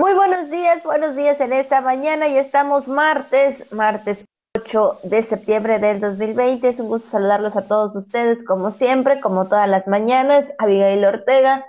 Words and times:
Muy 0.00 0.14
buenos 0.14 0.48
días, 0.48 0.82
buenos 0.82 1.14
días 1.14 1.42
en 1.42 1.52
esta 1.52 1.82
mañana 1.82 2.26
y 2.26 2.38
estamos 2.38 2.88
martes, 2.88 3.70
martes 3.70 4.24
8 4.56 5.00
de 5.02 5.22
septiembre 5.22 5.78
del 5.78 6.00
2020. 6.00 6.66
Es 6.70 6.80
un 6.80 6.88
gusto 6.88 7.10
saludarlos 7.10 7.54
a 7.54 7.66
todos 7.68 7.94
ustedes, 7.96 8.42
como 8.42 8.70
siempre, 8.70 9.20
como 9.20 9.46
todas 9.46 9.68
las 9.68 9.88
mañanas. 9.88 10.54
Abigail 10.58 11.04
Ortega, 11.04 11.66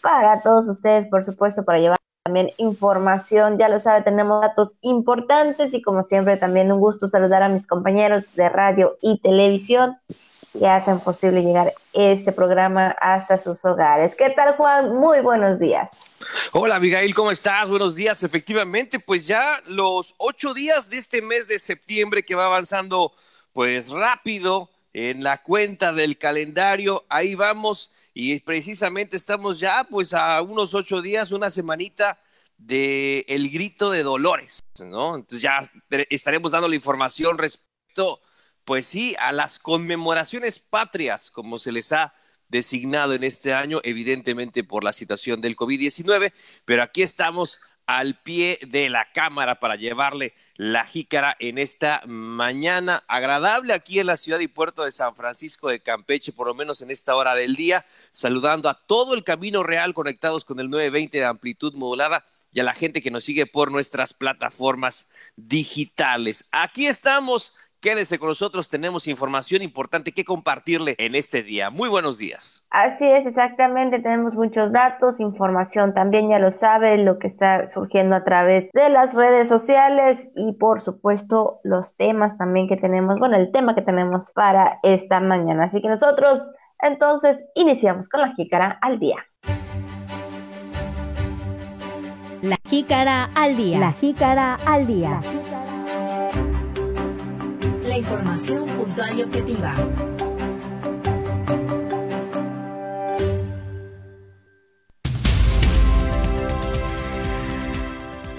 para 0.00 0.40
todos 0.40 0.66
ustedes, 0.70 1.06
por 1.08 1.24
supuesto, 1.24 1.62
para 1.62 1.78
llevar 1.78 1.98
también 2.24 2.52
información. 2.56 3.58
Ya 3.58 3.68
lo 3.68 3.78
sabe, 3.78 4.00
tenemos 4.00 4.40
datos 4.40 4.78
importantes 4.80 5.74
y 5.74 5.82
como 5.82 6.04
siempre 6.04 6.38
también 6.38 6.72
un 6.72 6.80
gusto 6.80 7.06
saludar 7.06 7.42
a 7.42 7.50
mis 7.50 7.66
compañeros 7.66 8.34
de 8.34 8.48
radio 8.48 8.96
y 9.02 9.20
televisión 9.20 9.98
que 10.58 10.66
hacen 10.68 11.00
posible 11.00 11.42
llegar 11.42 11.72
este 11.92 12.30
programa 12.30 12.96
hasta 13.00 13.38
sus 13.38 13.64
hogares. 13.64 14.14
¿Qué 14.14 14.30
tal, 14.30 14.56
Juan? 14.56 14.94
Muy 14.94 15.20
buenos 15.20 15.58
días. 15.58 15.90
Hola, 16.52 16.76
Abigail, 16.76 17.14
¿cómo 17.14 17.30
estás? 17.30 17.68
Buenos 17.68 17.96
días. 17.96 18.22
Efectivamente, 18.22 19.00
pues 19.00 19.26
ya 19.26 19.58
los 19.66 20.14
ocho 20.18 20.54
días 20.54 20.88
de 20.88 20.98
este 20.98 21.20
mes 21.22 21.48
de 21.48 21.58
septiembre 21.58 22.24
que 22.24 22.36
va 22.36 22.46
avanzando 22.46 23.12
pues 23.52 23.90
rápido 23.90 24.70
en 24.92 25.24
la 25.24 25.42
cuenta 25.42 25.92
del 25.92 26.18
calendario. 26.18 27.04
Ahí 27.08 27.34
vamos 27.34 27.92
y 28.14 28.38
precisamente 28.40 29.16
estamos 29.16 29.58
ya 29.58 29.84
pues 29.84 30.14
a 30.14 30.40
unos 30.40 30.72
ocho 30.74 31.02
días, 31.02 31.32
una 31.32 31.50
semanita 31.50 32.18
de 32.56 33.24
el 33.26 33.50
grito 33.50 33.90
de 33.90 34.04
Dolores, 34.04 34.62
¿no? 34.78 35.16
Entonces 35.16 35.42
ya 35.42 35.60
estaremos 36.10 36.52
dando 36.52 36.68
la 36.68 36.76
información 36.76 37.38
respecto 37.38 38.20
pues 38.64 38.86
sí, 38.86 39.14
a 39.18 39.32
las 39.32 39.58
conmemoraciones 39.58 40.58
patrias, 40.58 41.30
como 41.30 41.58
se 41.58 41.72
les 41.72 41.92
ha 41.92 42.14
designado 42.48 43.14
en 43.14 43.24
este 43.24 43.54
año, 43.54 43.80
evidentemente 43.82 44.64
por 44.64 44.84
la 44.84 44.92
situación 44.92 45.40
del 45.40 45.56
COVID-19, 45.56 46.32
pero 46.64 46.82
aquí 46.82 47.02
estamos 47.02 47.60
al 47.86 48.14
pie 48.22 48.58
de 48.66 48.88
la 48.88 49.10
cámara 49.12 49.60
para 49.60 49.76
llevarle 49.76 50.34
la 50.56 50.84
jícara 50.84 51.36
en 51.40 51.58
esta 51.58 52.02
mañana 52.06 53.02
agradable 53.08 53.74
aquí 53.74 53.98
en 53.98 54.06
la 54.06 54.16
ciudad 54.16 54.38
y 54.40 54.48
puerto 54.48 54.84
de 54.84 54.92
San 54.92 55.14
Francisco 55.16 55.68
de 55.68 55.80
Campeche, 55.80 56.32
por 56.32 56.46
lo 56.46 56.54
menos 56.54 56.80
en 56.80 56.90
esta 56.90 57.16
hora 57.16 57.34
del 57.34 57.56
día, 57.56 57.84
saludando 58.12 58.68
a 58.68 58.74
todo 58.74 59.14
el 59.14 59.24
camino 59.24 59.62
real 59.62 59.92
conectados 59.92 60.44
con 60.44 60.60
el 60.60 60.70
920 60.70 61.18
de 61.18 61.24
amplitud 61.24 61.74
modulada 61.74 62.24
y 62.52 62.60
a 62.60 62.64
la 62.64 62.74
gente 62.74 63.02
que 63.02 63.10
nos 63.10 63.24
sigue 63.24 63.46
por 63.46 63.72
nuestras 63.72 64.14
plataformas 64.14 65.10
digitales. 65.34 66.48
Aquí 66.52 66.86
estamos 66.86 67.52
Quédese 67.84 68.18
con 68.18 68.30
nosotros, 68.30 68.70
tenemos 68.70 69.06
información 69.08 69.60
importante 69.60 70.12
que 70.12 70.24
compartirle 70.24 70.94
en 70.96 71.14
este 71.14 71.42
día. 71.42 71.68
Muy 71.68 71.90
buenos 71.90 72.16
días. 72.16 72.64
Así 72.70 73.06
es, 73.06 73.26
exactamente, 73.26 73.98
tenemos 73.98 74.32
muchos 74.32 74.72
datos, 74.72 75.20
información 75.20 75.92
también, 75.92 76.30
ya 76.30 76.38
lo 76.38 76.50
sabe, 76.50 76.96
lo 76.96 77.18
que 77.18 77.26
está 77.26 77.66
surgiendo 77.66 78.16
a 78.16 78.24
través 78.24 78.70
de 78.72 78.88
las 78.88 79.14
redes 79.14 79.48
sociales 79.48 80.30
y 80.34 80.54
por 80.54 80.80
supuesto 80.80 81.60
los 81.62 81.94
temas 81.94 82.38
también 82.38 82.68
que 82.68 82.78
tenemos, 82.78 83.18
bueno, 83.18 83.36
el 83.36 83.52
tema 83.52 83.74
que 83.74 83.82
tenemos 83.82 84.32
para 84.32 84.78
esta 84.82 85.20
mañana. 85.20 85.64
Así 85.64 85.82
que 85.82 85.88
nosotros 85.88 86.40
entonces 86.80 87.44
iniciamos 87.54 88.08
con 88.08 88.22
la 88.22 88.32
jícara 88.32 88.78
al 88.80 88.98
día. 88.98 89.26
La 92.40 92.56
jícara 92.66 93.24
al 93.34 93.58
día. 93.58 93.78
La 93.78 93.92
jícara 93.92 94.54
al 94.64 94.86
día 94.86 95.20
información 97.96 98.66
puntual 98.66 99.18
y 99.18 99.22
objetiva. 99.22 99.74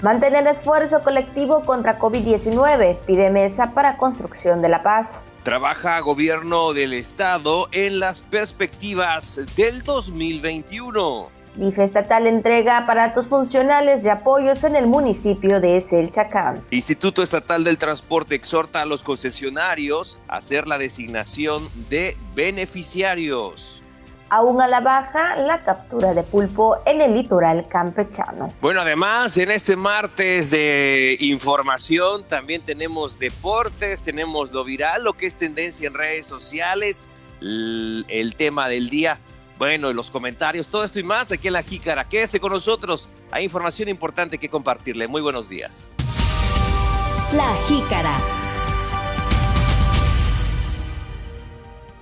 Mantener 0.02 0.46
esfuerzo 0.46 1.00
colectivo 1.00 1.62
contra 1.62 1.98
COVID-19, 1.98 2.98
pide 3.06 3.30
mesa 3.30 3.72
para 3.74 3.96
construcción 3.96 4.62
de 4.62 4.68
la 4.68 4.82
paz. 4.82 5.24
Trabaja 5.42 5.98
gobierno 6.00 6.72
del 6.74 6.92
estado 6.92 7.66
en 7.72 7.98
las 7.98 8.20
perspectivas 8.20 9.40
del 9.56 9.82
2021. 9.82 11.35
DIF 11.56 11.78
estatal 11.78 12.26
entrega 12.26 12.76
aparatos 12.76 13.28
funcionales 13.28 14.04
y 14.04 14.08
apoyos 14.08 14.62
en 14.64 14.76
el 14.76 14.86
municipio 14.86 15.58
de 15.60 15.82
Chacán. 16.10 16.62
Instituto 16.70 17.22
Estatal 17.22 17.64
del 17.64 17.78
Transporte 17.78 18.34
exhorta 18.34 18.82
a 18.82 18.86
los 18.86 19.02
concesionarios 19.02 20.20
a 20.28 20.36
hacer 20.36 20.66
la 20.66 20.78
designación 20.78 21.68
de 21.88 22.16
beneficiarios. 22.34 23.82
Aún 24.28 24.60
a 24.60 24.66
la 24.66 24.80
baja 24.80 25.36
la 25.36 25.62
captura 25.62 26.12
de 26.12 26.24
pulpo 26.24 26.78
en 26.84 27.00
el 27.00 27.14
litoral 27.14 27.68
campechano. 27.68 28.52
Bueno, 28.60 28.80
además 28.80 29.38
en 29.38 29.52
este 29.52 29.76
martes 29.76 30.50
de 30.50 31.16
información 31.20 32.24
también 32.24 32.62
tenemos 32.62 33.20
deportes, 33.20 34.02
tenemos 34.02 34.50
lo 34.50 34.64
viral, 34.64 35.04
lo 35.04 35.12
que 35.12 35.26
es 35.26 35.36
tendencia 35.36 35.86
en 35.86 35.94
redes 35.94 36.26
sociales, 36.26 37.06
el 37.40 38.34
tema 38.36 38.68
del 38.68 38.90
día 38.90 39.20
bueno, 39.58 39.92
los 39.92 40.10
comentarios, 40.10 40.68
todo 40.68 40.84
esto 40.84 41.00
y 41.00 41.02
más 41.02 41.32
aquí 41.32 41.46
en 41.46 41.54
La 41.54 41.62
Jícara. 41.62 42.08
Quédese 42.08 42.40
con 42.40 42.52
nosotros. 42.52 43.10
Hay 43.30 43.44
información 43.44 43.88
importante 43.88 44.38
que 44.38 44.48
compartirle. 44.48 45.08
Muy 45.08 45.22
buenos 45.22 45.48
días. 45.48 45.88
La 47.32 47.54
Jícara. 47.66 48.16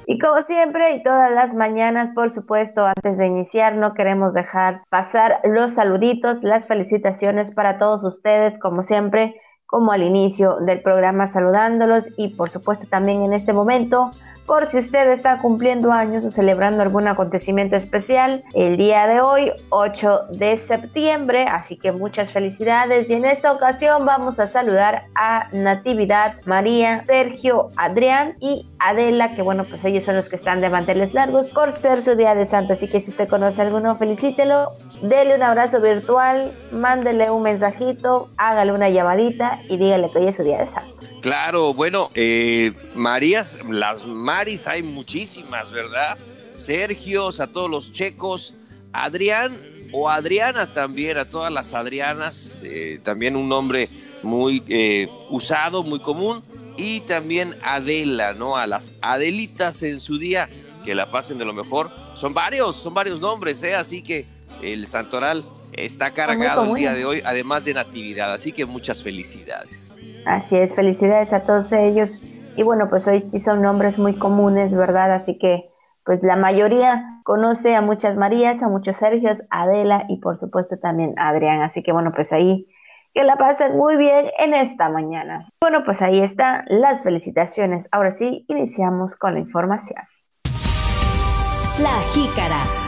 Y 0.07 0.19
como 0.19 0.43
siempre 0.43 0.97
y 0.97 1.03
todas 1.03 1.33
las 1.33 1.55
mañanas, 1.55 2.11
por 2.15 2.31
supuesto, 2.31 2.85
antes 2.85 3.17
de 3.17 3.27
iniciar, 3.27 3.75
no 3.77 3.95
queremos 3.95 4.35
dejar 4.35 4.83
pasar 4.91 5.41
los 5.45 5.75
saluditos, 5.75 6.43
las 6.43 6.67
felicitaciones 6.67 7.53
para 7.53 7.79
todos 7.79 8.05
ustedes, 8.05 8.59
como 8.59 8.83
siempre, 8.83 9.41
como 9.65 9.93
al 9.93 10.03
inicio 10.03 10.59
del 10.61 10.83
programa, 10.83 11.27
saludándolos 11.27 12.07
y 12.19 12.35
por 12.35 12.51
supuesto 12.51 12.87
también 12.87 13.23
en 13.23 13.33
este 13.33 13.55
momento 13.55 14.11
por 14.47 14.71
si 14.71 14.79
usted 14.79 15.11
está 15.11 15.39
cumpliendo 15.39 15.93
años 15.93 16.25
o 16.25 16.31
celebrando 16.31 16.83
algún 16.83 17.09
acontecimiento 17.09 17.77
especial 17.77 18.45
el 18.55 18.77
día 18.77 19.07
de 19.07 19.21
hoy, 19.21 19.53
8 19.71 20.27
de 20.33 20.57
septiembre. 20.57 21.47
Así 21.49 21.77
que 21.77 21.93
muchas 21.93 22.31
felicidades 22.31 23.09
y 23.09 23.15
en 23.15 23.25
esta 23.25 23.53
ocasión 23.53 24.05
vamos 24.05 24.39
a 24.39 24.47
saludar 24.47 25.05
a 25.15 25.49
Natividad, 25.53 26.35
María, 26.45 27.05
Sergio, 27.07 27.71
Adrián 27.77 28.37
y 28.41 28.69
Adela, 28.79 29.35
que 29.35 29.43
bueno, 29.43 29.65
pues 29.65 29.85
ellos 29.85 30.05
son 30.05 30.17
los 30.17 30.29
que 30.29 30.37
están 30.37 30.61
de 30.61 30.69
manteles 30.69 31.15
largos 31.15 31.51
por 31.51 31.73
ser 31.73 32.03
su 32.03 32.15
día 32.15 32.35
de 32.35 32.47
santo. 32.47 32.75
Así 32.75 32.89
que 32.89 33.01
si 33.01 33.11
usted 33.11 33.29
conoce 33.29 33.63
a 33.63 33.65
alguno, 33.65 33.97
felicítelo, 33.97 34.73
dele 35.03 35.35
un 35.37 35.43
abrazo 35.43 35.81
virtual, 35.81 36.53
mándele 36.71 37.31
un 37.31 37.43
mensajito, 37.43 38.29
hágale 38.37 38.73
una 38.73 38.91
llamadita 38.91 39.59
y 39.69 39.77
dígale 39.77 40.11
que 40.11 40.19
hoy 40.19 40.27
es 40.27 40.37
su 40.37 40.43
día 40.43 40.59
de 40.59 40.67
santo. 40.67 40.95
Claro, 41.25 41.73
bueno, 41.73 42.11
eh, 42.15 42.73
Marías, 42.95 43.59
las 43.67 44.07
Maris 44.35 44.67
hay 44.67 44.83
muchísimas, 44.83 45.71
¿verdad? 45.71 46.19
Sergios, 46.57 47.39
a 47.39 47.47
todos 47.47 47.71
los 47.71 47.93
checos, 47.93 48.55
Adrián 48.93 49.57
o 49.93 50.11
Adriana 50.11 50.73
también, 50.73 51.19
a 51.19 51.31
todas 51.31 51.53
las 51.53 51.73
Adrianas, 51.73 52.61
eh, 52.65 52.99
también 53.05 53.37
un 53.37 53.49
nombre 53.49 53.89
muy 54.25 54.61
eh, 54.67 55.09
usado, 55.31 55.85
muy 55.85 56.01
común, 56.01 56.43
y 56.77 56.99
también 57.03 57.55
Adela, 57.63 58.33
¿no? 58.33 58.57
A 58.57 58.67
las 58.67 58.95
Adelitas 59.03 59.85
en 59.85 60.01
su 60.01 60.19
día, 60.19 60.49
que 60.85 60.97
la 60.97 61.13
pasen 61.13 61.39
de 61.39 61.45
lo 61.45 61.53
mejor. 61.53 61.93
Son 62.17 62.35
varios, 62.35 62.75
son 62.75 62.93
varios 62.93 63.21
nombres, 63.21 63.63
¿eh? 63.63 63.77
Así 63.77 64.03
que 64.03 64.27
el 64.61 64.89
santoral 64.89 65.45
está 65.73 66.11
cargado 66.11 66.65
el 66.65 66.75
día 66.75 66.93
de 66.93 67.05
hoy, 67.05 67.23
además 67.25 67.65
de 67.65 67.75
Natividad, 67.75 68.33
así 68.33 68.51
que 68.51 68.65
muchas 68.65 69.01
felicidades. 69.01 69.95
Así 70.27 70.57
es, 70.57 70.75
felicidades 70.75 71.33
a 71.33 71.41
todos 71.41 71.71
ellos. 71.71 72.21
Y 72.57 72.63
bueno, 72.63 72.89
pues 72.89 73.07
hoy 73.09 73.21
sí 73.21 73.41
son 73.41 73.63
nombres 73.63 73.99
muy 73.99 74.15
comunes, 74.15 74.75
¿verdad? 74.75 75.13
Así 75.13 75.39
que 75.39 75.71
pues 76.05 76.23
la 76.23 76.37
mayoría 76.37 77.21
conoce 77.25 77.75
a 77.75 77.81
muchas 77.81 78.17
Marías, 78.17 78.63
a 78.63 78.69
muchos 78.69 78.97
Sergios, 78.97 79.43
Adela 79.51 80.05
y 80.09 80.21
por 80.21 80.37
supuesto 80.37 80.79
también 80.79 81.15
a 81.19 81.31
Adrián. 81.31 81.63
Así 81.63 81.83
que 81.83 81.93
bueno, 81.93 82.13
pues 82.15 82.33
ahí 82.33 82.69
que 83.13 83.25
la 83.25 83.37
pasen 83.37 83.77
muy 83.77 83.97
bien 83.97 84.27
en 84.39 84.55
esta 84.55 84.89
mañana. 84.89 85.49
Bueno, 85.61 85.85
pues 85.85 86.03
ahí 86.03 86.21
están 86.21 86.65
las 86.69 87.03
felicitaciones. 87.03 87.89
Ahora 87.93 88.11
sí, 88.11 88.45
iniciamos 88.49 89.17
con 89.17 89.35
la 89.35 89.41
información. 89.41 90.03
La 91.79 92.01
jícara. 92.13 92.84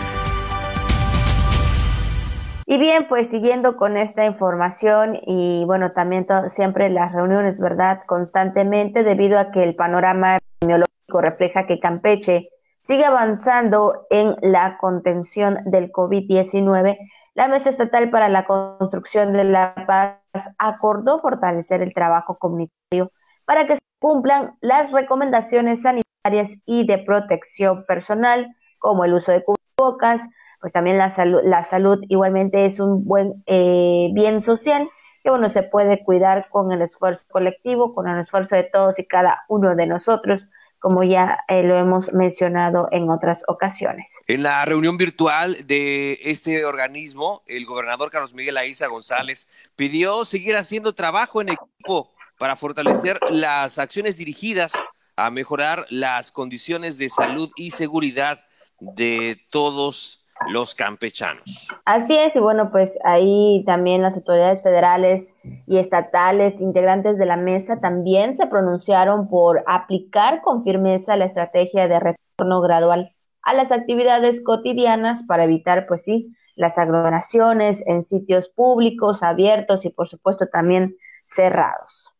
Y 2.68 2.78
bien, 2.78 3.06
pues 3.06 3.30
siguiendo 3.30 3.76
con 3.76 3.96
esta 3.96 4.24
información 4.26 5.20
y 5.24 5.64
bueno, 5.66 5.92
también 5.92 6.26
siempre 6.48 6.90
las 6.90 7.12
reuniones, 7.12 7.60
¿verdad? 7.60 8.00
Constantemente 8.06 9.04
debido 9.04 9.38
a 9.38 9.52
que 9.52 9.62
el 9.62 9.76
panorama 9.76 10.38
epidemiológico 10.38 11.20
refleja 11.20 11.66
que 11.68 11.78
Campeche 11.78 12.48
sigue 12.82 13.04
avanzando 13.04 14.06
en 14.10 14.34
la 14.42 14.78
contención 14.78 15.58
del 15.64 15.92
COVID-19. 15.92 16.98
La 17.34 17.46
Mesa 17.46 17.70
Estatal 17.70 18.10
para 18.10 18.28
la 18.28 18.46
Construcción 18.46 19.32
de 19.32 19.44
la 19.44 19.74
Paz 19.86 20.50
acordó 20.58 21.20
fortalecer 21.20 21.82
el 21.82 21.94
trabajo 21.94 22.36
comunitario 22.36 23.12
para 23.44 23.68
que 23.68 23.76
se 23.76 23.82
cumplan 24.00 24.56
las 24.60 24.90
recomendaciones 24.90 25.82
sanitarias 25.82 26.56
y 26.66 26.84
de 26.84 26.98
protección 26.98 27.84
personal, 27.86 28.56
como 28.78 29.04
el 29.04 29.14
uso 29.14 29.30
de 29.30 29.44
cubrebocas, 29.44 30.22
pues 30.60 30.72
también 30.72 30.98
la 30.98 31.10
salud, 31.10 31.40
la 31.44 31.64
salud 31.64 31.98
igualmente 32.08 32.64
es 32.66 32.80
un 32.80 33.04
buen 33.04 33.42
eh, 33.46 34.08
bien 34.12 34.40
social 34.40 34.88
que 35.26 35.30
bueno, 35.30 35.48
se 35.48 35.64
puede 35.64 36.04
cuidar 36.04 36.48
con 36.50 36.70
el 36.70 36.82
esfuerzo 36.82 37.24
colectivo, 37.28 37.92
con 37.96 38.06
el 38.06 38.20
esfuerzo 38.20 38.54
de 38.54 38.62
todos 38.62 38.96
y 38.96 39.06
cada 39.06 39.42
uno 39.48 39.74
de 39.74 39.84
nosotros, 39.84 40.46
como 40.78 41.02
ya 41.02 41.40
eh, 41.48 41.64
lo 41.64 41.76
hemos 41.76 42.12
mencionado 42.12 42.86
en 42.92 43.10
otras 43.10 43.42
ocasiones. 43.48 44.14
En 44.28 44.44
la 44.44 44.64
reunión 44.64 44.96
virtual 44.96 45.66
de 45.66 46.20
este 46.22 46.64
organismo, 46.64 47.42
el 47.46 47.66
gobernador 47.66 48.12
Carlos 48.12 48.34
Miguel 48.34 48.56
Aiza 48.56 48.86
González 48.86 49.48
pidió 49.74 50.24
seguir 50.24 50.54
haciendo 50.54 50.94
trabajo 50.94 51.40
en 51.40 51.48
equipo 51.48 52.12
para 52.38 52.54
fortalecer 52.54 53.18
las 53.28 53.80
acciones 53.80 54.16
dirigidas 54.16 54.74
a 55.16 55.30
mejorar 55.32 55.86
las 55.90 56.30
condiciones 56.30 56.98
de 56.98 57.08
salud 57.08 57.50
y 57.56 57.72
seguridad 57.72 58.44
de 58.78 59.40
todos 59.50 60.25
los 60.48 60.74
campechanos. 60.74 61.68
Así 61.84 62.16
es, 62.16 62.36
y 62.36 62.40
bueno, 62.40 62.70
pues 62.70 62.98
ahí 63.04 63.62
también 63.66 64.02
las 64.02 64.16
autoridades 64.16 64.62
federales 64.62 65.34
y 65.66 65.78
estatales, 65.78 66.60
integrantes 66.60 67.18
de 67.18 67.26
la 67.26 67.36
mesa, 67.36 67.80
también 67.80 68.36
se 68.36 68.46
pronunciaron 68.46 69.28
por 69.28 69.64
aplicar 69.66 70.42
con 70.42 70.64
firmeza 70.64 71.16
la 71.16 71.24
estrategia 71.24 71.88
de 71.88 72.00
retorno 72.00 72.60
gradual 72.60 73.12
a 73.42 73.54
las 73.54 73.72
actividades 73.72 74.42
cotidianas 74.42 75.22
para 75.24 75.44
evitar, 75.44 75.86
pues 75.86 76.04
sí, 76.04 76.34
las 76.56 76.78
aglomeraciones 76.78 77.84
en 77.86 78.02
sitios 78.02 78.48
públicos, 78.48 79.22
abiertos 79.22 79.84
y 79.84 79.90
por 79.90 80.08
supuesto 80.08 80.48
también 80.48 80.96
cerrados. 81.26 82.12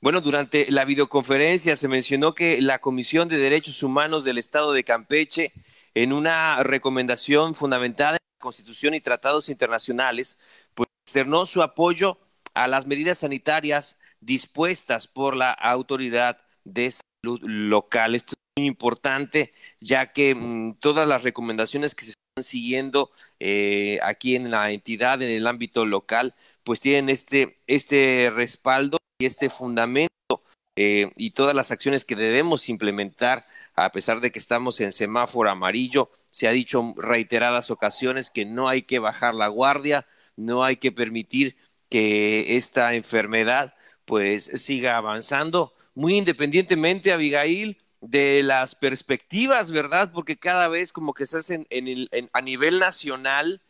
Bueno, 0.00 0.20
durante 0.20 0.70
la 0.70 0.84
videoconferencia 0.84 1.76
se 1.76 1.88
mencionó 1.88 2.34
que 2.34 2.60
la 2.60 2.78
Comisión 2.78 3.28
de 3.28 3.36
Derechos 3.36 3.82
Humanos 3.82 4.24
del 4.24 4.38
Estado 4.38 4.72
de 4.72 4.84
Campeche 4.84 5.52
en 5.94 6.12
una 6.12 6.62
recomendación 6.62 7.54
fundamentada 7.54 8.12
en 8.12 8.18
la 8.38 8.42
Constitución 8.42 8.94
y 8.94 9.00
tratados 9.00 9.48
internacionales, 9.48 10.38
pues 10.74 10.88
externó 11.06 11.46
su 11.46 11.62
apoyo 11.62 12.18
a 12.54 12.68
las 12.68 12.86
medidas 12.86 13.18
sanitarias 13.18 14.00
dispuestas 14.20 15.06
por 15.06 15.36
la 15.36 15.52
autoridad 15.52 16.40
de 16.64 16.90
salud 16.90 17.40
local. 17.42 18.14
Esto 18.14 18.32
es 18.32 18.62
muy 18.62 18.66
importante, 18.66 19.52
ya 19.80 20.12
que 20.12 20.34
mm, 20.34 20.74
todas 20.80 21.06
las 21.06 21.22
recomendaciones 21.22 21.94
que 21.94 22.06
se 22.06 22.10
están 22.12 22.44
siguiendo 22.44 23.10
eh, 23.40 23.98
aquí 24.02 24.36
en 24.36 24.50
la 24.50 24.72
entidad, 24.72 25.22
en 25.22 25.30
el 25.30 25.46
ámbito 25.46 25.84
local, 25.86 26.34
pues 26.64 26.80
tienen 26.80 27.08
este, 27.08 27.58
este 27.66 28.32
respaldo 28.34 28.98
y 29.20 29.26
este 29.26 29.50
fundamento 29.50 30.08
eh, 30.76 31.12
y 31.16 31.30
todas 31.30 31.54
las 31.54 31.70
acciones 31.70 32.04
que 32.04 32.16
debemos 32.16 32.68
implementar 32.68 33.46
a 33.74 33.90
pesar 33.90 34.20
de 34.20 34.30
que 34.30 34.38
estamos 34.38 34.80
en 34.80 34.92
semáforo 34.92 35.50
amarillo, 35.50 36.10
se 36.30 36.48
ha 36.48 36.52
dicho 36.52 36.94
reiteradas 36.96 37.70
ocasiones 37.70 38.30
que 38.30 38.44
no 38.44 38.68
hay 38.68 38.82
que 38.82 38.98
bajar 38.98 39.34
la 39.34 39.48
guardia, 39.48 40.06
no 40.36 40.64
hay 40.64 40.76
que 40.76 40.92
permitir 40.92 41.56
que 41.88 42.56
esta 42.56 42.94
enfermedad 42.94 43.74
pues 44.04 44.44
siga 44.44 44.96
avanzando, 44.96 45.74
muy 45.94 46.16
independientemente, 46.16 47.12
Abigail, 47.12 47.78
de 48.00 48.42
las 48.42 48.74
perspectivas, 48.74 49.70
¿verdad? 49.70 50.10
Porque 50.12 50.36
cada 50.36 50.68
vez 50.68 50.92
como 50.92 51.14
que 51.14 51.26
se 51.26 51.38
hacen 51.38 51.66
en 51.70 51.88
el, 51.88 52.10
a 52.32 52.40
nivel 52.42 52.78
nacional, 52.78 53.62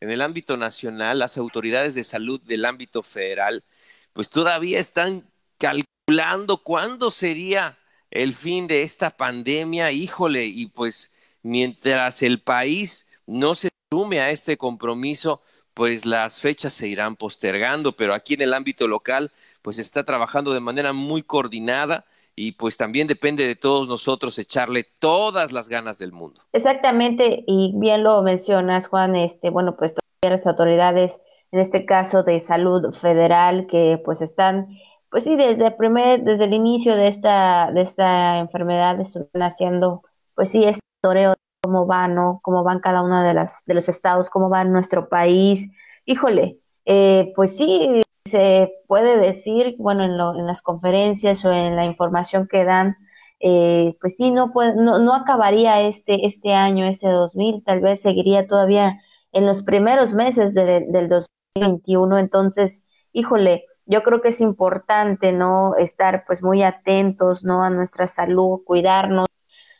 en 0.00 0.10
el 0.10 0.22
ámbito 0.22 0.56
nacional, 0.56 1.18
las 1.18 1.36
autoridades 1.36 1.94
de 1.94 2.04
salud 2.04 2.40
del 2.40 2.64
ámbito 2.64 3.02
federal, 3.02 3.64
pues 4.12 4.30
todavía 4.30 4.80
están 4.80 5.28
calculando 5.58 6.62
cuándo 6.62 7.10
sería 7.10 7.78
el 8.12 8.34
fin 8.34 8.66
de 8.66 8.82
esta 8.82 9.10
pandemia, 9.10 9.90
híjole, 9.90 10.44
y 10.44 10.66
pues 10.66 11.16
mientras 11.42 12.22
el 12.22 12.40
país 12.40 13.10
no 13.26 13.54
se 13.54 13.70
sume 13.90 14.20
a 14.20 14.30
este 14.30 14.58
compromiso, 14.58 15.40
pues 15.72 16.04
las 16.04 16.40
fechas 16.40 16.74
se 16.74 16.88
irán 16.88 17.16
postergando, 17.16 17.92
pero 17.92 18.12
aquí 18.12 18.34
en 18.34 18.42
el 18.42 18.52
ámbito 18.52 18.86
local, 18.86 19.32
pues 19.62 19.78
está 19.78 20.04
trabajando 20.04 20.52
de 20.52 20.60
manera 20.60 20.92
muy 20.92 21.22
coordinada 21.22 22.04
y 22.36 22.52
pues 22.52 22.76
también 22.76 23.06
depende 23.06 23.46
de 23.46 23.56
todos 23.56 23.88
nosotros 23.88 24.38
echarle 24.38 24.84
todas 24.84 25.50
las 25.50 25.70
ganas 25.70 25.98
del 25.98 26.12
mundo. 26.12 26.42
Exactamente, 26.52 27.44
y 27.46 27.72
bien 27.76 28.02
lo 28.02 28.22
mencionas, 28.22 28.88
Juan, 28.88 29.16
este, 29.16 29.48
bueno, 29.48 29.76
pues 29.76 29.94
todas 29.94 30.38
las 30.38 30.46
autoridades, 30.46 31.18
en 31.50 31.60
este 31.60 31.86
caso 31.86 32.22
de 32.22 32.40
salud 32.40 32.92
federal, 32.92 33.66
que 33.66 33.98
pues 34.04 34.20
están 34.20 34.68
pues 35.12 35.24
sí, 35.24 35.36
desde 35.36 35.66
el 35.66 35.74
primer, 35.76 36.24
desde 36.24 36.44
el 36.46 36.54
inicio 36.54 36.96
de 36.96 37.08
esta, 37.08 37.70
de 37.70 37.82
esta 37.82 38.38
enfermedad 38.38 38.98
estuvieron 38.98 39.42
haciendo, 39.42 40.02
pues 40.34 40.50
sí, 40.50 40.64
este 40.64 40.80
toreo, 41.02 41.34
cómo 41.62 41.86
va, 41.86 42.08
¿no? 42.08 42.40
Cómo 42.42 42.64
van 42.64 42.80
cada 42.80 43.02
uno 43.02 43.22
de 43.22 43.34
las, 43.34 43.62
de 43.66 43.74
los 43.74 43.90
estados, 43.90 44.30
cómo 44.30 44.48
va 44.48 44.64
nuestro 44.64 45.10
país. 45.10 45.70
Híjole, 46.06 46.60
eh, 46.86 47.30
pues 47.36 47.56
sí, 47.58 48.02
se 48.24 48.72
puede 48.88 49.18
decir, 49.18 49.76
bueno, 49.78 50.02
en, 50.04 50.16
lo, 50.16 50.34
en 50.38 50.46
las 50.46 50.62
conferencias 50.62 51.44
o 51.44 51.52
en 51.52 51.76
la 51.76 51.84
información 51.84 52.48
que 52.48 52.64
dan, 52.64 52.96
eh, 53.40 53.96
pues 54.00 54.16
sí, 54.16 54.30
no, 54.30 54.50
puede, 54.50 54.74
no, 54.76 54.98
no 54.98 55.14
acabaría 55.14 55.82
este, 55.82 56.26
este 56.26 56.54
año, 56.54 56.86
este 56.86 57.08
2000, 57.08 57.62
tal 57.64 57.82
vez 57.82 58.00
seguiría 58.00 58.46
todavía 58.46 58.98
en 59.32 59.44
los 59.44 59.62
primeros 59.62 60.14
meses 60.14 60.54
de, 60.54 60.86
del 60.88 61.08
2021. 61.10 62.18
Entonces, 62.18 62.82
híjole, 63.12 63.66
yo 63.92 64.02
creo 64.02 64.22
que 64.22 64.30
es 64.30 64.40
importante, 64.40 65.32
¿no? 65.32 65.76
Estar 65.76 66.24
pues 66.26 66.42
muy 66.42 66.62
atentos, 66.62 67.44
¿no? 67.44 67.62
A 67.62 67.70
nuestra 67.70 68.06
salud, 68.08 68.62
cuidarnos. 68.64 69.26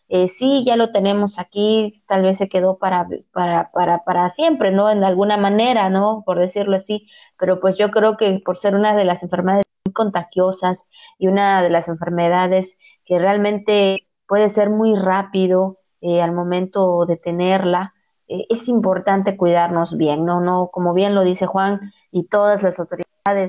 Eh, 0.09 0.29
sí, 0.29 0.62
ya 0.67 0.76
lo 0.76 0.93
tenemos 0.93 1.38
aquí, 1.38 2.03
tal 2.06 2.23
vez 2.23 2.37
se 2.38 2.49
quedó 2.49 2.79
para, 2.79 3.09
para, 3.32 3.70
para, 3.73 4.05
para 4.05 4.29
siempre, 4.31 4.70
¿no? 4.70 4.91
En 4.91 5.05
alguna 5.05 5.38
manera, 5.38 5.88
¿no? 5.88 6.23
Por 6.26 6.38
decirlo 6.38 6.76
así, 6.76 7.09
pero 7.38 7.61
pues 7.61 7.79
yo 7.79 7.91
creo 7.91 8.19
que 8.19 8.43
por 8.44 8.59
ser 8.59 8.75
una 8.75 8.94
de 8.94 9.06
las 9.06 9.23
enfermedades 9.23 9.64
muy 9.87 9.94
contagiosas 9.94 10.87
y 11.19 11.29
una 11.29 11.62
de 11.62 11.70
las 11.70 11.88
enfermedades 11.88 12.76
que 13.06 13.19
realmente 13.19 14.06
puede 14.26 14.50
ser 14.50 14.70
muy 14.70 14.94
rápido 14.97 15.79
eh, 16.03 16.20
al 16.23 16.32
momento 16.32 17.06
de 17.06 17.17
tenerla, 17.17 17.94
eh, 18.29 18.47
es 18.50 18.69
importante 18.69 19.37
cuidarnos 19.37 19.97
bien, 19.97 20.26
¿no? 20.26 20.41
No, 20.41 20.69
como 20.73 20.94
bien 20.94 21.15
lo 21.15 21.23
dice 21.25 21.47
Juan 21.47 21.93
y 22.11 22.25
todas 22.25 22.62
las 22.62 22.79
autoridades 22.79 23.02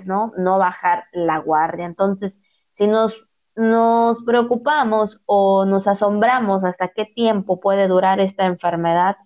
¿no? 0.06 0.34
No 0.38 0.60
bajar 0.60 1.06
la 1.12 1.40
guardia. 1.40 1.86
Entonces, 1.86 2.42
si 2.74 2.88
nos, 2.88 3.25
nos 3.56 4.24
preocupamos 4.24 5.22
o 5.25 5.66
nos 5.66 5.88
asombramos 5.88 6.64
hasta 6.64 6.90
qué 6.90 7.06
tiempo 7.06 7.60
puede 7.60 7.88
durar 7.88 8.20
esta 8.20 8.46
enfermedad, 8.46 9.18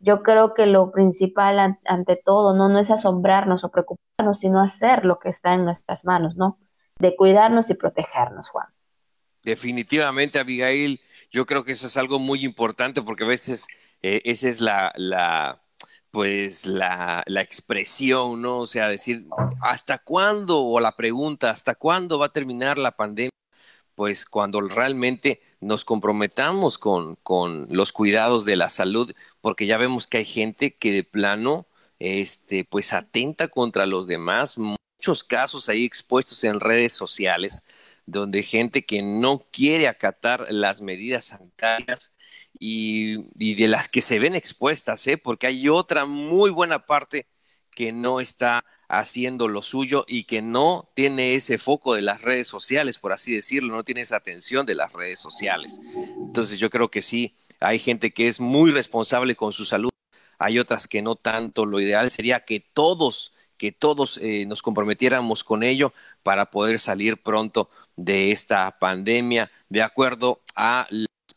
yo 0.00 0.22
creo 0.22 0.54
que 0.54 0.66
lo 0.66 0.90
principal 0.90 1.78
ante 1.84 2.16
todo 2.16 2.56
no, 2.56 2.68
no 2.68 2.80
es 2.80 2.90
asombrarnos 2.90 3.62
o 3.64 3.70
preocuparnos, 3.70 4.40
sino 4.40 4.60
hacer 4.60 5.04
lo 5.04 5.20
que 5.20 5.28
está 5.28 5.54
en 5.54 5.64
nuestras 5.64 6.04
manos, 6.04 6.36
¿no? 6.36 6.58
De 6.98 7.14
cuidarnos 7.14 7.70
y 7.70 7.74
protegernos, 7.74 8.50
Juan. 8.50 8.66
Definitivamente, 9.44 10.40
Abigail, 10.40 11.00
yo 11.30 11.46
creo 11.46 11.64
que 11.64 11.72
eso 11.72 11.86
es 11.86 11.96
algo 11.96 12.18
muy 12.18 12.44
importante 12.44 13.02
porque 13.02 13.24
a 13.24 13.28
veces 13.28 13.66
eh, 14.02 14.22
esa 14.24 14.48
es 14.48 14.60
la, 14.60 14.92
la, 14.96 15.61
pues 16.12 16.66
la, 16.66 17.24
la, 17.26 17.42
expresión, 17.42 18.42
¿no? 18.42 18.60
O 18.60 18.66
sea, 18.66 18.88
decir, 18.88 19.26
¿hasta 19.62 19.98
cuándo? 19.98 20.62
O 20.62 20.80
la 20.80 20.96
pregunta, 20.96 21.50
¿hasta 21.50 21.74
cuándo 21.74 22.18
va 22.18 22.26
a 22.26 22.32
terminar 22.32 22.78
la 22.78 22.96
pandemia? 22.96 23.30
Pues 23.94 24.26
cuando 24.26 24.60
realmente 24.62 25.42
nos 25.60 25.84
comprometamos 25.84 26.78
con, 26.78 27.16
con 27.16 27.66
los 27.70 27.92
cuidados 27.92 28.44
de 28.44 28.56
la 28.56 28.70
salud, 28.70 29.12
porque 29.40 29.66
ya 29.66 29.78
vemos 29.78 30.06
que 30.06 30.18
hay 30.18 30.24
gente 30.26 30.76
que 30.76 30.92
de 30.92 31.04
plano, 31.04 31.66
este, 31.98 32.64
pues 32.64 32.92
atenta 32.92 33.48
contra 33.48 33.86
los 33.86 34.06
demás, 34.06 34.58
muchos 34.58 35.24
casos 35.24 35.68
ahí 35.68 35.84
expuestos 35.84 36.44
en 36.44 36.60
redes 36.60 36.92
sociales, 36.94 37.64
donde 38.06 38.42
gente 38.42 38.84
que 38.84 39.02
no 39.02 39.46
quiere 39.52 39.88
acatar 39.88 40.46
las 40.50 40.80
medidas 40.82 41.26
sanitarias, 41.26 42.16
y, 42.64 43.54
de 43.56 43.66
las 43.66 43.88
que 43.88 44.02
se 44.02 44.20
ven 44.20 44.36
expuestas, 44.36 45.04
¿eh? 45.08 45.18
porque 45.18 45.48
hay 45.48 45.68
otra 45.68 46.06
muy 46.06 46.50
buena 46.50 46.86
parte 46.86 47.26
que 47.72 47.90
no 47.90 48.20
está 48.20 48.64
haciendo 48.88 49.48
lo 49.48 49.62
suyo 49.62 50.04
y 50.06 50.24
que 50.24 50.42
no 50.42 50.88
tiene 50.94 51.34
ese 51.34 51.58
foco 51.58 51.94
de 51.94 52.02
las 52.02 52.22
redes 52.22 52.46
sociales, 52.46 52.98
por 52.98 53.12
así 53.12 53.34
decirlo, 53.34 53.74
no 53.74 53.82
tiene 53.82 54.02
esa 54.02 54.14
atención 54.14 54.64
de 54.64 54.76
las 54.76 54.92
redes 54.92 55.18
sociales. 55.18 55.80
Entonces 56.18 56.60
yo 56.60 56.70
creo 56.70 56.88
que 56.88 57.02
sí, 57.02 57.34
hay 57.58 57.80
gente 57.80 58.12
que 58.12 58.28
es 58.28 58.38
muy 58.38 58.70
responsable 58.70 59.34
con 59.34 59.52
su 59.52 59.64
salud, 59.64 59.90
hay 60.38 60.60
otras 60.60 60.86
que 60.86 61.02
no 61.02 61.16
tanto. 61.16 61.66
Lo 61.66 61.80
ideal 61.80 62.12
sería 62.12 62.44
que 62.44 62.60
todos, 62.60 63.34
que 63.56 63.72
todos 63.72 64.18
eh, 64.18 64.46
nos 64.46 64.62
comprometiéramos 64.62 65.42
con 65.42 65.64
ello 65.64 65.92
para 66.22 66.52
poder 66.52 66.78
salir 66.78 67.20
pronto 67.20 67.70
de 67.96 68.30
esta 68.30 68.78
pandemia, 68.78 69.50
de 69.68 69.82
acuerdo 69.82 70.42
a 70.54 70.86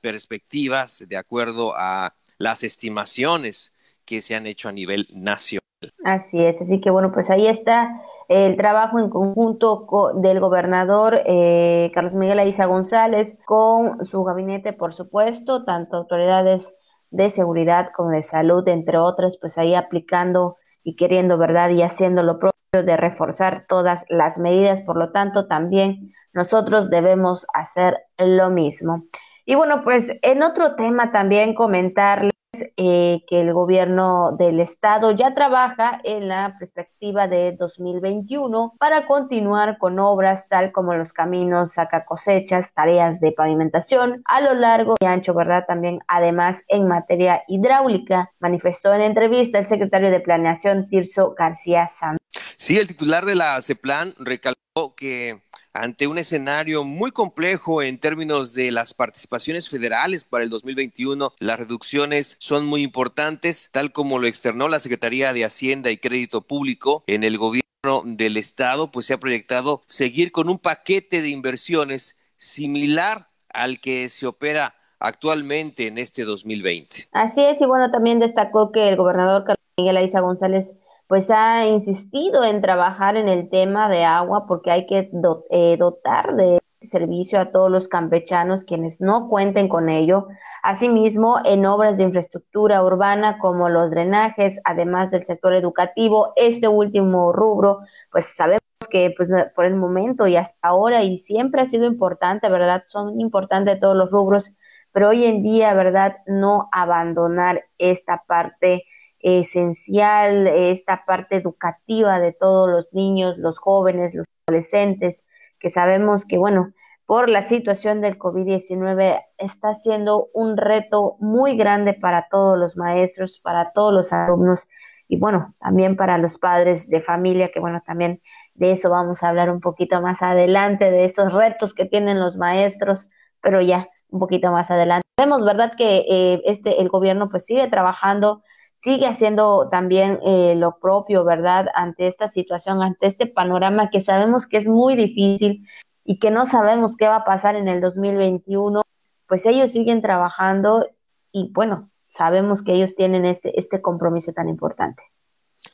perspectivas 0.06 1.04
de 1.10 1.18
acuerdo 1.18 1.74
a 1.76 2.14
las 2.38 2.62
estimaciones 2.62 3.74
que 4.06 4.22
se 4.22 4.36
han 4.36 4.46
hecho 4.46 4.70
a 4.70 4.72
nivel 4.72 5.08
nacional. 5.16 5.64
Así 6.04 6.46
es, 6.46 6.62
así 6.62 6.80
que 6.80 6.92
bueno, 6.92 7.12
pues 7.12 7.32
ahí 7.32 7.48
está 7.48 8.04
el 8.28 8.56
trabajo 8.56 9.00
en 9.00 9.10
conjunto 9.10 9.88
del 10.14 10.40
gobernador 10.40 11.22
eh, 11.26 11.92
Carlos 11.96 12.14
Miguel 12.14 12.38
Aiza 12.38 12.66
González 12.66 13.36
con 13.46 14.06
su 14.06 14.24
gabinete, 14.24 14.74
por 14.74 14.94
supuesto, 14.94 15.66
tanto 15.66 15.98
autoridades 15.98 16.72
de 17.10 17.32
seguridad 17.32 17.90
como 17.96 18.12
de 18.12 18.22
salud, 18.22 18.68
entre 18.68 19.00
otras, 19.00 19.40
pues 19.42 19.58
ahí 19.58 19.74
aplicando 19.74 20.58
y 20.84 20.96
queriendo, 20.96 21.40
¿verdad? 21.40 21.72
Y 21.72 21.82
haciendo 21.82 22.22
lo 22.22 22.38
propio 22.38 22.54
de 22.72 22.96
reforzar 22.96 23.66
todas 23.68 24.06
las 24.08 24.38
medidas. 24.38 24.84
Por 24.84 24.98
lo 24.98 25.12
tanto, 25.12 25.48
también 25.48 26.14
nosotros 26.32 26.92
debemos 26.92 27.48
hacer 27.56 27.98
lo 28.20 28.52
mismo. 28.52 29.06
Y 29.46 29.56
bueno, 29.56 29.84
pues 29.84 30.12
en 30.24 30.42
otro 30.42 30.76
tema 30.76 31.12
también 31.12 31.54
comentarles 31.54 32.32
eh, 32.78 33.22
que 33.28 33.42
el 33.42 33.54
gobierno 33.54 34.36
del 34.38 34.60
estado 34.60 35.12
ya 35.12 35.36
trabaja 35.36 36.00
en 36.04 36.28
la 36.28 36.56
perspectiva 36.58 37.28
de 37.28 37.52
2021 37.52 38.76
para 38.80 39.06
continuar 39.08 39.78
con 39.78 40.00
obras 40.00 40.48
tal 40.48 40.72
como 40.72 40.94
los 40.96 41.14
caminos, 41.14 41.74
saca 41.74 42.06
cosechas, 42.06 42.74
tareas 42.74 43.20
de 43.20 43.34
pavimentación 43.34 44.22
a 44.26 44.42
lo 44.42 44.54
largo 44.54 44.96
y 45.00 45.06
ancho, 45.06 45.34
¿verdad? 45.34 45.66
También 45.68 46.00
además 46.08 46.64
en 46.68 46.88
materia 46.88 47.44
hidráulica, 47.48 48.32
manifestó 48.40 48.94
en 48.94 49.02
entrevista 49.02 49.60
el 49.60 49.66
secretario 49.66 50.10
de 50.10 50.22
Planeación 50.22 50.88
Tirso 50.88 51.36
García 51.38 51.88
Santos. 51.88 52.20
Sí, 52.58 52.78
el 52.78 52.88
titular 52.88 53.26
de 53.26 53.36
la 53.36 53.62
CEPLAN 53.62 54.14
recalcó 54.18 54.96
que 54.96 55.42
ante 55.76 56.08
un 56.08 56.18
escenario 56.18 56.86
muy 56.86 57.12
complejo 57.12 57.84
en 57.84 58.00
términos 58.00 58.54
de 58.54 58.72
las 58.72 58.94
participaciones 58.94 59.70
federales 59.70 60.24
para 60.24 60.46
el 60.46 60.50
2021. 60.50 61.34
Las 61.40 61.60
reducciones 61.60 62.38
son 62.40 62.66
muy 62.66 62.82
importantes, 62.82 63.70
tal 63.74 63.92
como 63.92 64.18
lo 64.18 64.28
externó 64.28 64.70
la 64.70 64.80
Secretaría 64.80 65.34
de 65.34 65.44
Hacienda 65.44 65.92
y 65.92 65.98
Crédito 65.98 66.42
Público 66.42 67.04
en 67.08 67.26
el 67.26 67.38
gobierno 67.38 67.66
del 68.06 68.38
estado, 68.38 68.90
pues 68.90 69.06
se 69.06 69.14
ha 69.14 69.20
proyectado 69.20 69.84
seguir 69.86 70.32
con 70.32 70.50
un 70.50 70.60
paquete 70.60 71.22
de 71.22 71.30
inversiones 71.30 72.20
similar 72.38 73.28
al 73.50 73.80
que 73.82 74.08
se 74.08 74.28
opera 74.28 74.76
actualmente 75.00 75.88
en 75.88 75.98
este 75.98 76.24
2020. 76.24 77.10
Así 77.12 77.44
es, 77.44 77.60
y 77.62 77.66
bueno, 77.66 77.92
también 77.92 78.20
destacó 78.20 78.72
que 78.72 78.88
el 78.88 78.96
gobernador 78.96 79.44
Carlos 79.44 79.66
Miguel 79.78 79.98
Aiza 79.98 80.22
González 80.22 80.74
pues 81.08 81.30
ha 81.30 81.66
insistido 81.68 82.44
en 82.44 82.62
trabajar 82.62 83.18
en 83.18 83.28
el 83.30 83.50
tema 83.50 83.90
de 83.90 84.04
agua 84.04 84.46
porque 84.48 84.72
hay 84.72 84.88
que 84.88 85.10
eh, 85.52 85.78
dotar 85.78 86.36
de 86.36 86.60
servicio 86.82 87.40
a 87.40 87.52
todos 87.52 87.70
los 87.72 87.88
campechanos 87.88 88.64
quienes 88.64 89.02
no 89.02 89.28
cuenten 89.28 89.68
con 89.68 89.90
ello. 89.90 90.28
Asimismo, 90.64 91.40
en 91.44 91.66
obras 91.66 91.98
de 91.98 92.04
infraestructura 92.04 92.84
urbana 92.84 93.38
como 93.40 93.70
los 93.70 93.90
drenajes, 93.92 94.60
además 94.64 95.12
del 95.12 95.26
sector 95.26 95.54
educativo, 95.54 96.34
este 96.36 96.68
último 96.68 97.34
rubro, 97.34 97.80
pues 98.12 98.36
sabemos 98.36 98.62
que 98.90 99.14
pues, 99.16 99.30
por 99.56 99.66
el 99.66 99.76
momento 99.76 100.28
y 100.28 100.36
hasta 100.36 100.56
ahora 100.62 101.04
y 101.04 101.18
siempre 101.18 101.62
ha 101.62 101.66
sido 101.66 101.86
importante, 101.86 102.50
¿verdad? 102.50 102.84
Son 102.88 103.20
importantes 103.20 103.80
todos 103.80 103.96
los 103.96 104.12
rubros, 104.12 104.52
pero 104.92 105.10
hoy 105.10 105.26
en 105.26 105.44
día, 105.44 105.74
¿verdad? 105.74 106.18
No 106.26 106.70
abandonar 106.72 107.64
esta 107.78 108.24
parte 108.28 108.86
esencial 109.26 110.46
esta 110.46 111.04
parte 111.04 111.36
educativa 111.36 112.20
de 112.20 112.32
todos 112.32 112.70
los 112.70 112.94
niños, 112.94 113.38
los 113.40 113.58
jóvenes, 113.58 114.14
los 114.14 114.28
adolescentes, 114.48 115.26
que 115.60 115.72
sabemos 115.72 116.26
que, 116.26 116.38
bueno, 116.38 116.74
por 117.08 117.28
la 117.30 117.42
situación 117.48 118.02
del 118.02 118.20
COVID-19 118.20 119.24
está 119.40 119.74
siendo 119.74 120.30
un 120.34 120.58
reto 120.58 121.16
muy 121.20 121.58
grande 121.58 121.94
para 121.94 122.28
todos 122.30 122.58
los 122.58 122.78
maestros, 122.78 123.40
para 123.40 123.72
todos 123.72 123.92
los 123.94 124.14
alumnos 124.14 124.68
y 125.08 125.18
bueno, 125.18 125.56
también 125.60 125.96
para 125.96 126.18
los 126.18 126.38
padres 126.38 126.88
de 126.90 127.02
familia, 127.02 127.52
que 127.52 127.60
bueno, 127.60 127.82
también 127.86 128.22
de 128.54 128.72
eso 128.72 128.90
vamos 128.90 129.24
a 129.24 129.30
hablar 129.30 129.50
un 129.50 129.60
poquito 129.60 130.02
más 130.02 130.22
adelante, 130.22 130.90
de 130.90 131.06
estos 131.06 131.34
retos 131.34 131.74
que 131.74 131.86
tienen 131.86 132.20
los 132.20 132.38
maestros, 132.38 133.08
pero 133.42 133.62
ya 133.62 133.88
un 134.10 134.20
poquito 134.20 134.52
más 134.52 134.72
adelante. 134.72 135.04
Vemos, 135.18 135.46
¿verdad?, 135.46 135.72
que 135.76 136.06
eh, 136.10 136.42
este, 136.46 136.82
el 136.82 136.90
gobierno 136.90 137.30
pues 137.30 137.46
sigue 137.46 137.68
trabajando 137.68 138.44
sigue 138.86 139.08
haciendo 139.08 139.68
también 139.72 140.20
eh, 140.24 140.54
lo 140.56 140.78
propio, 140.78 141.24
¿verdad? 141.24 141.66
Ante 141.74 142.06
esta 142.06 142.28
situación, 142.28 142.84
ante 142.84 143.08
este 143.08 143.26
panorama 143.26 143.90
que 143.90 144.00
sabemos 144.00 144.46
que 144.46 144.58
es 144.58 144.68
muy 144.68 144.96
difícil 144.96 145.68
y 146.04 146.20
que 146.20 146.30
no 146.30 146.46
sabemos 146.46 146.96
qué 146.96 147.08
va 147.08 147.16
a 147.18 147.26
pasar 147.26 147.56
en 147.56 147.68
el 147.68 147.82
2021, 147.82 148.84
pues 149.26 149.48
ellos 149.48 149.72
siguen 149.72 150.04
trabajando 150.04 150.88
y 151.32 151.50
bueno, 151.52 151.90
sabemos 152.10 152.62
que 152.62 152.74
ellos 152.74 152.96
tienen 152.96 153.26
este, 153.26 153.60
este 153.60 153.82
compromiso 153.82 154.34
tan 154.34 154.50
importante. 154.50 155.02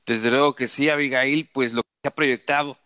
Desde 0.05 0.31
luego 0.31 0.55
que 0.55 0.69
sí, 0.69 0.89
Abigail, 0.89 1.49
pues 1.53 1.73
lo 1.73 1.81
que 1.81 1.89
se 2.03 2.07
ha 2.07 2.15
proyectado 2.15 2.77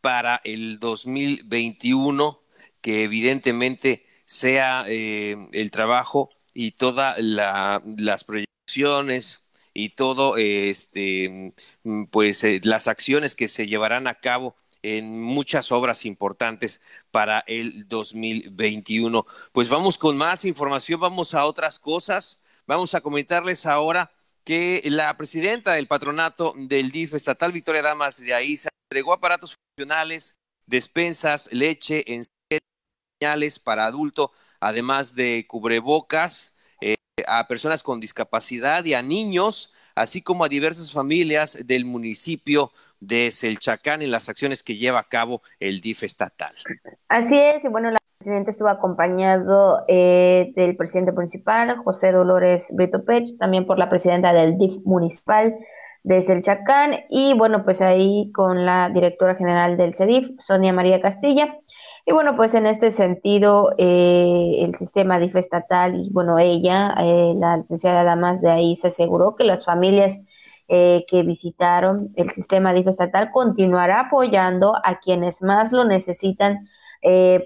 para 0.00 0.40
el 0.42 0.80
2021, 0.80 2.40
que 2.80 3.04
evidentemente 3.04 4.04
sea 4.24 4.84
eh, 4.88 5.36
el 5.52 5.70
trabajo 5.70 6.30
y 6.52 6.72
todas 6.72 7.16
las 7.20 8.24
proyecciones 8.24 9.47
y 9.78 9.90
todo 9.90 10.36
este 10.36 11.54
mm, 11.84 12.06
pues 12.06 12.42
eh, 12.42 12.60
las 12.64 12.88
acciones 12.88 13.36
que 13.36 13.46
se 13.46 13.68
llevarán 13.68 14.08
a 14.08 14.16
cabo 14.16 14.56
en 14.82 15.22
muchas 15.22 15.70
obras 15.70 16.04
importantes 16.04 16.82
para 17.12 17.44
el 17.46 17.86
2021. 17.88 19.24
Pues 19.52 19.68
vamos 19.68 19.96
con 19.96 20.16
más 20.16 20.44
información, 20.44 20.98
vamos 20.98 21.32
a 21.34 21.44
otras 21.44 21.78
cosas. 21.78 22.42
Vamos 22.66 22.94
a 22.94 23.00
comentarles 23.00 23.66
ahora 23.66 24.10
que 24.44 24.82
la 24.86 25.16
presidenta 25.16 25.74
del 25.74 25.86
patronato 25.86 26.54
del 26.56 26.90
DIF 26.90 27.14
estatal, 27.14 27.52
Victoria 27.52 27.82
Damas 27.82 28.20
de 28.20 28.34
Aiza, 28.34 28.70
entregó 28.90 29.12
aparatos 29.12 29.54
funcionales, 29.76 30.34
despensas, 30.66 31.50
leche, 31.52 32.04
en 32.12 32.24
señales 33.20 33.60
para 33.60 33.86
adulto, 33.86 34.32
además 34.58 35.14
de 35.14 35.46
cubrebocas, 35.48 36.57
a 37.26 37.46
personas 37.48 37.82
con 37.82 38.00
discapacidad 38.00 38.84
y 38.84 38.94
a 38.94 39.02
niños, 39.02 39.72
así 39.94 40.22
como 40.22 40.44
a 40.44 40.48
diversas 40.48 40.92
familias 40.92 41.58
del 41.66 41.84
municipio 41.84 42.72
de 43.00 43.30
Selchacán 43.30 44.02
en 44.02 44.10
las 44.10 44.28
acciones 44.28 44.62
que 44.62 44.76
lleva 44.76 45.00
a 45.00 45.08
cabo 45.08 45.42
el 45.60 45.80
DIF 45.80 46.02
estatal. 46.02 46.54
Así 47.08 47.38
es, 47.38 47.64
y 47.64 47.68
bueno, 47.68 47.90
la 47.90 47.98
presidenta 48.18 48.50
estuvo 48.50 48.68
acompañado 48.68 49.84
eh, 49.88 50.52
del 50.56 50.76
presidente 50.76 51.12
municipal, 51.12 51.76
José 51.78 52.12
Dolores 52.12 52.66
Brito 52.70 53.04
Pech, 53.04 53.38
también 53.38 53.66
por 53.66 53.78
la 53.78 53.88
presidenta 53.88 54.32
del 54.32 54.58
DIF 54.58 54.78
municipal 54.84 55.54
de 56.02 56.22
Selchacán, 56.22 57.04
y 57.10 57.34
bueno, 57.34 57.64
pues 57.64 57.82
ahí 57.82 58.30
con 58.32 58.64
la 58.64 58.88
directora 58.88 59.34
general 59.34 59.76
del 59.76 59.94
CEDIF, 59.94 60.30
Sonia 60.40 60.72
María 60.72 61.00
Castilla, 61.00 61.56
y 62.08 62.12
bueno, 62.12 62.36
pues 62.36 62.54
en 62.54 62.66
este 62.66 62.90
sentido, 62.90 63.74
eh, 63.76 64.60
el 64.60 64.74
sistema 64.76 65.18
DIF 65.18 65.36
estatal 65.36 66.06
y 66.06 66.10
bueno, 66.10 66.38
ella, 66.38 66.94
eh, 66.98 67.34
la 67.36 67.58
licenciada 67.58 68.02
Damas 68.02 68.40
de 68.40 68.50
ahí, 68.50 68.76
se 68.76 68.88
aseguró 68.88 69.36
que 69.36 69.44
las 69.44 69.66
familias 69.66 70.18
eh, 70.68 71.04
que 71.06 71.22
visitaron 71.22 72.10
el 72.16 72.30
sistema 72.30 72.72
DIF 72.72 72.88
estatal 72.88 73.30
continuará 73.30 74.00
apoyando 74.00 74.74
a 74.84 75.00
quienes 75.00 75.42
más 75.42 75.70
lo 75.70 75.84
necesitan, 75.84 76.68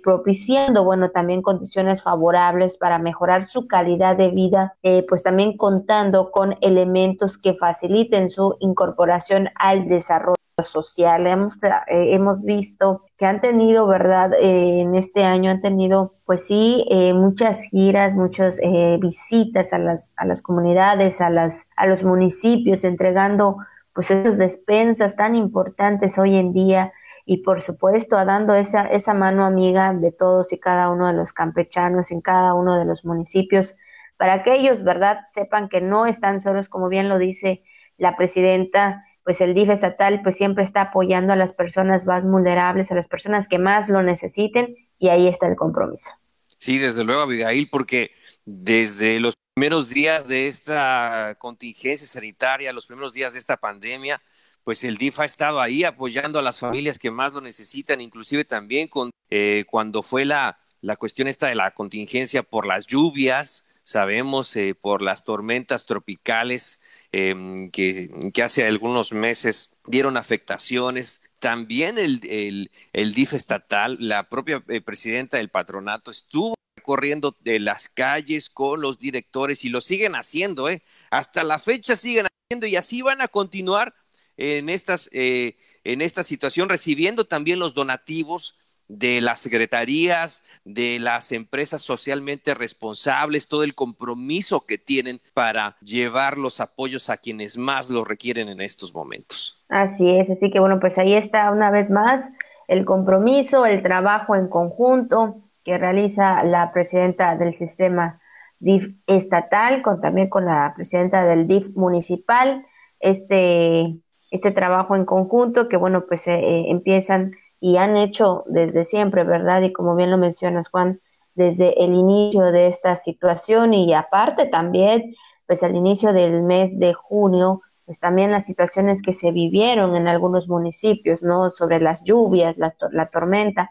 propiciando, 0.04 0.84
bueno, 0.84 1.10
también 1.10 1.42
condiciones 1.42 2.02
favorables 2.02 2.76
para 2.76 2.98
mejorar 2.98 3.48
su 3.48 3.66
calidad 3.66 4.16
de 4.16 4.30
vida, 4.30 4.76
pues 5.08 5.22
también 5.22 5.56
contando 5.58 6.30
con 6.30 6.56
elementos 6.62 7.36
que 7.36 7.54
faciliten 7.54 8.30
su 8.30 8.56
incorporación 8.60 9.50
al 9.56 9.88
desarrollo 9.88 10.41
social. 10.62 11.26
Hemos, 11.26 11.62
eh, 11.62 11.70
hemos 11.88 12.42
visto 12.42 13.04
que 13.16 13.26
han 13.26 13.40
tenido, 13.40 13.86
¿verdad? 13.86 14.32
Eh, 14.34 14.80
en 14.80 14.94
este 14.94 15.24
año 15.24 15.50
han 15.50 15.60
tenido, 15.60 16.14
pues 16.26 16.46
sí, 16.46 16.86
eh, 16.90 17.14
muchas 17.14 17.62
giras, 17.64 18.14
muchas 18.14 18.58
visitas 19.00 19.72
a 19.72 19.78
las, 19.78 20.12
a 20.16 20.26
las 20.26 20.42
comunidades, 20.42 21.20
a, 21.20 21.30
las, 21.30 21.62
a 21.76 21.86
los 21.86 22.04
municipios, 22.04 22.84
entregando 22.84 23.56
pues 23.92 24.10
esas 24.10 24.38
despensas 24.38 25.16
tan 25.16 25.36
importantes 25.36 26.18
hoy 26.18 26.36
en 26.36 26.52
día 26.52 26.92
y 27.24 27.38
por 27.38 27.62
supuesto 27.62 28.22
dando 28.24 28.54
esa, 28.54 28.86
esa 28.86 29.14
mano 29.14 29.44
amiga 29.44 29.92
de 29.92 30.12
todos 30.12 30.52
y 30.52 30.58
cada 30.58 30.90
uno 30.90 31.06
de 31.06 31.12
los 31.12 31.32
campechanos 31.32 32.10
en 32.10 32.20
cada 32.20 32.54
uno 32.54 32.78
de 32.78 32.84
los 32.84 33.04
municipios 33.04 33.76
para 34.16 34.44
que 34.44 34.54
ellos, 34.54 34.84
¿verdad?, 34.84 35.18
sepan 35.34 35.68
que 35.68 35.80
no 35.80 36.06
están 36.06 36.40
solos, 36.40 36.68
como 36.68 36.88
bien 36.88 37.08
lo 37.08 37.18
dice 37.18 37.64
la 37.98 38.16
presidenta, 38.16 39.04
pues 39.24 39.40
el 39.40 39.54
DIF 39.54 39.70
estatal 39.70 40.20
pues 40.22 40.36
siempre 40.36 40.64
está 40.64 40.82
apoyando 40.82 41.32
a 41.32 41.36
las 41.36 41.52
personas 41.52 42.06
más 42.06 42.24
vulnerables, 42.24 42.90
a 42.90 42.94
las 42.94 43.08
personas 43.08 43.48
que 43.48 43.58
más 43.58 43.88
lo 43.88 44.02
necesiten 44.02 44.76
y 44.98 45.08
ahí 45.08 45.28
está 45.28 45.46
el 45.46 45.56
compromiso. 45.56 46.10
Sí, 46.58 46.78
desde 46.78 47.04
luego, 47.04 47.22
Abigail, 47.22 47.68
porque 47.70 48.12
desde 48.44 49.20
los 49.20 49.34
primeros 49.54 49.88
días 49.88 50.28
de 50.28 50.48
esta 50.48 51.36
contingencia 51.38 52.06
sanitaria, 52.06 52.72
los 52.72 52.86
primeros 52.86 53.12
días 53.12 53.32
de 53.32 53.38
esta 53.38 53.56
pandemia, 53.56 54.22
pues 54.64 54.84
el 54.84 54.96
DIF 54.96 55.20
ha 55.20 55.24
estado 55.24 55.60
ahí 55.60 55.84
apoyando 55.84 56.38
a 56.38 56.42
las 56.42 56.60
familias 56.60 56.98
que 56.98 57.10
más 57.10 57.32
lo 57.32 57.40
necesitan, 57.40 58.00
inclusive 58.00 58.44
también 58.44 58.88
con, 58.88 59.10
eh, 59.30 59.64
cuando 59.68 60.02
fue 60.02 60.24
la, 60.24 60.58
la 60.80 60.96
cuestión 60.96 61.28
esta 61.28 61.48
de 61.48 61.54
la 61.54 61.72
contingencia 61.72 62.42
por 62.42 62.66
las 62.66 62.86
lluvias, 62.86 63.68
sabemos, 63.84 64.54
eh, 64.56 64.74
por 64.80 65.02
las 65.02 65.24
tormentas 65.24 65.86
tropicales, 65.86 66.81
Em, 67.14 67.70
que, 67.70 68.08
hace 68.42 68.66
algunos 68.66 69.12
meses 69.12 69.76
dieron 69.86 70.16
afectaciones. 70.16 71.20
También 71.38 71.98
el, 71.98 72.70
el, 72.92 73.14
DIF 73.14 73.34
estatal, 73.34 73.98
la 74.00 74.28
propia 74.30 74.64
eh, 74.68 74.80
presidenta 74.80 75.36
del 75.36 75.50
patronato 75.50 76.10
estuvo 76.10 76.54
corriendo 76.82 77.36
de 77.40 77.60
las 77.60 77.90
calles 77.90 78.48
con 78.48 78.80
los 78.80 78.98
directores 78.98 79.64
y 79.64 79.68
lo 79.68 79.82
siguen 79.82 80.14
haciendo, 80.14 80.70
¿eh? 80.70 80.82
Hasta 81.10 81.44
la 81.44 81.58
fecha 81.58 81.96
siguen 81.96 82.26
haciendo 82.26 82.66
y 82.66 82.76
así 82.76 83.02
van 83.02 83.20
a 83.20 83.28
continuar 83.28 83.94
en 84.38 84.70
estas, 84.70 85.10
eh, 85.12 85.58
en 85.84 86.00
esta 86.00 86.22
situación, 86.22 86.70
recibiendo 86.70 87.26
también 87.26 87.58
los 87.58 87.74
donativos 87.74 88.58
de 88.98 89.22
las 89.22 89.40
secretarías, 89.40 90.44
de 90.64 90.98
las 91.00 91.32
empresas 91.32 91.80
socialmente 91.80 92.54
responsables, 92.54 93.48
todo 93.48 93.64
el 93.64 93.74
compromiso 93.74 94.66
que 94.66 94.76
tienen 94.76 95.18
para 95.32 95.76
llevar 95.80 96.36
los 96.36 96.60
apoyos 96.60 97.08
a 97.08 97.16
quienes 97.16 97.56
más 97.56 97.88
lo 97.88 98.04
requieren 98.04 98.48
en 98.48 98.60
estos 98.60 98.92
momentos. 98.94 99.64
Así 99.70 100.10
es, 100.10 100.28
así 100.28 100.50
que 100.50 100.60
bueno, 100.60 100.78
pues 100.78 100.98
ahí 100.98 101.14
está 101.14 101.50
una 101.50 101.70
vez 101.70 101.90
más 101.90 102.28
el 102.68 102.84
compromiso, 102.84 103.64
el 103.64 103.82
trabajo 103.82 104.36
en 104.36 104.48
conjunto 104.48 105.36
que 105.64 105.78
realiza 105.78 106.44
la 106.44 106.72
presidenta 106.72 107.36
del 107.36 107.54
sistema 107.54 108.20
DIF 108.58 108.88
estatal, 109.06 109.80
con 109.80 110.02
también 110.02 110.28
con 110.28 110.44
la 110.44 110.74
presidenta 110.76 111.24
del 111.24 111.48
DIF 111.48 111.74
municipal, 111.74 112.66
este, 113.00 113.96
este 114.30 114.50
trabajo 114.50 114.94
en 114.96 115.06
conjunto 115.06 115.68
que 115.68 115.78
bueno, 115.78 116.04
pues 116.06 116.26
eh, 116.26 116.34
eh, 116.34 116.64
empiezan 116.68 117.32
y 117.62 117.76
han 117.76 117.96
hecho 117.96 118.42
desde 118.48 118.82
siempre, 118.82 119.22
¿verdad? 119.22 119.62
Y 119.62 119.72
como 119.72 119.94
bien 119.94 120.10
lo 120.10 120.18
mencionas, 120.18 120.68
Juan, 120.68 121.00
desde 121.36 121.84
el 121.84 121.94
inicio 121.94 122.50
de 122.50 122.66
esta 122.66 122.96
situación 122.96 123.72
y 123.72 123.94
aparte 123.94 124.46
también, 124.46 125.14
pues 125.46 125.62
al 125.62 125.76
inicio 125.76 126.12
del 126.12 126.42
mes 126.42 126.76
de 126.80 126.92
junio, 126.92 127.62
pues 127.84 128.00
también 128.00 128.32
las 128.32 128.46
situaciones 128.46 129.00
que 129.00 129.12
se 129.12 129.30
vivieron 129.30 129.94
en 129.94 130.08
algunos 130.08 130.48
municipios, 130.48 131.22
¿no? 131.22 131.50
Sobre 131.50 131.78
las 131.80 132.02
lluvias, 132.02 132.58
la, 132.58 132.74
la 132.90 133.06
tormenta, 133.06 133.70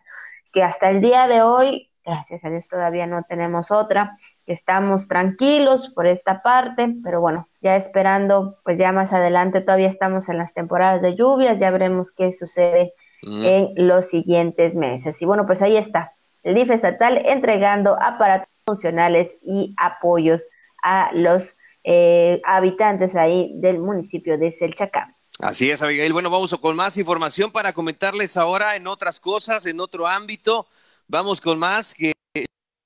que 0.53 0.63
hasta 0.63 0.89
el 0.89 1.01
día 1.01 1.27
de 1.27 1.41
hoy, 1.41 1.89
gracias 2.05 2.45
a 2.45 2.49
Dios 2.49 2.69
todavía 2.69 3.07
no 3.07 3.23
tenemos 3.27 3.71
otra, 3.71 4.17
que 4.45 4.53
estamos 4.53 5.09
tranquilos 5.09 5.89
por 5.89 6.07
esta 6.07 6.41
parte, 6.41 6.95
pero 7.03 7.19
bueno, 7.19 7.49
ya 7.59 7.75
esperando, 7.75 8.57
pues 8.63 8.77
ya 8.77 8.93
más 8.93 9.11
adelante 9.11 9.59
todavía 9.59 9.89
estamos 9.89 10.29
en 10.29 10.37
las 10.37 10.53
temporadas 10.53 11.01
de 11.01 11.13
lluvias, 11.13 11.59
ya 11.59 11.71
veremos 11.71 12.13
qué 12.13 12.31
sucede 12.31 12.93
en 13.21 13.73
los 13.75 14.07
siguientes 14.09 14.75
meses. 14.75 15.21
Y 15.21 15.25
bueno, 15.25 15.45
pues 15.45 15.61
ahí 15.61 15.77
está, 15.77 16.11
el 16.43 16.55
DIF 16.55 16.71
estatal 16.71 17.21
entregando 17.25 18.01
aparatos 18.01 18.49
funcionales 18.65 19.35
y 19.43 19.73
apoyos 19.77 20.43
a 20.83 21.11
los 21.13 21.55
eh, 21.83 22.41
habitantes 22.45 23.15
ahí 23.15 23.51
del 23.55 23.79
municipio 23.79 24.37
de 24.37 24.51
Selchacán. 24.51 25.15
Así 25.39 25.71
es, 25.71 25.81
Abigail. 25.81 26.13
Bueno, 26.13 26.29
vamos 26.29 26.53
con 26.59 26.75
más 26.75 26.97
información 26.97 27.51
para 27.51 27.73
comentarles 27.73 28.37
ahora 28.37 28.75
en 28.75 28.87
otras 28.87 29.19
cosas, 29.19 29.65
en 29.65 29.79
otro 29.79 30.07
ámbito. 30.07 30.67
Vamos 31.07 31.41
con 31.41 31.57
más 31.57 31.93
que 31.93 32.13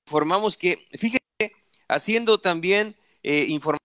informamos 0.06 0.56
que, 0.56 0.86
fíjense, 0.92 1.54
haciendo 1.88 2.38
también 2.38 2.96
eh, 3.22 3.46
información 3.48 3.80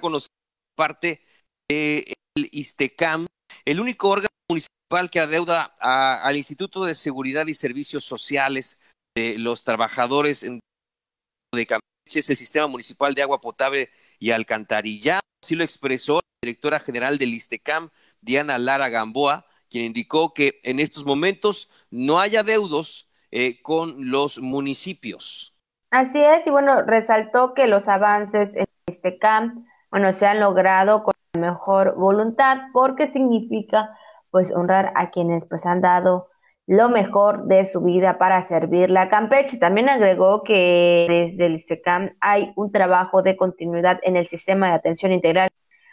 con 0.00 0.12
los 0.12 0.26
parte 0.74 1.22
del 1.68 2.14
ISTECAM, 2.34 3.26
el 3.64 3.80
único 3.80 4.08
órgano 4.08 4.31
municipal 4.52 5.10
que 5.10 5.20
adeuda 5.20 5.74
al 5.80 6.36
Instituto 6.36 6.84
de 6.84 6.94
Seguridad 6.94 7.46
y 7.46 7.54
Servicios 7.54 8.04
Sociales 8.04 8.80
de 9.16 9.38
los 9.38 9.64
Trabajadores 9.64 10.42
de 10.42 11.66
Campeche 11.66 12.20
es 12.20 12.30
el 12.30 12.36
Sistema 12.36 12.66
Municipal 12.66 13.14
de 13.14 13.22
Agua 13.22 13.40
Potable 13.40 13.90
y 14.18 14.30
Alcantarillado. 14.30 15.20
Así 15.42 15.54
lo 15.54 15.64
expresó 15.64 16.16
la 16.16 16.20
directora 16.42 16.78
general 16.80 17.18
del 17.18 17.34
ISTECAM, 17.34 17.90
Diana 18.20 18.58
Lara 18.58 18.90
Gamboa, 18.90 19.46
quien 19.70 19.86
indicó 19.86 20.34
que 20.34 20.60
en 20.62 20.78
estos 20.78 21.06
momentos 21.06 21.70
no 21.90 22.20
hay 22.20 22.36
adeudos 22.36 23.10
eh, 23.30 23.62
con 23.62 24.10
los 24.10 24.38
municipios. 24.38 25.54
Así 25.90 26.20
es, 26.20 26.46
y 26.46 26.50
bueno, 26.50 26.82
resaltó 26.82 27.54
que 27.54 27.66
los 27.66 27.88
avances 27.88 28.54
en 28.54 28.66
ISTECAM, 28.86 29.66
bueno, 29.90 30.12
se 30.12 30.26
han 30.26 30.40
logrado 30.40 31.04
con 31.04 31.14
mejor 31.38 31.94
voluntad 31.96 32.58
porque 32.74 33.06
significa 33.06 33.96
pues 34.32 34.50
honrar 34.50 34.92
a 34.96 35.10
quienes 35.10 35.46
pues 35.46 35.66
han 35.66 35.80
dado 35.80 36.28
lo 36.66 36.88
mejor 36.88 37.44
de 37.44 37.66
su 37.66 37.82
vida 37.82 38.18
para 38.18 38.42
servirle 38.42 38.98
a 38.98 39.08
Campeche. 39.08 39.58
También 39.58 39.88
agregó 39.88 40.42
que 40.42 41.06
desde 41.08 41.46
el 41.46 41.54
ISTECAM 41.54 42.16
hay 42.20 42.52
un 42.56 42.72
trabajo 42.72 43.22
de 43.22 43.36
continuidad 43.36 44.00
en 44.02 44.16
el 44.16 44.28
sistema 44.28 44.68
de 44.68 44.74
atención 44.74 45.12
integral 45.12 45.50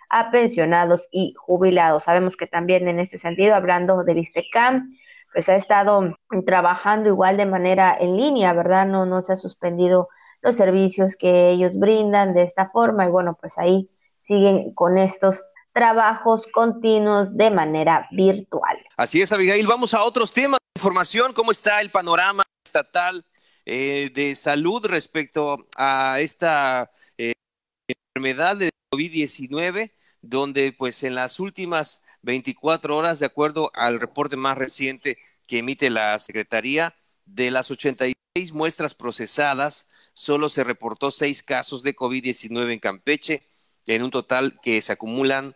a 0.10 0.32
pensionados 0.32 1.08
y 1.12 1.34
jubilados. 1.38 2.06
Sabemos 2.06 2.38
que 2.38 2.48
también 2.48 2.88
en 2.88 3.00
este 3.00 3.18
sentido, 3.18 3.56
hablando 3.56 4.04
del 4.04 4.20
ISTECAM, 4.20 4.96
pues 5.34 5.50
ha 5.50 5.56
estado 5.56 6.16
trabajando 6.46 7.10
igual 7.10 7.38
de 7.38 7.46
manera 7.46 7.96
en 8.00 8.16
línea, 8.18 8.54
¿verdad? 8.54 8.88
No, 8.88 9.06
no 9.06 9.22
se 9.22 9.34
ha 9.34 9.36
suspendido 9.36 10.10
los 10.42 10.56
servicios 10.56 11.16
que 11.16 11.50
ellos 11.50 11.78
brindan 11.78 12.34
de 12.34 12.44
esta 12.44 12.70
forma 12.70 13.06
y 13.06 13.10
bueno, 13.10 13.38
pues 13.40 13.58
ahí 13.58 13.90
siguen 14.22 14.74
con 14.74 14.98
estos 14.98 15.44
trabajos 15.80 16.46
continuos 16.52 17.38
de 17.38 17.52
manera 17.52 18.06
virtual. 18.12 18.78
Así 18.98 19.22
es, 19.22 19.32
Abigail. 19.32 19.66
Vamos 19.66 19.94
a 19.94 20.04
otros 20.04 20.34
temas 20.34 20.60
de 20.60 20.78
información. 20.78 21.32
¿Cómo 21.32 21.52
está 21.52 21.80
el 21.80 21.90
panorama 21.90 22.44
estatal 22.66 23.24
eh, 23.66 24.12
de 24.14 24.36
salud 24.36 24.86
respecto 24.86 25.58
a 25.78 26.20
esta 26.20 26.92
eh, 27.18 27.32
enfermedad 27.88 28.58
de 28.58 28.72
COVID-19? 28.94 29.94
Donde, 30.22 30.74
pues, 30.74 31.02
en 31.04 31.16
las 31.16 31.40
últimas 31.40 32.04
24 32.24 32.98
horas, 32.98 33.20
de 33.20 33.28
acuerdo 33.28 33.72
al 33.74 34.02
reporte 34.02 34.36
más 34.36 34.58
reciente 34.58 35.18
que 35.48 35.60
emite 35.60 35.90
la 35.90 36.20
Secretaría, 36.20 36.94
de 37.26 37.52
las 37.52 37.72
86 37.72 38.52
muestras 38.52 38.94
procesadas, 38.94 39.90
solo 40.12 40.50
se 40.50 40.66
reportó 40.66 41.10
seis 41.10 41.42
casos 41.42 41.84
de 41.84 41.96
COVID-19 41.96 42.74
en 42.74 42.80
Campeche, 42.80 43.48
en 43.88 44.04
un 44.04 44.12
total 44.12 44.60
que 44.62 44.82
se 44.82 44.92
acumulan 44.92 45.56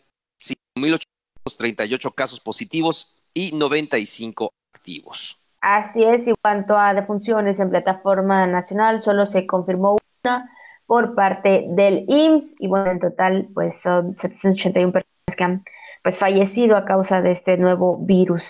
1.838 0.77 2.13
casos 2.13 2.39
positivos 2.39 3.19
y 3.34 3.51
95 3.56 4.51
activos. 4.73 5.39
Así 5.62 6.03
es, 6.03 6.27
en 6.27 6.36
cuanto 6.41 6.77
a 6.77 6.93
defunciones 6.93 7.60
en 7.60 7.69
plataforma 7.69 8.45
nacional, 8.47 9.01
solo 9.01 9.25
se 9.25 9.47
confirmó 9.47 9.97
una 10.25 10.49
por 10.86 11.15
parte 11.15 11.65
del 11.69 12.06
IMSS 12.08 12.56
y 12.60 12.67
bueno, 12.67 12.91
en 12.91 12.99
total 12.99 13.47
pues 13.53 13.82
son 13.82 14.15
781 14.17 14.91
personas 14.91 15.38
que 15.38 15.43
han 15.43 15.63
pues 16.03 16.19
fallecido 16.19 16.75
a 16.75 16.84
causa 16.84 17.21
de 17.21 17.32
este 17.32 17.58
nuevo 17.58 17.97
virus. 17.97 18.43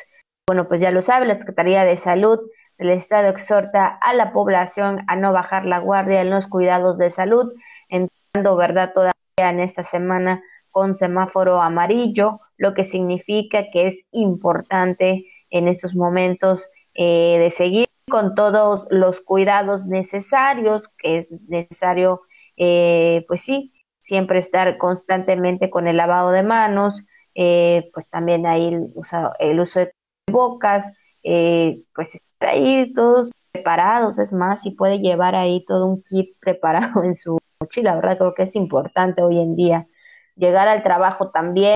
Bueno, 0.48 0.68
pues 0.68 0.82
ya 0.82 0.90
lo 0.90 1.04
sabe, 1.04 1.28
la 1.28 1.36
Secretaría 1.36 1.86
de 1.86 1.98
Salud 1.98 2.40
del 2.80 2.90
Estado 2.90 3.30
exhorta 3.30 3.88
a 4.02 4.14
la 4.16 4.34
población 4.34 5.04
a 5.08 5.16
no 5.16 5.32
bajar 5.32 5.66
la 5.66 5.78
guardia 5.78 6.22
en 6.22 6.32
los 6.32 6.48
cuidados 6.48 6.98
de 6.98 7.12
salud, 7.12 7.54
entrando, 7.90 8.56
¿verdad?, 8.56 8.92
todavía 8.94 9.14
en 9.38 9.60
esta 9.60 9.84
semana 9.84 10.42
con 10.74 10.98
semáforo 10.98 11.62
amarillo, 11.62 12.42
lo 12.58 12.74
que 12.74 12.84
significa 12.84 13.70
que 13.72 13.86
es 13.86 14.06
importante 14.12 15.28
en 15.52 15.68
estos 15.68 15.96
momentos 15.96 16.68
eh, 16.96 17.38
de 17.40 17.52
seguir 17.52 17.88
con 18.10 18.34
todos 18.34 18.88
los 18.90 19.22
cuidados 19.22 19.86
necesarios, 19.86 20.90
que 20.98 21.20
es 21.20 21.32
necesario, 21.48 22.22
eh, 22.58 23.24
pues 23.28 23.42
sí, 23.42 23.72
siempre 24.02 24.40
estar 24.40 24.80
constantemente 24.80 25.70
con 25.70 25.88
el 25.88 25.96
lavado 25.96 26.32
de 26.32 26.42
manos, 26.42 27.06
eh, 27.36 27.88
pues 27.94 28.10
también 28.10 28.48
ahí 28.48 28.70
el 28.70 29.60
uso, 29.60 29.80
de 29.80 29.94
bocas, 30.32 30.92
pues 31.22 32.16
estar 32.16 32.50
ahí 32.50 32.92
todos 32.94 33.32
preparados, 33.52 34.18
es 34.18 34.34
más, 34.34 34.64
si 34.64 34.72
puede 34.72 34.98
llevar 34.98 35.36
ahí 35.36 35.64
todo 35.66 35.86
un 35.86 36.02
kit 36.02 36.36
preparado 36.40 37.04
en 37.04 37.14
su 37.14 37.38
mochila, 37.60 37.94
¿verdad? 37.96 38.18
Creo 38.18 38.34
que 38.34 38.44
es 38.44 38.56
importante 38.56 39.22
hoy 39.22 39.38
en 39.40 39.56
día 39.56 39.88
llegar 40.36 40.68
al 40.68 40.84
trabajo 40.84 41.30
también, 41.30 41.76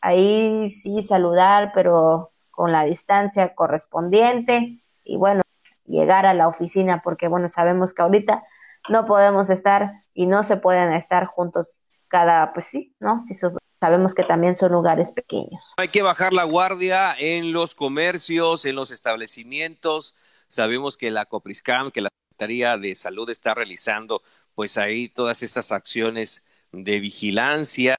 ahí 0.00 0.68
sí 0.70 1.02
saludar, 1.02 1.72
pero 1.74 2.32
con 2.50 2.72
la 2.72 2.84
distancia 2.84 3.54
correspondiente 3.54 4.80
y 5.04 5.16
bueno, 5.16 5.42
llegar 5.86 6.26
a 6.26 6.34
la 6.34 6.48
oficina 6.48 7.02
porque 7.02 7.28
bueno, 7.28 7.48
sabemos 7.48 7.94
que 7.94 8.02
ahorita 8.02 8.44
no 8.88 9.06
podemos 9.06 9.50
estar 9.50 10.04
y 10.14 10.26
no 10.26 10.42
se 10.42 10.56
pueden 10.56 10.92
estar 10.92 11.26
juntos 11.26 11.66
cada, 12.08 12.52
pues 12.52 12.66
sí, 12.66 12.94
¿no? 13.00 13.24
Si 13.26 13.34
sabemos 13.80 14.14
que 14.14 14.24
también 14.24 14.56
son 14.56 14.72
lugares 14.72 15.12
pequeños. 15.12 15.74
Hay 15.76 15.88
que 15.88 16.02
bajar 16.02 16.32
la 16.32 16.44
guardia 16.44 17.14
en 17.18 17.52
los 17.52 17.74
comercios, 17.74 18.64
en 18.64 18.76
los 18.76 18.90
establecimientos. 18.90 20.16
Sabemos 20.48 20.96
que 20.96 21.10
la 21.10 21.26
Copriscam, 21.26 21.90
que 21.90 22.00
la 22.00 22.10
Secretaría 22.28 22.76
de 22.76 22.94
Salud 22.96 23.30
está 23.30 23.54
realizando, 23.54 24.22
pues 24.54 24.76
ahí 24.76 25.08
todas 25.08 25.42
estas 25.42 25.72
acciones 25.72 26.49
de 26.72 27.00
vigilancia, 27.00 27.96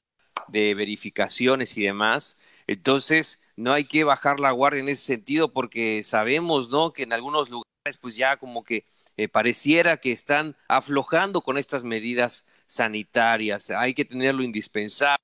de 0.47 0.73
verificaciones 0.75 1.77
y 1.77 1.83
demás. 1.83 2.39
Entonces, 2.67 3.43
no 3.55 3.73
hay 3.73 3.85
que 3.85 4.03
bajar 4.03 4.39
la 4.39 4.51
guardia 4.51 4.81
en 4.81 4.89
ese 4.89 5.03
sentido 5.03 5.53
porque 5.53 6.03
sabemos, 6.03 6.69
¿no? 6.69 6.93
Que 6.93 7.03
en 7.03 7.13
algunos 7.13 7.49
lugares, 7.49 7.97
pues 7.99 8.15
ya 8.15 8.37
como 8.37 8.63
que 8.63 8.85
eh, 9.17 9.27
pareciera 9.27 9.97
que 9.97 10.11
están 10.11 10.55
aflojando 10.67 11.41
con 11.41 11.57
estas 11.57 11.83
medidas 11.83 12.47
sanitarias. 12.65 13.69
Hay 13.71 13.93
que 13.93 14.05
tener 14.05 14.35
lo 14.35 14.43
indispensable. 14.43 15.17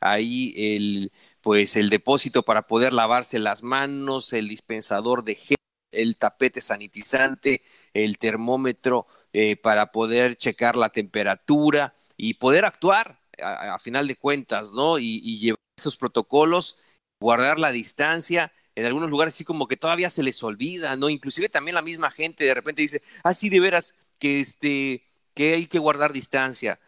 Ahí 0.00 0.54
el, 0.56 1.12
pues 1.40 1.76
el 1.76 1.90
depósito 1.90 2.42
para 2.42 2.66
poder 2.66 2.92
lavarse 2.92 3.38
las 3.38 3.62
manos, 3.62 4.32
el 4.32 4.48
dispensador 4.48 5.24
de 5.24 5.34
gel, 5.36 5.56
el 5.92 6.16
tapete 6.16 6.60
sanitizante, 6.60 7.62
el 7.92 8.18
termómetro 8.18 9.06
eh, 9.32 9.56
para 9.56 9.92
poder 9.92 10.36
checar 10.36 10.76
la 10.76 10.88
temperatura 10.90 11.94
y 12.22 12.34
poder 12.34 12.66
actuar 12.66 13.18
a, 13.42 13.78
final 13.78 14.06
de 14.06 14.16
cuentas, 14.16 14.72
¿no? 14.72 14.98
Y, 14.98 15.38
llevar 15.38 15.58
esos 15.78 15.96
protocolos, 15.96 16.76
guardar 17.18 17.58
la 17.58 17.72
distancia. 17.72 18.52
En 18.74 18.84
algunos 18.84 19.08
lugares 19.08 19.34
sí 19.34 19.44
como 19.44 19.66
que 19.66 19.78
todavía 19.78 20.10
se 20.10 20.22
les 20.22 20.42
olvida, 20.42 20.96
¿no? 20.96 21.08
Inclusive 21.08 21.48
también 21.48 21.74
la 21.74 21.82
misma 21.82 22.10
gente 22.10 22.44
de 22.44 22.52
repente 22.52 22.82
dice, 22.82 23.02
ah, 23.24 23.32
sí, 23.32 23.48
de 23.48 23.60
veras, 23.60 23.96
que 24.18 24.40
este, 24.40 25.06
que 25.34 25.54
hay 25.54 25.66
que 25.66 25.78
guardar 25.78 26.12
distancia. 26.12 26.78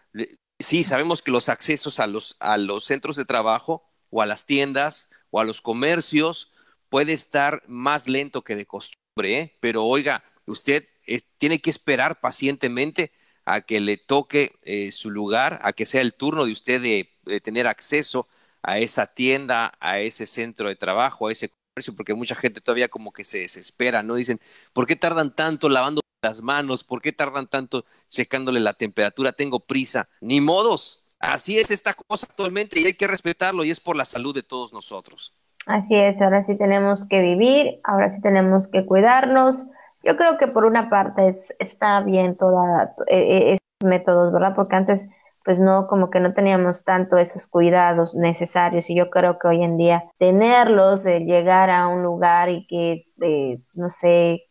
Sí, 0.59 0.85
sabemos 0.85 1.23
que 1.23 1.31
los 1.31 1.49
accesos 1.49 1.99
a 1.99 2.07
los, 2.07 2.37
a 2.39 2.59
los 2.59 2.85
centros 2.85 3.17
de 3.17 3.25
trabajo 3.25 3.91
o 4.11 4.21
a 4.21 4.27
las 4.27 4.45
tiendas 4.45 5.11
o 5.31 5.41
a 5.41 5.45
los 5.45 5.63
comercios 5.63 6.53
puede 6.91 7.15
estar 7.15 7.63
más 7.67 8.07
lento 8.07 8.43
que 8.43 8.55
de 8.55 8.67
costumbre, 8.67 9.39
¿eh? 9.39 9.57
pero 9.61 9.87
oiga, 9.87 10.23
usted 10.45 10.87
eh, 11.07 11.23
tiene 11.39 11.59
que 11.59 11.71
esperar 11.71 12.21
pacientemente 12.21 13.13
a 13.45 13.63
que 13.63 13.81
le 13.81 13.97
toque 13.97 14.53
eh, 14.65 14.93
su 14.93 15.11
lugar, 15.11 15.61
a 15.63 15.73
que 15.73 15.87
sea 15.87 16.01
el 16.01 16.15
turno 16.15 16.45
de 16.45 16.53
usted 16.53 16.81
de, 16.81 17.09
tener 17.41 17.67
acceso 17.67 18.27
a 18.63 18.79
esa 18.79 19.07
tienda, 19.15 19.75
a 19.81 20.01
ese 20.01 20.27
centro 20.27 20.69
de 20.69 20.77
trabajo, 20.77 21.29
a 21.29 21.33
ese 21.33 21.51
comercio, 21.51 21.95
porque 21.97 22.15
mucha 22.15 22.35
gente 22.35 22.61
todavía 22.61 22.89
como 22.89 23.13
que 23.13 23.25
se 23.25 23.41
desespera, 23.41 24.03
¿no? 24.03 24.17
Dicen, 24.17 24.41
¿por 24.73 24.87
qué 24.87 24.97
tardan 24.97 25.35
tanto 25.35 25.69
lavando 25.69 26.01
las 26.23 26.43
manos? 26.43 26.85
¿Por 26.85 27.01
qué 27.03 27.13
tardan 27.13 27.47
tanto 27.47 27.85
checándole 28.09 28.61
la 28.61 28.75
temperatura? 28.75 29.33
Tengo 29.33 29.61
prisa. 29.61 30.09
Ni 30.21 30.41
modos. 30.41 31.07
Así 31.19 31.59
es 31.59 31.71
esta 31.71 31.95
cosa 31.95 32.27
actualmente 32.29 32.81
y 32.81 32.87
hay 32.87 32.95
que 32.95 33.07
respetarlo 33.07 33.63
y 33.63 33.71
es 33.71 33.79
por 33.79 33.95
la 33.95 34.05
salud 34.05 34.35
de 34.35 34.43
todos 34.43 34.73
nosotros. 34.73 35.35
Así 35.67 35.95
es, 35.95 36.21
ahora 36.21 36.43
sí 36.43 36.57
tenemos 36.57 37.05
que 37.05 37.21
vivir, 37.21 37.81
ahora 37.85 38.11
sí 38.11 38.21
tenemos 38.21 38.67
que 38.67 38.85
cuidarnos. 38.85 39.55
Yo 40.03 40.17
creo 40.17 40.39
que 40.39 40.49
por 40.49 40.65
una 40.65 40.91
parte 40.91 41.29
es, 41.29 41.55
está 41.59 42.01
bien 42.01 42.37
toda 42.37 42.95
eh, 43.07 43.17
eh, 43.17 43.53
esos 43.53 43.89
métodos, 43.89 44.33
¿verdad? 44.33 44.55
Porque 44.55 44.77
antes 44.77 45.09
pues 45.45 45.59
no, 45.59 45.89
como 45.89 46.11
que 46.11 46.21
no 46.21 46.35
teníamos 46.35 46.85
tanto 46.85 47.19
esos 47.19 47.47
cuidados 47.49 48.15
necesarios 48.15 48.89
y 48.91 48.95
yo 48.95 49.11
creo 49.11 49.39
que 49.39 49.49
hoy 49.49 49.63
en 49.65 49.77
día 49.77 50.05
tenerlos, 50.19 51.03
de 51.03 51.21
llegar 51.21 51.69
a 51.69 51.89
un 51.89 52.03
lugar 52.03 52.49
y 52.49 52.67
que, 52.67 53.07
eh, 53.21 53.59
no 53.75 53.91
sé, 53.91 54.45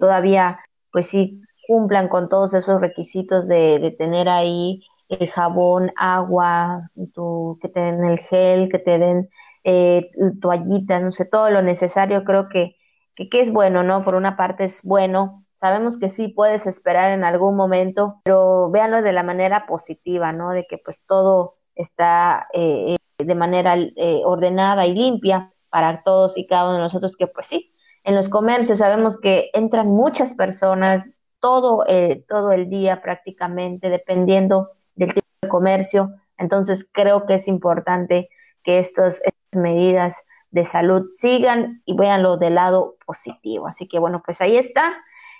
todavía 0.00 0.60
pues 0.92 1.08
sí 1.08 1.42
cumplan 1.66 2.08
con 2.08 2.28
todos 2.28 2.54
esos 2.54 2.80
requisitos 2.80 3.48
de, 3.48 3.78
de 3.78 3.90
tener 3.90 4.28
ahí 4.28 4.82
el 5.08 5.28
jabón, 5.28 5.92
agua, 5.96 6.90
tu, 7.14 7.58
que 7.60 7.68
te 7.68 7.80
den 7.80 8.04
el 8.04 8.18
gel, 8.18 8.68
que 8.70 8.78
te 8.78 8.98
den 8.98 9.28
eh, 9.64 10.10
toallitas, 10.40 11.02
no 11.02 11.12
sé, 11.12 11.24
todo 11.24 11.50
lo 11.50 11.62
necesario, 11.62 12.24
creo 12.24 12.48
que, 12.48 12.76
que, 13.14 13.28
es 13.40 13.52
bueno, 13.52 13.82
¿no? 13.82 14.04
Por 14.04 14.14
una 14.14 14.36
parte 14.36 14.64
es 14.64 14.82
bueno, 14.82 15.38
sabemos 15.56 15.98
que 15.98 16.10
sí 16.10 16.28
puedes 16.28 16.66
esperar 16.66 17.12
en 17.12 17.24
algún 17.24 17.56
momento, 17.56 18.20
pero 18.24 18.70
véanlo 18.70 19.02
de 19.02 19.12
la 19.12 19.22
manera 19.22 19.66
positiva, 19.66 20.32
¿no? 20.32 20.50
De 20.50 20.66
que 20.66 20.78
pues 20.78 21.00
todo 21.06 21.56
está 21.74 22.48
eh, 22.52 22.96
de 23.18 23.34
manera 23.34 23.76
eh, 23.76 24.22
ordenada 24.24 24.86
y 24.86 24.94
limpia 24.94 25.52
para 25.70 26.02
todos 26.02 26.36
y 26.36 26.46
cada 26.46 26.66
uno 26.66 26.74
de 26.74 26.80
nosotros, 26.80 27.16
que 27.16 27.26
pues 27.26 27.46
sí, 27.46 27.74
en 28.04 28.14
los 28.14 28.28
comercios 28.28 28.78
sabemos 28.78 29.18
que 29.18 29.50
entran 29.54 29.88
muchas 29.88 30.34
personas 30.34 31.04
todo, 31.40 31.84
eh, 31.88 32.24
todo 32.28 32.52
el 32.52 32.70
día 32.70 33.02
prácticamente, 33.02 33.90
dependiendo 33.90 34.68
del 34.94 35.14
tipo 35.14 35.26
de 35.42 35.48
comercio. 35.48 36.10
Entonces 36.38 36.86
creo 36.90 37.26
que 37.26 37.34
es 37.34 37.48
importante 37.48 38.28
que 38.62 38.78
estas 38.78 39.20
medidas 39.52 40.16
de 40.54 40.64
salud 40.64 41.10
sigan 41.10 41.82
y 41.84 41.96
véanlo 41.96 42.36
del 42.36 42.54
lado 42.54 42.96
positivo. 43.04 43.66
Así 43.66 43.88
que 43.88 43.98
bueno, 43.98 44.22
pues 44.24 44.40
ahí 44.40 44.56
está. 44.56 44.94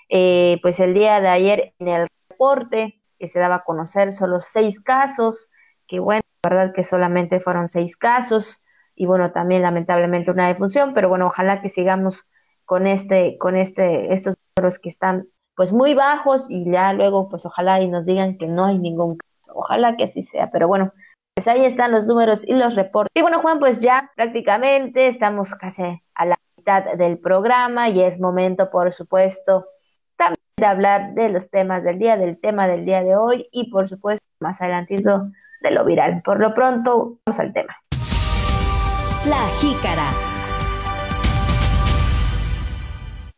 Eh, 0.09 0.59
pues 0.61 0.81
el 0.81 0.93
día 0.93 1.21
de 1.21 1.29
ayer 1.29 1.73
en 1.79 1.87
el 1.87 2.07
reporte 2.29 3.01
que 3.17 3.29
se 3.29 3.39
daba 3.39 3.55
a 3.55 3.63
conocer 3.63 4.11
solo 4.11 4.41
seis 4.41 4.81
casos, 4.81 5.49
que 5.87 5.99
bueno, 5.99 6.21
la 6.43 6.49
verdad 6.49 6.73
que 6.73 6.83
solamente 6.83 7.39
fueron 7.39 7.69
seis 7.69 7.95
casos 7.95 8.61
y 8.93 9.05
bueno, 9.05 9.31
también 9.31 9.61
lamentablemente 9.61 10.31
una 10.31 10.49
defunción, 10.49 10.93
pero 10.93 11.07
bueno, 11.07 11.27
ojalá 11.27 11.61
que 11.61 11.69
sigamos 11.69 12.25
con 12.65 12.85
este, 12.85 13.37
con 13.37 13.55
este, 13.55 14.13
estos 14.13 14.35
números 14.57 14.79
que 14.79 14.89
están 14.89 15.29
pues 15.55 15.71
muy 15.71 15.93
bajos 15.93 16.51
y 16.51 16.69
ya 16.69 16.91
luego 16.91 17.29
pues 17.29 17.45
ojalá 17.45 17.79
y 17.81 17.87
nos 17.87 18.05
digan 18.05 18.37
que 18.37 18.47
no 18.47 18.65
hay 18.65 18.79
ningún 18.79 19.17
caso, 19.17 19.53
ojalá 19.57 19.95
que 19.95 20.03
así 20.03 20.21
sea, 20.21 20.51
pero 20.51 20.67
bueno, 20.67 20.91
pues 21.35 21.49
ahí 21.49 21.65
están 21.65 21.91
los 21.91 22.07
números 22.07 22.47
y 22.47 22.53
los 22.53 22.75
reportes. 22.75 23.11
Y 23.13 23.21
bueno, 23.21 23.41
Juan, 23.41 23.59
pues 23.59 23.81
ya 23.81 24.11
prácticamente 24.15 25.07
estamos 25.07 25.53
casi 25.53 25.83
a 26.15 26.25
la 26.25 26.35
mitad 26.55 26.95
del 26.95 27.19
programa 27.19 27.89
y 27.89 28.01
es 28.01 28.19
momento, 28.19 28.69
por 28.69 28.93
supuesto, 28.93 29.67
también 30.15 30.39
de 30.57 30.65
hablar 30.65 31.13
de 31.13 31.27
los 31.27 31.49
temas 31.49 31.83
del 31.83 31.99
día, 31.99 32.15
del 32.15 32.39
tema 32.39 32.67
del 32.67 32.85
día 32.85 33.03
de 33.03 33.17
hoy 33.17 33.49
y 33.51 33.69
por 33.69 33.89
supuesto 33.89 34.25
más 34.39 34.61
adelantito 34.61 35.29
de 35.61 35.71
lo 35.71 35.83
viral. 35.83 36.21
Por 36.23 36.39
lo 36.39 36.53
pronto, 36.53 37.19
vamos 37.25 37.39
al 37.39 37.51
tema. 37.51 37.75
La 39.25 39.45
jícara. 39.59 40.34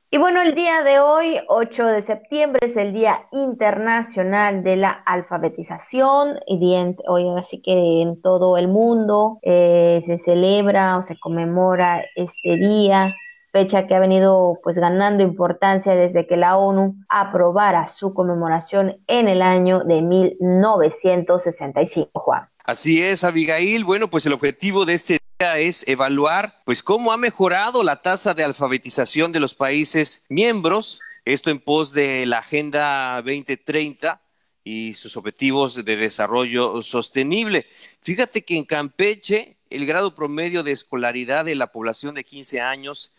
Y 0.10 0.20
bueno, 0.20 0.42
el 0.42 0.56
día 0.56 0.84
de 0.84 1.02
hoy, 1.02 1.38
8 1.50 1.86
de 1.88 2.02
septiembre, 2.02 2.66
es 2.66 2.78
el 2.78 2.94
Día 2.94 3.28
Internacional 3.34 4.64
de 4.64 4.78
la 4.78 4.92
Alfabetización. 4.92 6.40
Y 6.48 6.62
hoy 7.10 7.28
así 7.38 7.62
que 7.62 8.02
en 8.02 8.22
todo 8.22 8.58
el 8.58 8.70
mundo 8.70 9.40
eh, 9.42 10.02
se 10.06 10.18
celebra 10.18 10.98
o 10.98 11.04
se 11.04 11.20
conmemora 11.20 12.06
este 12.16 12.56
día 12.56 13.14
fecha 13.52 13.86
que 13.88 13.96
ha 13.96 14.00
venido 14.00 14.60
pues 14.64 14.78
ganando 14.78 15.24
importancia 15.24 15.96
desde 15.96 16.28
que 16.28 16.38
la 16.38 16.58
ONU 16.58 16.96
aprobara 17.10 17.88
su 17.88 18.14
conmemoración 18.14 19.02
en 19.08 19.28
el 19.28 19.42
año 19.42 19.84
de 19.84 20.02
1965, 20.02 22.12
Juan. 22.14 22.48
Así 22.64 23.02
es, 23.02 23.24
Abigail. 23.24 23.84
Bueno, 23.84 24.08
pues 24.10 24.26
el 24.26 24.34
objetivo 24.34 24.86
de 24.86 24.94
este 24.94 25.18
es 25.40 25.88
evaluar 25.88 26.62
pues 26.66 26.82
cómo 26.82 27.12
ha 27.12 27.18
mejorado 27.18 27.84
la 27.84 28.02
tasa 28.02 28.34
de 28.34 28.44
alfabetización 28.44 29.32
de 29.32 29.40
los 29.40 29.54
países 29.54 30.26
miembros, 30.30 31.00
esto 31.26 31.52
en 31.52 31.60
pos 31.60 31.94
de 31.94 32.26
la 32.26 32.40
Agenda 32.40 33.18
2030 33.18 34.20
y 34.64 34.94
sus 34.94 35.16
objetivos 35.16 35.86
de 35.86 35.96
desarrollo 35.96 36.82
sostenible. 36.82 37.68
Fíjate 38.02 38.44
que 38.44 38.58
en 38.58 38.66
Campeche 38.66 39.58
el 39.70 39.86
grado 39.86 40.16
promedio 40.16 40.64
de 40.64 40.72
escolaridad 40.72 41.46
de 41.46 41.54
la 41.54 41.72
población 41.72 42.16
de 42.16 42.24
15 42.24 42.62
años 42.62 43.14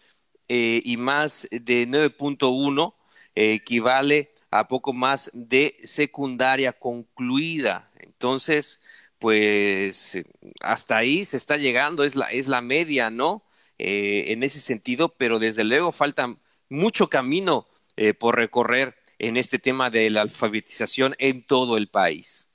eh, 0.49 0.83
y 0.85 0.97
más 0.97 1.47
de 1.53 1.87
9.1 1.87 2.95
eh, 3.37 3.53
equivale 3.53 4.33
a 4.51 4.67
poco 4.67 4.93
más 4.93 5.31
de 5.35 5.77
secundaria 5.85 6.73
concluida. 6.73 7.93
Entonces, 8.01 8.83
pues 9.19 10.15
eh, 10.15 10.25
hasta 10.63 10.97
ahí 10.97 11.25
se 11.25 11.37
está 11.37 11.57
llegando, 11.57 12.05
es 12.05 12.17
la, 12.17 12.27
es 12.27 12.49
la 12.49 12.61
media, 12.61 13.11
¿no? 13.11 13.43
Eh, 13.79 14.33
en 14.33 14.43
ese 14.43 14.61
sentido, 14.61 15.09
pero 15.17 15.39
desde 15.39 15.65
luego 15.65 15.93
falta 15.93 16.35
mucho 16.69 17.09
camino 17.09 17.67
eh, 17.97 18.15
por 18.15 18.37
recorrer 18.37 18.95
en 19.19 19.37
este 19.37 19.59
tema 19.59 19.91
de 19.91 20.11
la 20.11 20.23
alfabetización 20.23 21.15
en 21.19 21.47
todo 21.47 21.77
el 21.77 21.89
país. 21.89 22.53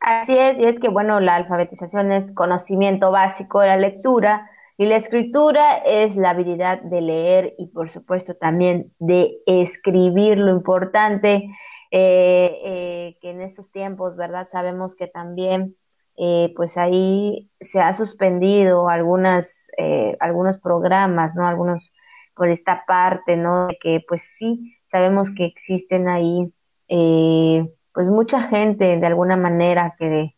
Así 0.00 0.36
es, 0.36 0.58
y 0.58 0.64
es 0.64 0.78
que, 0.78 0.88
bueno, 0.88 1.20
la 1.20 1.36
alfabetización 1.36 2.12
es 2.12 2.32
conocimiento 2.32 3.10
básico 3.10 3.60
de 3.60 3.68
la 3.68 3.76
lectura 3.76 4.50
y 4.76 4.86
la 4.86 4.96
escritura 4.96 5.78
es 5.78 6.16
la 6.16 6.30
habilidad 6.30 6.82
de 6.82 7.00
leer 7.00 7.54
y, 7.58 7.68
por 7.68 7.90
supuesto, 7.90 8.34
también 8.34 8.92
de 8.98 9.38
escribir. 9.46 10.36
Lo 10.38 10.50
importante 10.50 11.48
que 11.90 13.16
en 13.22 13.40
estos 13.40 13.70
tiempos, 13.70 14.16
¿verdad? 14.16 14.48
Sabemos 14.50 14.96
que 14.96 15.06
también 15.06 15.76
eh, 16.16 16.52
pues 16.56 16.76
ahí 16.76 17.50
se 17.60 17.80
ha 17.80 17.92
suspendido 17.92 18.88
algunas, 18.88 19.68
eh, 19.78 20.16
algunos 20.20 20.58
programas, 20.58 21.34
¿no? 21.34 21.46
Algunos 21.46 21.92
por 22.34 22.48
esta 22.48 22.84
parte, 22.86 23.36
¿no? 23.36 23.68
De 23.68 23.78
que 23.80 24.04
pues 24.06 24.22
sí, 24.38 24.76
sabemos 24.86 25.30
que 25.36 25.44
existen 25.44 26.08
ahí 26.08 26.52
eh, 26.88 27.68
pues 27.92 28.08
mucha 28.08 28.42
gente 28.42 28.98
de 28.98 29.06
alguna 29.06 29.36
manera 29.36 29.94
que 29.98 30.34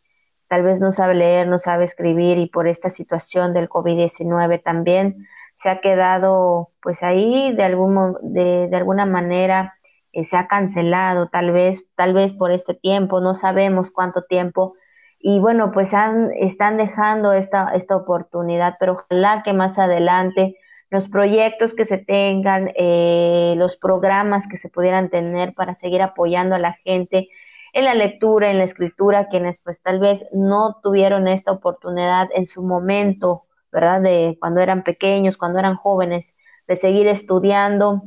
tal 0.48 0.62
vez 0.62 0.80
no 0.80 0.92
sabe 0.92 1.14
leer, 1.14 1.48
no 1.48 1.58
sabe 1.58 1.84
escribir 1.84 2.38
y 2.38 2.46
por 2.48 2.68
esta 2.68 2.90
situación 2.90 3.52
del 3.52 3.68
COVID-19 3.68 4.62
también 4.62 5.26
se 5.56 5.70
ha 5.70 5.80
quedado 5.80 6.70
pues 6.82 7.02
ahí 7.02 7.54
de, 7.54 7.64
algún, 7.64 8.16
de, 8.22 8.68
de 8.68 8.76
alguna 8.76 9.06
manera 9.06 9.76
se 10.24 10.36
ha 10.36 10.46
cancelado 10.48 11.28
tal 11.28 11.52
vez, 11.52 11.84
tal 11.94 12.14
vez 12.14 12.32
por 12.32 12.50
este 12.50 12.74
tiempo, 12.74 13.20
no 13.20 13.34
sabemos 13.34 13.90
cuánto 13.90 14.22
tiempo, 14.22 14.74
y 15.18 15.38
bueno, 15.38 15.72
pues 15.72 15.94
han, 15.94 16.30
están 16.38 16.76
dejando 16.76 17.32
esta, 17.32 17.72
esta 17.74 17.96
oportunidad, 17.96 18.76
pero 18.78 19.04
ojalá 19.08 19.42
que 19.42 19.52
más 19.52 19.78
adelante 19.78 20.56
los 20.90 21.08
proyectos 21.08 21.74
que 21.74 21.84
se 21.84 21.98
tengan, 21.98 22.70
eh, 22.76 23.54
los 23.56 23.76
programas 23.76 24.46
que 24.48 24.56
se 24.56 24.68
pudieran 24.68 25.10
tener 25.10 25.54
para 25.54 25.74
seguir 25.74 26.02
apoyando 26.02 26.54
a 26.54 26.60
la 26.60 26.74
gente 26.84 27.28
en 27.72 27.84
la 27.84 27.94
lectura, 27.94 28.50
en 28.50 28.58
la 28.58 28.64
escritura, 28.64 29.28
quienes 29.28 29.58
pues 29.60 29.82
tal 29.82 29.98
vez 29.98 30.26
no 30.32 30.78
tuvieron 30.82 31.28
esta 31.28 31.52
oportunidad 31.52 32.28
en 32.34 32.46
su 32.46 32.62
momento, 32.62 33.44
¿verdad? 33.72 34.00
De 34.00 34.36
cuando 34.40 34.60
eran 34.60 34.82
pequeños, 34.82 35.36
cuando 35.36 35.58
eran 35.58 35.76
jóvenes, 35.76 36.36
de 36.68 36.76
seguir 36.76 37.06
estudiando, 37.06 38.02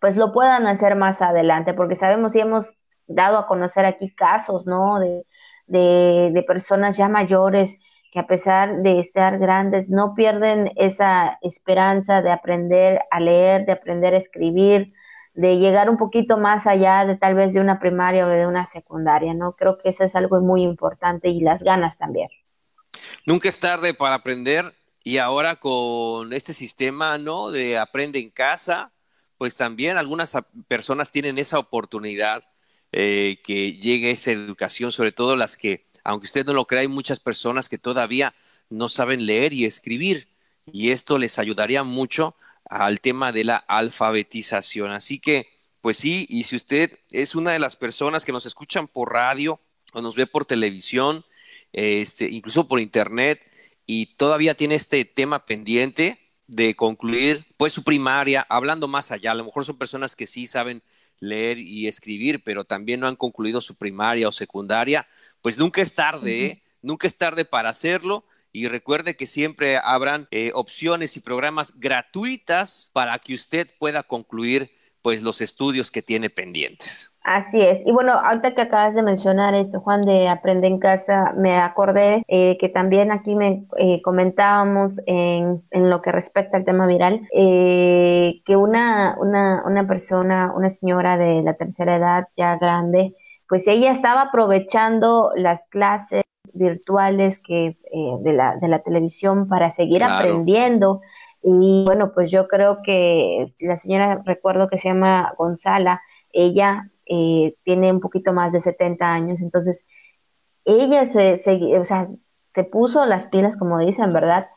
pues 0.00 0.16
lo 0.16 0.32
puedan 0.32 0.66
hacer 0.66 0.94
más 0.94 1.22
adelante, 1.22 1.74
porque 1.74 1.96
sabemos 1.96 2.36
y 2.36 2.40
hemos 2.40 2.76
dado 3.06 3.38
a 3.38 3.46
conocer 3.46 3.86
aquí 3.86 4.14
casos, 4.14 4.66
¿no? 4.66 5.00
De, 5.00 5.24
de, 5.66 6.30
de 6.32 6.42
personas 6.42 6.96
ya 6.96 7.08
mayores 7.08 7.78
que 8.14 8.20
a 8.20 8.26
pesar 8.28 8.82
de 8.82 9.00
estar 9.00 9.38
grandes 9.38 9.88
no 9.90 10.14
pierden 10.14 10.70
esa 10.76 11.36
esperanza 11.42 12.22
de 12.22 12.30
aprender 12.30 13.00
a 13.10 13.18
leer, 13.18 13.66
de 13.66 13.72
aprender 13.72 14.14
a 14.14 14.18
escribir, 14.18 14.92
de 15.34 15.58
llegar 15.58 15.90
un 15.90 15.96
poquito 15.96 16.38
más 16.38 16.68
allá 16.68 17.04
de 17.06 17.16
tal 17.16 17.34
vez 17.34 17.52
de 17.52 17.60
una 17.60 17.80
primaria 17.80 18.24
o 18.24 18.28
de 18.28 18.46
una 18.46 18.66
secundaria, 18.66 19.34
¿no? 19.34 19.56
Creo 19.56 19.78
que 19.78 19.88
eso 19.88 20.04
es 20.04 20.14
algo 20.14 20.40
muy 20.40 20.62
importante 20.62 21.28
y 21.28 21.40
las 21.40 21.64
ganas 21.64 21.98
también. 21.98 22.28
Nunca 23.26 23.48
es 23.48 23.58
tarde 23.58 23.94
para 23.94 24.14
aprender 24.14 24.72
y 25.02 25.18
ahora 25.18 25.56
con 25.56 26.32
este 26.32 26.52
sistema, 26.52 27.18
¿no? 27.18 27.50
De 27.50 27.78
aprende 27.78 28.20
en 28.20 28.30
casa, 28.30 28.92
pues 29.38 29.56
también 29.56 29.96
algunas 29.96 30.36
personas 30.68 31.10
tienen 31.10 31.38
esa 31.38 31.58
oportunidad 31.58 32.44
eh, 32.96 33.40
que 33.42 33.72
llegue 33.72 34.12
esa 34.12 34.30
educación, 34.30 34.92
sobre 34.92 35.10
todo 35.10 35.34
las 35.34 35.56
que 35.56 35.84
aunque 36.04 36.26
usted 36.26 36.46
no 36.46 36.52
lo 36.52 36.66
crea, 36.66 36.82
hay 36.82 36.88
muchas 36.88 37.18
personas 37.18 37.68
que 37.68 37.78
todavía 37.78 38.34
no 38.70 38.88
saben 38.88 39.26
leer 39.26 39.52
y 39.52 39.64
escribir 39.64 40.28
y 40.70 40.90
esto 40.90 41.18
les 41.18 41.38
ayudaría 41.38 41.82
mucho 41.82 42.36
al 42.64 43.00
tema 43.00 43.32
de 43.32 43.44
la 43.44 43.56
alfabetización. 43.56 44.92
Así 44.92 45.18
que, 45.18 45.48
pues 45.80 45.96
sí, 45.96 46.26
y 46.28 46.44
si 46.44 46.56
usted 46.56 46.98
es 47.10 47.34
una 47.34 47.52
de 47.52 47.58
las 47.58 47.76
personas 47.76 48.24
que 48.24 48.32
nos 48.32 48.46
escuchan 48.46 48.86
por 48.86 49.12
radio 49.12 49.60
o 49.92 50.00
nos 50.00 50.14
ve 50.14 50.26
por 50.26 50.44
televisión, 50.44 51.24
este, 51.72 52.28
incluso 52.30 52.68
por 52.68 52.80
internet, 52.80 53.40
y 53.86 54.14
todavía 54.16 54.54
tiene 54.54 54.76
este 54.76 55.04
tema 55.04 55.44
pendiente 55.46 56.20
de 56.46 56.76
concluir 56.76 57.46
pues 57.56 57.72
su 57.72 57.82
primaria, 57.82 58.46
hablando 58.48 58.88
más 58.88 59.10
allá, 59.10 59.32
a 59.32 59.34
lo 59.34 59.44
mejor 59.44 59.64
son 59.64 59.78
personas 59.78 60.14
que 60.14 60.26
sí 60.26 60.46
saben 60.46 60.82
leer 61.20 61.58
y 61.58 61.88
escribir, 61.88 62.42
pero 62.42 62.64
también 62.64 63.00
no 63.00 63.08
han 63.08 63.16
concluido 63.16 63.60
su 63.60 63.76
primaria 63.76 64.28
o 64.28 64.32
secundaria, 64.32 65.06
pues 65.42 65.58
nunca 65.58 65.82
es 65.82 65.94
tarde, 65.94 66.46
¿eh? 66.46 66.62
nunca 66.82 67.06
es 67.06 67.16
tarde 67.16 67.44
para 67.44 67.68
hacerlo. 67.68 68.24
Y 68.52 68.68
recuerde 68.68 69.16
que 69.16 69.26
siempre 69.26 69.78
habrán 69.78 70.28
eh, 70.30 70.52
opciones 70.54 71.16
y 71.16 71.20
programas 71.20 71.80
gratuitas 71.80 72.90
para 72.92 73.18
que 73.18 73.34
usted 73.34 73.68
pueda 73.78 74.04
concluir 74.04 74.70
pues 75.02 75.22
los 75.22 75.40
estudios 75.40 75.90
que 75.90 76.02
tiene 76.02 76.30
pendientes. 76.30 77.13
Así 77.24 77.60
es. 77.60 77.80
Y 77.86 77.92
bueno, 77.92 78.12
ahorita 78.12 78.54
que 78.54 78.60
acabas 78.60 78.94
de 78.94 79.02
mencionar 79.02 79.54
esto, 79.54 79.80
Juan, 79.80 80.02
de 80.02 80.28
Aprende 80.28 80.66
en 80.66 80.78
Casa, 80.78 81.32
me 81.36 81.56
acordé 81.56 82.22
eh, 82.28 82.58
que 82.60 82.68
también 82.68 83.10
aquí 83.10 83.34
me 83.34 83.66
comentábamos 84.02 85.00
en, 85.06 85.62
en, 85.70 85.88
lo 85.88 86.02
que 86.02 86.12
respecta 86.12 86.58
al 86.58 86.66
tema 86.66 86.86
viral, 86.86 87.26
que 87.32 88.56
una, 88.56 89.16
una, 89.18 89.62
una 89.64 89.86
persona, 89.86 90.52
una 90.54 90.68
señora 90.68 91.16
de 91.16 91.42
la 91.42 91.54
tercera 91.54 91.96
edad, 91.96 92.28
ya 92.36 92.56
grande, 92.58 93.14
pues 93.48 93.66
ella 93.68 93.90
estaba 93.90 94.22
aprovechando 94.22 95.32
las 95.34 95.66
clases 95.68 96.24
virtuales 96.52 97.40
que 97.40 97.66
eh, 97.66 98.16
de, 98.20 98.32
la, 98.32 98.56
de 98.56 98.68
la 98.68 98.80
televisión 98.80 99.48
para 99.48 99.70
seguir 99.70 100.02
aprendiendo. 100.04 101.00
Y 101.42 101.84
bueno, 101.84 102.12
pues 102.14 102.30
yo 102.30 102.48
creo 102.48 102.78
que 102.82 103.54
la 103.60 103.76
señora, 103.76 104.22
recuerdo 104.24 104.68
que 104.68 104.78
se 104.78 104.88
llama 104.88 105.34
Gonzala, 105.36 106.02
ella 106.32 106.90
eh, 107.06 107.54
tiene 107.64 107.92
un 107.92 108.00
poquito 108.00 108.32
más 108.32 108.52
de 108.52 108.60
70 108.60 109.06
años, 109.06 109.40
entonces 109.40 109.84
ella 110.64 111.06
se, 111.06 111.40
o 111.78 111.84
sea, 111.84 112.08
se 112.52 112.64
puso 112.64 113.04
las 113.04 113.26
pilas, 113.26 113.56
como 113.56 113.78
dicen, 113.78 114.12
¿verdad? 114.12 114.48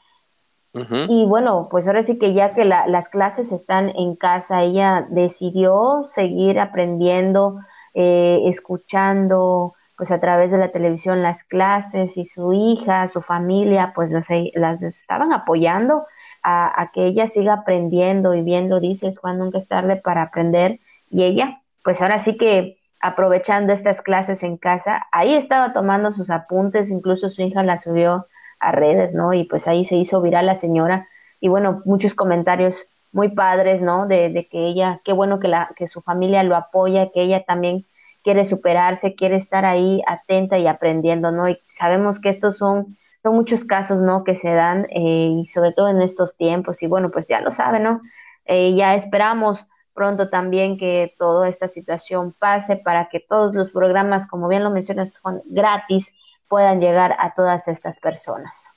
Y 1.10 1.26
bueno, 1.26 1.70
pues 1.72 1.88
ahora 1.88 2.04
sí 2.04 2.20
que 2.20 2.34
ya 2.34 2.54
que 2.54 2.64
las 2.64 3.10
clases 3.10 3.52
están 3.52 3.90
en 3.96 4.16
casa, 4.16 4.62
ella 4.62 5.08
decidió 5.10 6.04
seguir 6.04 6.60
aprendiendo, 6.60 7.56
eh, 7.96 8.44
escuchando 8.46 9.74
pues 9.98 10.12
a 10.12 10.20
través 10.20 10.52
de 10.52 10.60
la 10.60 10.72
televisión 10.72 11.24
las 11.24 11.44
clases 11.44 12.16
y 12.18 12.26
su 12.26 12.54
hija, 12.54 13.08
su 13.10 13.22
familia, 13.22 13.94
pues 13.96 14.12
las, 14.12 14.28
las 14.54 14.82
estaban 14.84 15.34
apoyando 15.34 16.06
a, 16.44 16.92
que 16.94 17.08
ella 17.08 17.28
siga 17.28 17.54
aprendiendo 17.54 18.34
y 18.34 18.42
viendo, 18.42 18.80
dices, 18.80 19.18
Juan, 19.18 19.40
nunca 19.40 19.58
es 19.58 19.68
tarde 19.68 19.98
para 19.98 20.22
aprender. 20.22 20.80
Y 21.10 21.24
ella, 21.24 21.62
pues 21.88 22.02
ahora 22.02 22.20
sí 22.20 22.36
que 22.36 22.80
aprovechando 23.00 23.72
estas 23.72 24.02
clases 24.02 24.44
en 24.44 24.58
casa, 24.58 25.08
ahí 25.14 25.36
estaba 25.36 25.72
tomando 25.72 26.12
sus 26.12 26.30
apuntes, 26.30 26.90
incluso 26.90 27.30
su 27.30 27.42
hija 27.44 27.64
la 27.64 27.78
subió 27.78 28.28
a 28.60 28.74
redes, 28.74 29.14
¿no? 29.14 29.34
Y 29.34 29.46
pues 29.46 29.70
ahí 29.70 29.86
se 29.86 29.96
hizo 29.96 30.22
viral 30.22 30.48
la 30.48 30.56
señora. 30.56 31.08
Y 31.40 31.48
bueno, 31.48 31.82
muchos 31.86 32.14
comentarios 32.14 32.88
muy 33.14 33.30
padres, 33.30 33.82
¿no? 33.82 34.06
De, 34.06 34.28
de, 34.28 34.50
que 34.50 34.66
ella, 34.68 35.00
qué 35.06 35.14
bueno 35.14 35.40
que, 35.40 35.48
la, 35.48 35.70
que 35.78 35.88
su 35.88 36.02
familia 36.02 36.44
lo 36.44 36.58
apoya, 36.58 37.10
que 37.14 37.22
ella 37.22 37.46
también 37.46 37.86
quiere 38.22 38.44
superarse, 38.44 39.16
quiere 39.16 39.38
estar 39.38 39.64
ahí 39.64 40.02
atenta 40.08 40.58
y 40.58 40.68
aprendiendo, 40.68 41.32
¿no? 41.32 41.48
Y 41.48 41.58
sabemos 41.80 42.20
que 42.20 42.28
estos 42.28 42.58
son, 42.58 42.98
son 43.24 43.34
muchos 43.34 43.64
casos, 43.64 44.02
¿no? 44.02 44.26
Que 44.26 44.36
se 44.36 44.54
dan 44.54 44.88
eh, 44.90 45.30
y 45.40 45.46
sobre 45.46 45.72
todo 45.72 45.88
en 45.88 46.02
estos 46.02 46.36
tiempos 46.36 46.84
y 46.84 46.88
bueno, 46.88 47.12
pues 47.12 47.30
ya 47.30 47.40
lo 47.40 47.54
saben, 47.54 47.84
¿no? 47.84 48.02
Eh, 48.44 48.76
ya 48.76 48.94
esperamos 48.94 49.68
pronto 49.98 50.30
también 50.30 50.78
que 50.78 51.16
toda 51.18 51.50
esta 51.50 51.68
situación 51.68 52.34
pase 52.38 52.76
para 52.76 53.10
que 53.10 53.20
todos 53.20 53.56
los 53.56 53.72
programas, 53.72 54.28
como 54.28 54.48
bien 54.48 54.64
lo 54.64 54.70
mencionas, 54.70 55.20
son 55.22 55.42
gratis, 55.48 56.14
puedan 56.48 56.80
llegar 56.80 57.16
a 57.20 57.34
todas 57.34 57.68
estas 57.68 58.00
personas. 58.00 58.68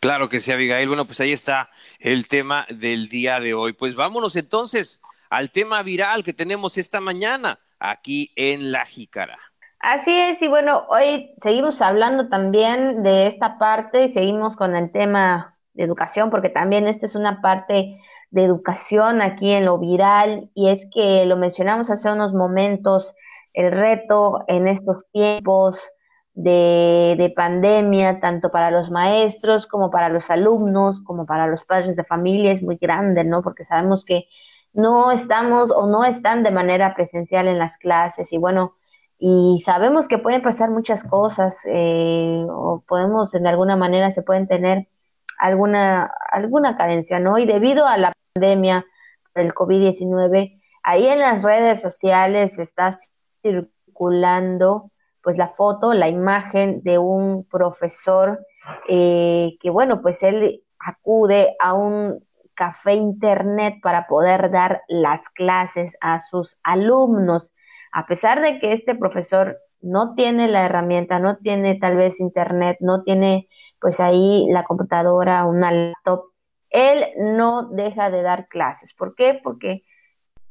Claro 0.00 0.28
que 0.28 0.40
sí, 0.40 0.52
Abigail. 0.52 0.88
Bueno, 0.88 1.06
pues 1.06 1.20
ahí 1.20 1.32
está 1.32 1.70
el 2.00 2.26
tema 2.26 2.66
del 2.68 3.08
día 3.08 3.38
de 3.38 3.54
hoy. 3.54 3.72
Pues 3.72 3.94
vámonos 3.94 4.34
entonces 4.36 5.00
al 5.30 5.50
tema 5.50 5.82
viral 5.82 6.24
que 6.24 6.32
tenemos 6.32 6.76
esta 6.76 7.00
mañana 7.00 7.60
aquí 7.78 8.32
en 8.34 8.72
La 8.72 8.84
Jícara. 8.84 9.38
Así 9.78 10.12
es, 10.12 10.42
y 10.42 10.48
bueno, 10.48 10.86
hoy 10.88 11.34
seguimos 11.42 11.82
hablando 11.82 12.28
también 12.28 13.02
de 13.02 13.26
esta 13.26 13.58
parte 13.58 14.04
y 14.04 14.08
seguimos 14.08 14.56
con 14.56 14.74
el 14.74 14.90
tema 14.90 15.56
de 15.74 15.84
educación, 15.84 16.30
porque 16.30 16.48
también 16.48 16.86
esta 16.86 17.06
es 17.06 17.14
una 17.14 17.42
parte 17.42 18.00
de 18.34 18.42
educación 18.42 19.22
aquí 19.22 19.52
en 19.52 19.64
lo 19.64 19.78
viral, 19.78 20.50
y 20.54 20.68
es 20.68 20.88
que 20.92 21.24
lo 21.24 21.36
mencionamos 21.36 21.88
hace 21.88 22.10
unos 22.10 22.34
momentos, 22.34 23.14
el 23.52 23.70
reto 23.70 24.44
en 24.48 24.66
estos 24.66 25.04
tiempos 25.12 25.78
de, 26.34 27.32
pandemia, 27.36 28.18
tanto 28.18 28.50
para 28.50 28.72
los 28.72 28.90
maestros 28.90 29.68
como 29.68 29.88
para 29.90 30.08
los 30.08 30.30
alumnos, 30.30 31.00
como 31.00 31.26
para 31.26 31.46
los 31.46 31.64
padres 31.64 31.94
de 31.94 32.02
familia, 32.02 32.50
es 32.50 32.62
muy 32.62 32.76
grande, 32.76 33.22
¿no? 33.22 33.40
Porque 33.40 33.62
sabemos 33.62 34.04
que 34.04 34.26
no 34.72 35.12
estamos 35.12 35.70
o 35.70 35.86
no 35.86 36.04
están 36.04 36.42
de 36.42 36.50
manera 36.50 36.94
presencial 36.96 37.46
en 37.46 37.60
las 37.60 37.78
clases 37.78 38.32
y 38.32 38.38
bueno, 38.38 38.74
y 39.16 39.62
sabemos 39.64 40.08
que 40.08 40.18
pueden 40.18 40.42
pasar 40.42 40.70
muchas 40.70 41.04
cosas 41.04 41.60
eh, 41.66 42.44
o 42.50 42.82
podemos 42.88 43.32
en 43.36 43.46
alguna 43.46 43.76
manera 43.76 44.10
se 44.10 44.22
pueden 44.22 44.48
tener 44.48 44.88
alguna, 45.38 46.12
alguna 46.32 46.76
carencia, 46.76 47.20
¿no? 47.20 47.38
Y 47.38 47.46
debido 47.46 47.86
a 47.86 47.96
la 47.96 48.12
pandemia 48.34 48.84
el 49.36 49.54
COVID-19, 49.54 50.60
ahí 50.82 51.06
en 51.06 51.20
las 51.20 51.44
redes 51.44 51.80
sociales 51.80 52.58
está 52.58 52.96
circulando 53.42 54.90
pues 55.22 55.38
la 55.38 55.48
foto, 55.48 55.94
la 55.94 56.08
imagen 56.08 56.82
de 56.82 56.98
un 56.98 57.44
profesor 57.44 58.44
eh, 58.88 59.56
que, 59.60 59.70
bueno, 59.70 60.02
pues 60.02 60.22
él 60.24 60.62
acude 60.80 61.54
a 61.60 61.74
un 61.74 62.24
café 62.54 62.94
internet 62.94 63.76
para 63.80 64.08
poder 64.08 64.50
dar 64.50 64.82
las 64.88 65.28
clases 65.30 65.96
a 66.00 66.18
sus 66.18 66.58
alumnos. 66.64 67.54
A 67.92 68.06
pesar 68.06 68.42
de 68.42 68.58
que 68.58 68.72
este 68.72 68.96
profesor 68.96 69.58
no 69.80 70.14
tiene 70.14 70.48
la 70.48 70.64
herramienta, 70.64 71.20
no 71.20 71.36
tiene 71.36 71.76
tal 71.76 71.96
vez 71.96 72.18
internet, 72.18 72.78
no 72.80 73.04
tiene 73.04 73.48
pues 73.80 74.00
ahí 74.00 74.46
la 74.50 74.64
computadora, 74.64 75.44
una 75.44 75.70
laptop, 75.70 76.33
él 76.74 77.06
no 77.16 77.68
deja 77.68 78.10
de 78.10 78.22
dar 78.22 78.48
clases. 78.48 78.92
¿Por 78.92 79.14
qué? 79.14 79.40
Porque 79.42 79.84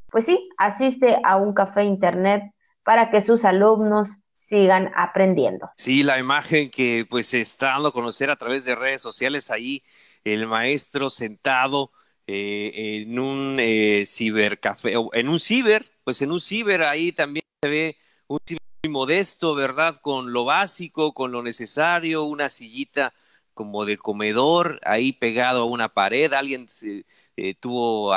pues 0.10 0.26
sí, 0.26 0.48
asiste 0.58 1.18
a 1.24 1.38
un 1.38 1.54
café 1.54 1.84
internet 1.84 2.44
para 2.84 3.10
que 3.10 3.20
sus 3.20 3.46
alumnos 3.46 4.10
sigan 4.38 4.92
aprendiendo. 4.96 5.72
Sí, 5.76 6.04
la 6.04 6.20
imagen 6.20 6.70
que 6.70 7.06
pues 7.10 7.28
se 7.28 7.42
está 7.42 7.68
dando 7.68 7.90
a 7.90 7.94
conocer 7.94 8.30
a 8.30 8.36
través 8.36 8.64
de 8.64 8.76
redes 8.76 9.02
sociales 9.02 9.50
ahí, 9.50 9.84
el 10.24 10.46
maestro 10.46 11.10
sentado 11.10 11.92
eh, 12.28 13.02
en 13.02 13.18
un 13.18 13.58
eh, 13.60 14.06
cibercafé, 14.06 14.94
en 15.14 15.30
un 15.30 15.40
ciber, 15.40 15.92
pues 16.04 16.22
en 16.22 16.32
un 16.32 16.40
ciber 16.40 16.84
ahí 16.84 17.12
también 17.12 17.44
se 17.62 17.70
ve 17.70 17.98
un 18.28 18.38
ciber 18.48 18.62
muy 18.84 18.92
modesto, 18.94 19.56
¿verdad? 19.56 19.98
Con 20.00 20.32
lo 20.32 20.46
básico, 20.46 21.14
con 21.14 21.32
lo 21.32 21.42
necesario, 21.42 22.24
una 22.26 22.50
sillita 22.50 23.14
como 23.54 23.86
de 23.86 23.98
comedor 23.98 24.80
ahí 24.84 25.14
pegado 25.14 25.64
a 25.64 25.66
una 25.66 25.90
pared, 25.90 26.34
alguien 26.34 26.70
se, 26.70 27.06
eh, 27.38 27.56
tuvo 27.56 28.14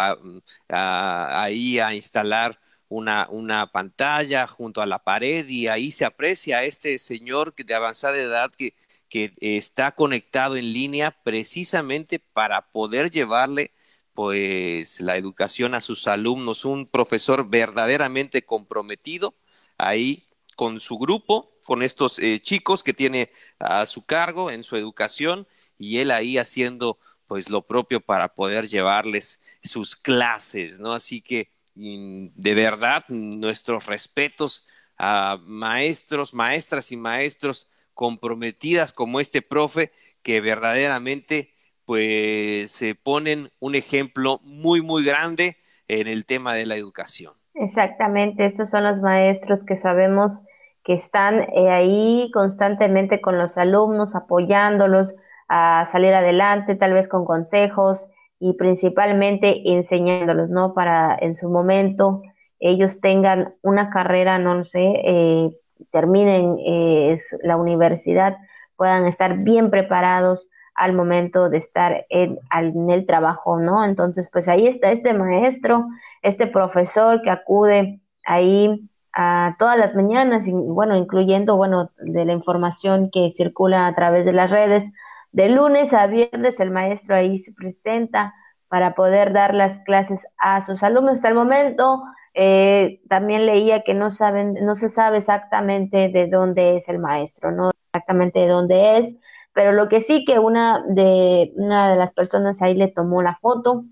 ahí 0.69 1.79
a 1.79 1.95
instalar 1.95 2.61
una, 2.89 3.29
una 3.31 3.71
pantalla 3.73 4.47
junto 4.47 4.83
a 4.83 4.87
la 4.87 4.99
pared 5.03 5.47
y 5.49 5.69
ahí 5.69 5.93
se 5.93 6.05
aprecia 6.05 6.59
a 6.59 6.65
este 6.65 6.99
señor 6.99 7.55
de 7.55 7.75
avanzada 7.75 8.17
edad 8.17 8.53
que, 8.57 8.75
que 9.09 9.33
está 9.41 9.93
conectado 9.93 10.57
en 10.57 10.73
línea 10.73 11.11
precisamente 11.23 12.19
para 12.19 12.71
poder 12.71 13.11
llevarle 13.11 13.73
pues 14.15 15.01
la 15.01 15.17
educación 15.17 15.75
a 15.75 15.81
sus 15.81 16.09
alumnos, 16.09 16.65
un 16.65 16.87
profesor 16.87 17.49
verdaderamente 17.49 18.43
comprometido 18.45 19.35
ahí 19.79 20.25
con 20.57 20.81
su 20.81 20.99
grupo, 20.99 21.53
con 21.67 21.83
estos 21.83 22.19
eh, 22.19 22.41
chicos 22.41 22.83
que 22.83 22.95
tiene 22.95 23.31
a 23.59 23.85
su 23.87 24.07
cargo 24.07 24.51
en 24.51 24.63
su 24.63 24.77
educación 24.77 25.47
y 25.79 25.99
él 25.99 26.11
ahí 26.13 26.39
haciendo 26.39 26.99
pues 27.27 27.51
lo 27.51 27.63
propio 27.63 28.01
para 28.01 28.35
poder 28.35 28.69
llevarles 28.69 29.43
sus 29.63 29.97
clases, 29.97 30.79
¿no? 30.79 30.93
Así 30.93 31.21
que 31.21 31.51
de 31.75 32.55
verdad 32.55 33.05
nuestros 33.09 33.85
respetos 33.87 34.67
a 34.97 35.39
maestros, 35.45 36.33
maestras 36.33 36.93
y 36.93 36.97
maestros 36.97 37.69
comprometidas 37.93 38.93
como 38.93 39.21
este 39.21 39.43
profe 39.43 39.93
que 40.23 40.41
verdaderamente 40.41 41.53
pues 41.85 42.71
se 42.71 42.95
ponen 42.95 43.51
un 43.59 43.75
ejemplo 43.75 44.41
muy 44.43 44.81
muy 44.81 45.05
grande 45.05 45.59
en 45.89 46.07
el 46.07 46.25
tema 46.25 46.55
de 46.55 46.67
la 46.67 46.77
educación. 46.77 47.35
Exactamente, 47.55 48.47
estos 48.47 48.71
son 48.71 48.85
los 48.85 49.01
maestros 49.01 49.65
que 49.65 49.77
sabemos 49.77 50.43
que 50.87 50.95
están 50.95 51.49
eh, 51.53 51.69
ahí 51.69 52.31
constantemente 52.33 53.21
con 53.21 53.39
los 53.39 53.59
alumnos, 53.59 54.15
apoyándolos 54.15 55.17
a 55.49 55.85
salir 55.91 56.15
adelante, 56.15 56.77
tal 56.77 56.93
vez 56.93 57.09
con 57.09 57.25
consejos 57.25 58.07
y 58.39 58.53
principalmente 58.53 59.73
enseñándolos, 59.73 60.49
¿no? 60.49 60.75
Para 60.75 61.19
en 61.21 61.35
su 61.35 61.51
momento 61.51 62.23
ellos 62.61 63.01
tengan 63.01 63.55
una 63.63 63.91
carrera, 63.91 64.39
no 64.39 64.65
sé, 64.65 65.03
eh, 65.05 65.51
terminen 65.91 66.57
eh, 66.65 67.17
la 67.43 67.57
universidad, 67.57 68.37
puedan 68.77 69.07
estar 69.07 69.39
bien 69.39 69.71
preparados 69.71 70.49
al 70.77 70.93
momento 70.93 71.49
de 71.49 71.59
estar 71.59 72.07
en, 72.11 72.39
en, 72.57 72.91
el 72.91 73.07
trabajo, 73.07 73.59
¿no? 73.59 73.85
Entonces, 73.85 74.31
pues 74.33 74.47
ahí 74.47 74.69
está 74.69 74.93
este 74.93 75.15
maestro, 75.15 75.89
este 76.23 76.47
profesor 76.47 77.23
que 77.23 77.31
acude 77.31 77.99
ahí 78.25 78.89
a 79.19 79.57
todas 79.59 79.79
las 79.79 79.95
mañanas, 79.95 80.47
y 80.47 80.53
bueno, 80.53 80.95
incluyendo, 80.95 81.57
bueno, 81.57 81.91
de 81.97 82.27
la 82.27 82.35
información 82.35 83.11
que 83.11 83.33
circula 83.33 83.87
a 83.87 83.95
través 83.95 84.27
de 84.27 84.35
las 84.35 84.51
redes, 84.51 84.93
de 85.33 85.49
lunes 85.49 85.95
a 85.95 86.07
viernes 86.07 86.61
el 86.61 86.71
maestro 86.71 87.17
ahí 87.17 87.39
se 87.39 87.53
presenta 87.53 88.35
para 88.69 88.95
poder 88.95 89.33
dar 89.33 89.55
las 89.55 89.79
clases 89.81 90.27
a 90.37 90.61
sus 90.61 90.83
alumnos. 90.83 91.19
Hasta 91.19 91.29
el 91.29 91.35
momento 91.35 92.03
eh, 92.35 93.01
también 93.09 93.47
leía 93.47 93.83
que 93.85 93.95
no 93.95 94.11
saben, 94.11 94.55
no 94.67 94.75
se 94.75 94.91
sabe 94.91 95.17
exactamente 95.19 96.09
de 96.11 96.27
dónde 96.27 96.77
es 96.77 96.89
el 96.91 96.99
maestro, 96.99 97.53
no 97.53 97.71
exactamente 97.93 98.41
de 98.41 98.49
dónde 98.49 98.99
es, 98.99 99.17
pero 99.55 99.73
lo 99.73 99.89
que 99.89 100.03
sí 100.03 100.27
que 100.27 100.39
una 100.39 100.85
de 100.87 101.53
una 101.57 101.91
de 101.91 101.97
las 101.97 102.13
personas 102.13 102.61
ahí 102.61 102.75
le 102.75 102.89
tomó 102.89 103.23
la 103.23 103.37
foto, 103.37 103.85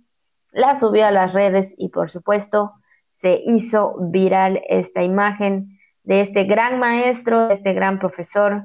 la 0.52 0.76
subió 0.76 1.06
a 1.06 1.10
las 1.10 1.32
redes 1.32 1.74
y 1.78 1.88
por 1.88 2.10
supuesto 2.10 2.74
se 3.24 3.42
hizo 3.46 3.96
viral 4.00 4.62
esta 4.68 5.02
imagen 5.02 5.78
de 6.02 6.20
este 6.20 6.44
gran 6.44 6.78
maestro, 6.78 7.48
de 7.48 7.54
este 7.54 7.72
gran 7.72 7.98
profesor 7.98 8.64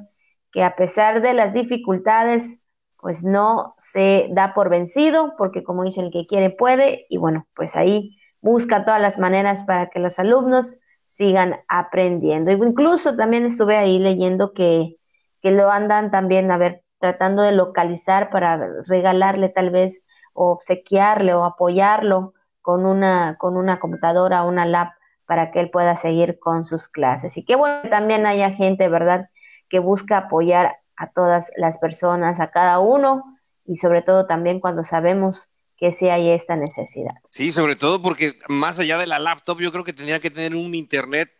que 0.52 0.66
a 0.66 0.76
pesar 0.76 1.22
de 1.22 1.32
las 1.32 1.54
dificultades 1.54 2.58
pues 2.98 3.24
no 3.24 3.74
se 3.78 4.28
da 4.32 4.54
por 4.54 4.70
vencido, 4.70 5.36
porque 5.38 5.64
como 5.64 5.86
dice 5.86 6.02
el 6.02 6.12
que 6.12 6.26
quiere 6.26 6.50
puede, 6.50 7.06
y 7.08 7.16
bueno, 7.16 7.48
pues 7.56 7.78
ahí 7.78 8.18
busca 8.42 8.84
todas 8.84 9.00
las 9.00 9.18
maneras 9.18 9.64
para 9.64 9.90
que 9.90 10.00
los 10.00 10.20
alumnos 10.20 10.76
sigan 11.06 11.56
aprendiendo. 11.70 12.52
Incluso 12.52 13.16
también 13.16 13.46
estuve 13.46 13.78
ahí 13.78 13.98
leyendo 13.98 14.52
que, 14.52 14.98
que 15.42 15.52
lo 15.52 15.72
andan 15.72 16.12
también, 16.12 16.52
a 16.52 16.58
ver, 16.58 16.84
tratando 16.98 17.44
de 17.44 17.54
localizar 17.54 18.30
para 18.30 18.60
regalarle 18.88 19.48
tal 19.48 19.70
vez 19.70 20.02
o 20.34 20.52
obsequiarle 20.52 21.34
o 21.34 21.46
apoyarlo 21.46 22.34
con 22.70 22.86
una, 22.86 23.36
con 23.40 23.58
una 23.58 23.80
computadora 23.80 24.44
una 24.44 24.64
lab 24.64 24.90
para 25.26 25.50
que 25.50 25.60
él 25.60 25.72
pueda 25.72 25.98
seguir 25.98 26.38
con 26.38 26.66
sus 26.66 26.88
clases. 26.88 27.36
Y 27.36 27.44
qué 27.44 27.56
bueno 27.56 27.82
que 27.82 27.90
también 27.90 28.28
haya 28.28 28.52
gente, 28.52 28.88
¿verdad?, 28.88 29.32
que 29.70 29.80
busca 29.80 30.20
apoyar 30.20 30.78
a 30.96 31.10
todas 31.10 31.50
las 31.58 31.80
personas, 31.80 32.40
a 32.40 32.52
cada 32.52 32.78
uno 32.78 33.24
y 33.66 33.78
sobre 33.78 34.04
todo 34.04 34.28
también 34.28 34.60
cuando 34.60 34.84
sabemos 34.84 35.50
que 35.78 35.92
sí 35.92 36.10
hay 36.10 36.30
esta 36.30 36.56
necesidad. 36.56 37.16
Sí, 37.32 37.50
sobre 37.50 37.76
todo 37.76 38.04
porque 38.04 38.34
más 38.50 38.78
allá 38.78 39.00
de 39.00 39.08
la 39.08 39.18
laptop, 39.18 39.62
yo 39.62 39.72
creo 39.72 39.84
que 39.84 39.94
tendría 39.94 40.20
que 40.20 40.30
tener 40.30 40.54
un 40.54 40.76
internet, 40.76 41.32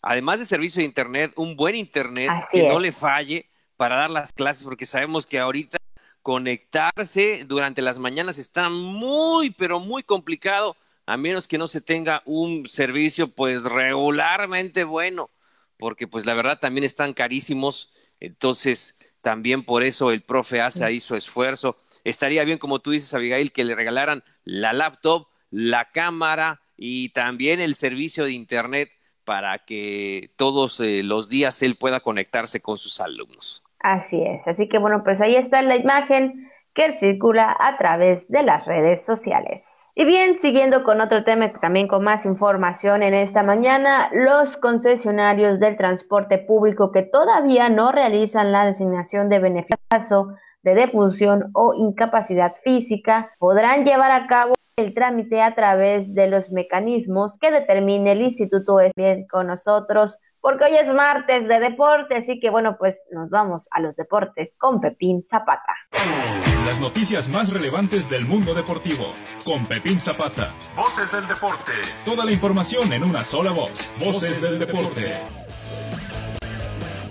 además 0.00 0.38
de 0.38 0.46
servicio 0.46 0.80
de 0.80 0.86
internet, 0.86 1.32
un 1.36 1.54
buen 1.54 1.76
internet 1.76 2.30
que 2.50 2.66
no 2.66 2.80
le 2.80 2.92
falle 2.92 3.50
para 3.76 3.96
dar 3.96 4.08
las 4.08 4.32
clases, 4.32 4.64
porque 4.64 4.86
sabemos 4.86 5.26
que 5.26 5.38
ahorita 5.38 5.76
conectarse 6.28 7.46
durante 7.46 7.80
las 7.80 7.98
mañanas 7.98 8.36
está 8.36 8.68
muy, 8.68 9.48
pero 9.48 9.80
muy 9.80 10.02
complicado, 10.02 10.76
a 11.06 11.16
menos 11.16 11.48
que 11.48 11.56
no 11.56 11.66
se 11.68 11.80
tenga 11.80 12.20
un 12.26 12.66
servicio 12.68 13.28
pues 13.28 13.64
regularmente 13.64 14.84
bueno, 14.84 15.30
porque 15.78 16.06
pues 16.06 16.26
la 16.26 16.34
verdad 16.34 16.60
también 16.60 16.84
están 16.84 17.14
carísimos, 17.14 17.94
entonces 18.20 18.98
también 19.22 19.64
por 19.64 19.82
eso 19.82 20.10
el 20.10 20.20
profe 20.20 20.60
hace 20.60 20.84
ahí 20.84 21.00
su 21.00 21.16
esfuerzo. 21.16 21.78
Estaría 22.04 22.44
bien, 22.44 22.58
como 22.58 22.80
tú 22.80 22.90
dices, 22.90 23.14
Abigail, 23.14 23.50
que 23.50 23.64
le 23.64 23.74
regalaran 23.74 24.22
la 24.44 24.74
laptop, 24.74 25.28
la 25.50 25.90
cámara 25.92 26.60
y 26.76 27.08
también 27.08 27.58
el 27.58 27.74
servicio 27.74 28.24
de 28.26 28.32
Internet 28.32 28.90
para 29.24 29.64
que 29.64 30.34
todos 30.36 30.78
eh, 30.80 31.02
los 31.02 31.30
días 31.30 31.62
él 31.62 31.76
pueda 31.76 32.00
conectarse 32.00 32.60
con 32.60 32.76
sus 32.76 33.00
alumnos. 33.00 33.62
Así 33.80 34.22
es, 34.22 34.46
así 34.48 34.68
que 34.68 34.78
bueno, 34.78 35.02
pues 35.04 35.20
ahí 35.20 35.36
está 35.36 35.62
la 35.62 35.76
imagen 35.76 36.50
que 36.74 36.92
circula 36.92 37.56
a 37.58 37.76
través 37.76 38.28
de 38.28 38.42
las 38.42 38.64
redes 38.64 39.04
sociales. 39.04 39.90
Y 39.94 40.04
bien, 40.04 40.38
siguiendo 40.38 40.84
con 40.84 41.00
otro 41.00 41.24
tema, 41.24 41.52
también 41.60 41.88
con 41.88 42.04
más 42.04 42.24
información 42.24 43.02
en 43.02 43.14
esta 43.14 43.42
mañana, 43.42 44.10
los 44.12 44.56
concesionarios 44.56 45.58
del 45.58 45.76
transporte 45.76 46.38
público 46.38 46.92
que 46.92 47.02
todavía 47.02 47.68
no 47.68 47.90
realizan 47.90 48.52
la 48.52 48.64
designación 48.64 49.28
de 49.28 49.40
beneficio 49.40 49.78
de 50.62 50.74
defunción 50.74 51.50
o 51.54 51.74
incapacidad 51.74 52.54
física 52.62 53.32
podrán 53.38 53.84
llevar 53.84 54.10
a 54.10 54.26
cabo 54.26 54.54
el 54.76 54.94
trámite 54.94 55.42
a 55.42 55.54
través 55.54 56.14
de 56.14 56.28
los 56.28 56.50
mecanismos 56.50 57.38
que 57.38 57.50
determine 57.50 58.12
el 58.12 58.22
Instituto. 58.22 58.78
Es 58.80 58.92
bien 58.96 59.26
con 59.26 59.48
nosotros 59.48 60.18
porque 60.40 60.64
hoy 60.64 60.76
es 60.76 60.92
martes 60.92 61.48
de 61.48 61.60
deporte, 61.60 62.16
así 62.16 62.38
que 62.40 62.50
bueno, 62.50 62.76
pues 62.78 63.02
nos 63.10 63.30
vamos 63.30 63.68
a 63.70 63.80
los 63.80 63.96
deportes 63.96 64.54
con 64.58 64.80
Pepín 64.80 65.24
Zapata. 65.28 65.74
Las 66.64 66.80
noticias 66.80 67.28
más 67.28 67.52
relevantes 67.52 68.08
del 68.10 68.26
mundo 68.26 68.54
deportivo 68.54 69.12
con 69.44 69.66
Pepín 69.66 70.00
Zapata. 70.00 70.54
Voces 70.76 71.10
del 71.10 71.26
deporte. 71.26 71.72
Toda 72.04 72.24
la 72.24 72.32
información 72.32 72.92
en 72.92 73.04
una 73.04 73.24
sola 73.24 73.52
voz. 73.52 73.92
Voces 73.98 74.40
del 74.40 74.58
deporte. 74.58 75.20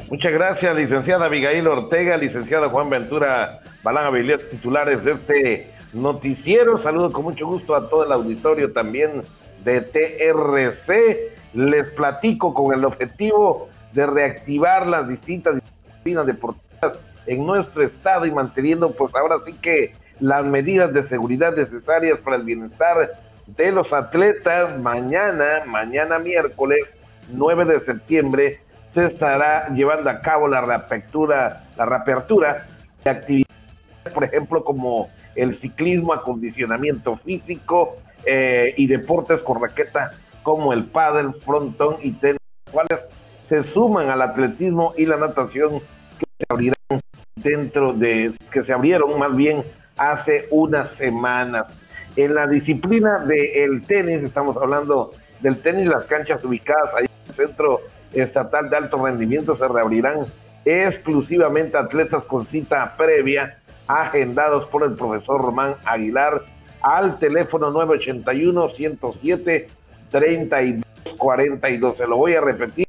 Muchas 0.10 0.32
gracias, 0.32 0.76
licenciada 0.76 1.26
Abigail 1.26 1.68
Ortega, 1.68 2.16
licenciada 2.16 2.70
Juan 2.70 2.90
Ventura 2.90 3.60
Balán 3.84 4.06
Habilidades 4.06 4.50
titulares 4.50 5.04
de 5.04 5.12
este 5.12 5.72
noticiero. 5.92 6.78
Saludo 6.78 7.12
con 7.12 7.24
mucho 7.24 7.46
gusto 7.46 7.76
a 7.76 7.90
todo 7.90 8.06
el 8.06 8.12
auditorio 8.14 8.72
también 8.72 9.22
de 9.66 9.82
TRC 9.82 11.37
les 11.58 11.90
platico 11.90 12.54
con 12.54 12.72
el 12.72 12.86
objetivo 12.86 13.68
de 13.92 14.06
reactivar 14.06 14.86
las 14.86 15.08
distintas 15.08 15.56
disciplinas 15.56 16.28
deportivas 16.28 16.94
en 17.26 17.48
nuestro 17.48 17.82
estado 17.82 18.28
y 18.28 18.32
manteniendo 18.32 18.92
pues 18.92 19.14
ahora 19.16 19.38
sí 19.44 19.54
que 19.54 19.96
las 20.20 20.46
medidas 20.46 20.94
de 20.94 21.02
seguridad 21.02 21.56
necesarias 21.56 22.20
para 22.20 22.36
el 22.36 22.44
bienestar 22.44 23.10
de 23.48 23.72
los 23.72 23.92
atletas. 23.92 24.80
Mañana, 24.80 25.64
mañana 25.66 26.20
miércoles 26.20 26.92
9 27.34 27.66
de 27.66 27.80
septiembre, 27.80 28.60
se 28.90 29.08
estará 29.08 29.68
llevando 29.70 30.12
a 30.12 30.22
cabo 30.22 30.48
la 30.48 30.62
reapertura, 30.62 31.64
la 31.76 31.86
reapertura 31.88 32.68
de 33.04 33.10
actividades, 33.10 34.14
por 34.14 34.24
ejemplo, 34.24 34.64
como 34.64 35.10
el 35.36 35.56
ciclismo, 35.56 36.14
acondicionamiento 36.14 37.18
físico 37.18 37.98
eh, 38.26 38.76
y 38.78 38.86
deportes 38.86 39.42
con 39.42 39.60
raqueta 39.60 40.12
como 40.48 40.72
el 40.72 40.86
pádel, 40.86 41.34
frontón 41.44 41.98
y 42.02 42.12
tenis, 42.14 42.40
cuales 42.72 43.06
se 43.44 43.64
suman 43.64 44.10
al 44.10 44.22
atletismo 44.22 44.94
y 44.96 45.06
la 45.06 45.18
natación 45.18 45.82
que 46.18 46.26
se 46.40 46.46
abrirán 46.48 47.02
dentro 47.36 47.92
de, 47.92 48.32
que 48.50 48.64
se 48.64 48.72
abrieron 48.72 49.20
más 49.20 49.36
bien 49.36 49.66
hace 49.98 50.46
unas 50.50 50.92
semanas. 50.92 51.68
En 52.16 52.34
la 52.34 52.48
disciplina 52.48 53.26
del 53.26 53.86
tenis, 53.86 54.24
estamos 54.24 54.56
hablando 54.56 55.12
del 55.42 55.62
tenis, 55.62 55.86
las 55.86 56.06
canchas 56.06 56.42
ubicadas 56.46 56.94
ahí 56.96 57.08
en 57.08 57.28
el 57.28 57.36
Centro 57.36 57.82
Estatal 58.14 58.70
de 58.70 58.78
Alto 58.78 59.06
Rendimiento 59.06 59.54
se 59.58 59.68
reabrirán 59.68 60.28
exclusivamente 60.64 61.76
atletas 61.76 62.24
con 62.24 62.46
cita 62.46 62.96
previa, 62.96 63.60
agendados 63.90 64.64
por 64.68 64.86
el 64.86 64.94
profesor 64.94 65.42
Román 65.42 65.76
Aguilar 65.84 66.42
al 66.82 67.20
teléfono 67.20 67.70
981 67.70 68.70
107 68.70 69.78
3242. 70.12 71.98
Se 71.98 72.08
lo 72.08 72.18
voy 72.18 72.36
a 72.36 72.42
repetir 72.42 72.86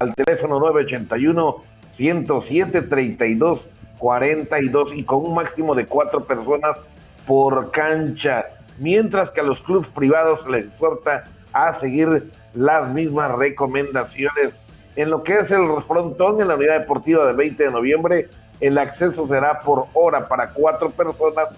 al 0.00 0.14
teléfono 0.14 0.60
981 0.60 1.56
107 1.96 2.82
3242 2.82 4.94
y 4.94 5.04
con 5.04 5.24
un 5.24 5.34
máximo 5.34 5.74
de 5.74 5.86
cuatro 5.86 6.24
personas 6.24 6.78
por 7.26 7.70
cancha. 7.70 8.46
Mientras 8.78 9.30
que 9.30 9.40
a 9.40 9.44
los 9.44 9.60
clubes 9.60 9.88
privados 9.88 10.46
les 10.48 10.66
exhorta 10.66 11.24
a 11.52 11.74
seguir 11.74 12.30
las 12.54 12.92
mismas 12.92 13.32
recomendaciones. 13.32 14.54
En 14.96 15.10
lo 15.10 15.22
que 15.22 15.38
es 15.38 15.50
el 15.50 15.66
frontón, 15.86 16.40
en 16.40 16.48
la 16.48 16.56
unidad 16.56 16.80
deportiva 16.80 17.26
del 17.26 17.36
20 17.36 17.64
de 17.64 17.70
noviembre, 17.70 18.28
el 18.60 18.78
acceso 18.78 19.26
será 19.26 19.60
por 19.60 19.86
hora 19.92 20.28
para 20.28 20.50
cuatro 20.50 20.90
personas, 20.90 21.48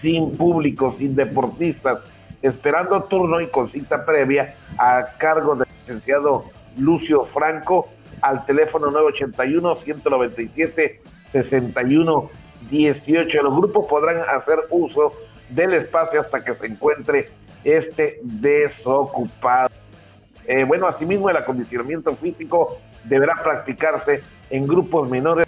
sin 0.00 0.36
público, 0.36 0.94
sin 0.96 1.14
deportistas, 1.14 1.98
esperando 2.42 3.02
turno 3.04 3.40
y 3.40 3.48
con 3.48 3.68
cita 3.68 4.04
previa 4.04 4.54
a 4.78 5.04
cargo 5.18 5.56
del 5.56 5.66
licenciado 5.80 6.44
Lucio 6.76 7.24
Franco 7.24 7.88
al 8.22 8.46
teléfono 8.46 8.90
981-197-6118. 11.32 13.42
Los 13.42 13.56
grupos 13.56 13.86
podrán 13.86 14.22
hacer 14.28 14.58
uso 14.70 15.12
del 15.50 15.74
espacio 15.74 16.20
hasta 16.20 16.44
que 16.44 16.54
se 16.54 16.66
encuentre 16.66 17.30
este 17.64 18.20
desocupado. 18.22 19.70
Eh, 20.46 20.64
bueno, 20.64 20.86
asimismo 20.86 21.30
el 21.30 21.36
acondicionamiento 21.36 22.14
físico 22.16 22.78
deberá 23.04 23.34
practicarse 23.42 24.22
en 24.50 24.66
grupos 24.66 25.08
menores 25.08 25.46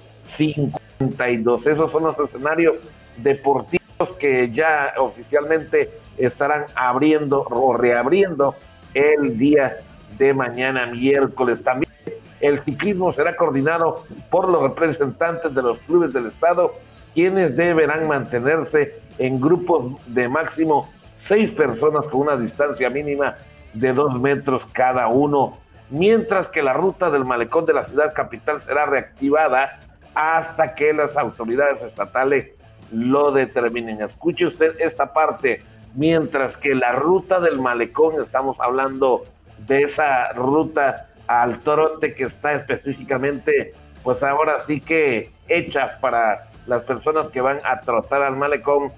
esos 1.67 1.91
son 1.91 2.05
los 2.05 2.19
escenarios 2.19 2.77
deportivos 3.17 3.79
que 4.19 4.51
ya 4.51 4.95
oficialmente 4.99 5.91
estarán 6.17 6.67
abriendo 6.75 7.43
o 7.43 7.77
reabriendo 7.77 8.55
el 8.95 9.39
día 9.39 9.77
de 10.19 10.35
mañana, 10.35 10.87
miércoles. 10.87 11.63
También 11.63 11.93
el 12.41 12.61
ciclismo 12.61 13.13
será 13.13 13.37
coordinado 13.37 14.05
por 14.31 14.49
los 14.49 14.63
representantes 14.63 15.55
de 15.55 15.63
los 15.63 15.79
clubes 15.79 16.13
del 16.13 16.27
Estado, 16.27 16.73
quienes 17.15 17.57
deberán 17.57 18.07
mantenerse 18.07 19.01
en 19.19 19.41
grupos 19.41 19.95
de 20.07 20.29
máximo 20.29 20.89
seis 21.21 21.51
personas 21.51 22.07
con 22.07 22.23
una 22.23 22.37
distancia 22.37 22.89
mínima 22.91 23.37
de 23.75 23.93
dos 23.93 24.19
metros 24.21 24.63
cada 24.73 25.09
uno, 25.09 25.59
mientras 25.91 26.49
que 26.49 26.63
la 26.63 26.73
ruta 26.73 27.11
del 27.11 27.25
malecón 27.25 27.67
de 27.67 27.75
la 27.75 27.85
ciudad 27.85 28.15
capital 28.15 28.61
será 28.63 28.87
reactivada 28.87 29.81
hasta 30.15 30.75
que 30.75 30.93
las 30.93 31.17
autoridades 31.17 31.83
estatales 31.83 32.53
lo 32.93 33.33
determinen. 33.33 34.01
Escuche 34.03 34.47
usted 34.47 34.81
esta 34.81 35.13
parte, 35.13 35.63
mientras 35.95 36.57
que 36.57 36.75
la 36.75 36.93
ruta 36.93 37.41
del 37.41 37.61
malecón, 37.61 38.23
estamos 38.23 38.59
hablando 38.61 39.25
de 39.67 39.83
esa 39.83 40.33
ruta 40.33 41.09
al 41.27 41.59
trote 41.61 42.15
que 42.15 42.25
está 42.25 42.55
específicamente, 42.55 43.75
pues 44.03 44.23
ahora 44.23 44.61
sí 44.61 44.81
que 44.81 45.31
hecha 45.49 45.99
para 46.01 46.49
las 46.67 46.83
personas 46.85 47.29
que 47.29 47.41
van 47.41 47.61
a 47.65 47.81
trotar 47.81 48.23
al 48.23 48.37
malecón, 48.37 48.93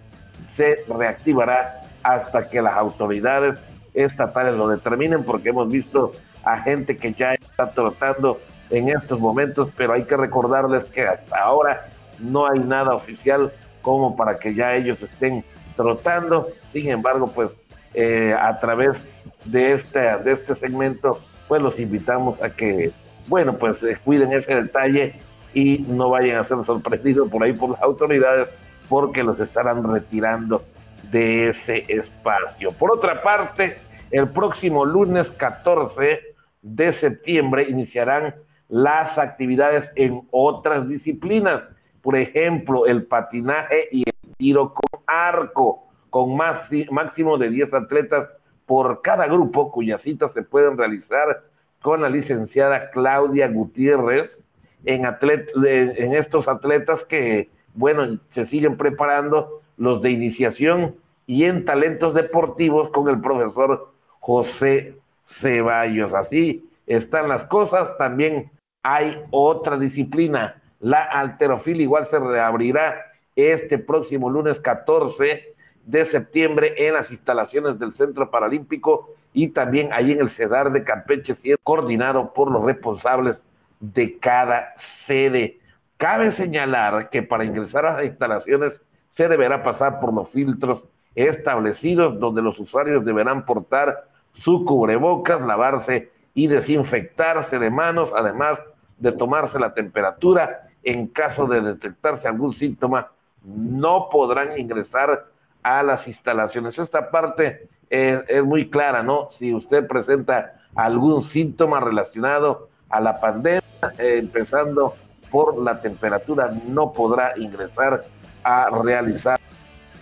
se 0.56 0.76
reactivará 0.88 1.82
hasta 2.02 2.48
que 2.48 2.62
las 2.62 2.74
autoridades 2.74 3.58
estatales 3.94 4.54
lo 4.54 4.68
determinen, 4.68 5.24
porque 5.24 5.50
hemos 5.50 5.70
visto 5.70 6.12
a 6.44 6.58
gente 6.58 6.96
que 6.96 7.12
ya 7.12 7.32
está 7.32 7.70
trotando 7.70 8.40
en 8.70 8.88
estos 8.88 9.18
momentos, 9.18 9.70
pero 9.76 9.92
hay 9.92 10.04
que 10.04 10.16
recordarles 10.16 10.84
que 10.86 11.02
hasta 11.02 11.38
ahora 11.38 11.86
no 12.20 12.46
hay 12.46 12.60
nada 12.60 12.94
oficial 12.94 13.52
como 13.82 14.16
para 14.16 14.38
que 14.38 14.54
ya 14.54 14.74
ellos 14.74 15.02
estén 15.02 15.44
trotando. 15.76 16.48
Sin 16.72 16.88
embargo, 16.88 17.28
pues 17.28 17.50
eh, 17.94 18.34
a 18.38 18.58
través 18.60 19.02
de 19.44 19.72
este, 19.72 20.00
de 20.00 20.32
este 20.32 20.54
segmento, 20.54 21.20
pues 21.48 21.62
los 21.62 21.78
invitamos 21.78 22.42
a 22.42 22.50
que, 22.50 22.92
bueno, 23.26 23.56
pues 23.56 23.82
eh, 23.82 23.98
cuiden 24.04 24.32
ese 24.32 24.54
detalle 24.54 25.14
y 25.54 25.78
no 25.88 26.10
vayan 26.10 26.38
a 26.38 26.44
ser 26.44 26.58
sorprendidos 26.64 27.30
por 27.30 27.42
ahí 27.42 27.52
por 27.52 27.70
las 27.70 27.82
autoridades 27.82 28.48
porque 28.88 29.22
los 29.22 29.38
estarán 29.40 29.82
retirando 29.90 30.62
de 31.10 31.48
ese 31.48 31.84
espacio. 31.88 32.72
Por 32.72 32.90
otra 32.90 33.22
parte, 33.22 33.78
el 34.10 34.28
próximo 34.28 34.84
lunes 34.84 35.30
14 35.30 36.20
de 36.62 36.92
septiembre 36.92 37.68
iniciarán 37.68 38.34
las 38.68 39.18
actividades 39.18 39.90
en 39.96 40.22
otras 40.30 40.88
disciplinas, 40.88 41.62
por 42.02 42.16
ejemplo, 42.16 42.86
el 42.86 43.04
patinaje 43.04 43.88
y 43.90 44.04
el 44.06 44.34
tiro 44.36 44.74
con 44.74 45.00
arco, 45.06 45.88
con 46.10 46.36
máximo 46.36 47.38
de 47.38 47.50
10 47.50 47.74
atletas 47.74 48.28
por 48.70 49.02
cada 49.02 49.26
grupo, 49.26 49.72
cuyas 49.72 50.02
citas 50.02 50.32
se 50.32 50.44
pueden 50.44 50.78
realizar 50.78 51.42
con 51.82 52.02
la 52.02 52.08
licenciada 52.08 52.92
Claudia 52.92 53.48
Gutiérrez 53.48 54.38
en, 54.84 55.04
en 55.04 56.14
estos 56.14 56.46
atletas 56.46 57.04
que, 57.04 57.50
bueno, 57.74 58.20
se 58.28 58.46
siguen 58.46 58.76
preparando 58.76 59.60
los 59.76 60.02
de 60.02 60.12
iniciación 60.12 60.94
y 61.26 61.46
en 61.46 61.64
talentos 61.64 62.14
deportivos 62.14 62.90
con 62.90 63.08
el 63.08 63.20
profesor 63.20 63.92
José 64.20 64.94
Ceballos. 65.26 66.14
Así 66.14 66.64
están 66.86 67.28
las 67.28 67.46
cosas. 67.46 67.98
También 67.98 68.52
hay 68.84 69.20
otra 69.32 69.78
disciplina, 69.78 70.62
la 70.78 71.00
alterofilia, 71.00 71.82
igual 71.82 72.06
se 72.06 72.20
reabrirá 72.20 73.04
este 73.34 73.78
próximo 73.78 74.30
lunes 74.30 74.60
14 74.60 75.56
de 75.86 76.04
septiembre 76.04 76.74
en 76.76 76.94
las 76.94 77.10
instalaciones 77.10 77.78
del 77.78 77.92
Centro 77.94 78.30
Paralímpico 78.30 79.10
y 79.32 79.48
también 79.48 79.92
ahí 79.92 80.12
en 80.12 80.20
el 80.20 80.30
CEDAR 80.30 80.72
de 80.72 80.84
Campeche, 80.84 81.34
siendo 81.34 81.60
coordinado 81.62 82.32
por 82.32 82.50
los 82.50 82.64
responsables 82.64 83.42
de 83.80 84.18
cada 84.18 84.72
sede. 84.76 85.58
Cabe 85.96 86.30
señalar 86.30 87.10
que 87.10 87.22
para 87.22 87.44
ingresar 87.44 87.86
a 87.86 87.96
las 87.96 88.04
instalaciones 88.04 88.80
se 89.10 89.28
deberá 89.28 89.62
pasar 89.62 90.00
por 90.00 90.12
los 90.12 90.28
filtros 90.28 90.84
establecidos 91.14 92.18
donde 92.20 92.42
los 92.42 92.58
usuarios 92.58 93.04
deberán 93.04 93.44
portar 93.44 94.08
su 94.32 94.64
cubrebocas, 94.64 95.42
lavarse 95.42 96.10
y 96.34 96.46
desinfectarse 96.46 97.58
de 97.58 97.70
manos, 97.70 98.12
además 98.14 98.60
de 98.98 99.12
tomarse 99.12 99.58
la 99.58 99.74
temperatura. 99.74 100.68
En 100.82 101.08
caso 101.08 101.46
de 101.46 101.60
detectarse 101.60 102.28
algún 102.28 102.54
síntoma, 102.54 103.10
no 103.44 104.08
podrán 104.10 104.58
ingresar 104.58 105.26
a 105.62 105.82
las 105.82 106.06
instalaciones. 106.06 106.78
Esta 106.78 107.10
parte 107.10 107.68
es, 107.88 108.44
muy 108.44 108.70
clara, 108.70 109.02
¿no? 109.02 109.30
Si 109.30 109.52
usted 109.52 109.86
presenta 109.86 110.54
algún 110.74 111.22
síntoma 111.22 111.80
relacionado 111.80 112.68
a 112.88 113.00
la 113.00 113.20
pandemia, 113.20 113.62
eh, 113.98 114.18
empezando 114.18 114.94
por 115.30 115.58
la 115.58 115.80
temperatura, 115.80 116.50
no 116.66 116.92
podrá 116.92 117.32
ingresar 117.36 118.04
a 118.42 118.68
realizar 118.82 119.38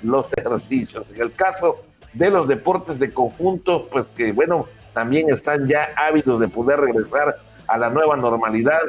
los 0.03 0.33
ejercicios. 0.37 1.11
En 1.11 1.21
el 1.21 1.35
caso 1.35 1.83
de 2.13 2.31
los 2.31 2.49
deportes 2.49 2.99
de 2.99 3.13
conjunto, 3.13 3.89
pues 3.91 4.07
que 4.17 4.33
bueno, 4.33 4.67
también 4.95 5.31
están 5.31 5.67
ya 5.67 5.89
ávidos 5.97 6.41
de 6.41 6.49
poder 6.49 6.81
regresar 6.81 7.37
a 7.67 7.79
la 7.79 7.91
nueva 7.91 8.17
normalidad 8.17 8.81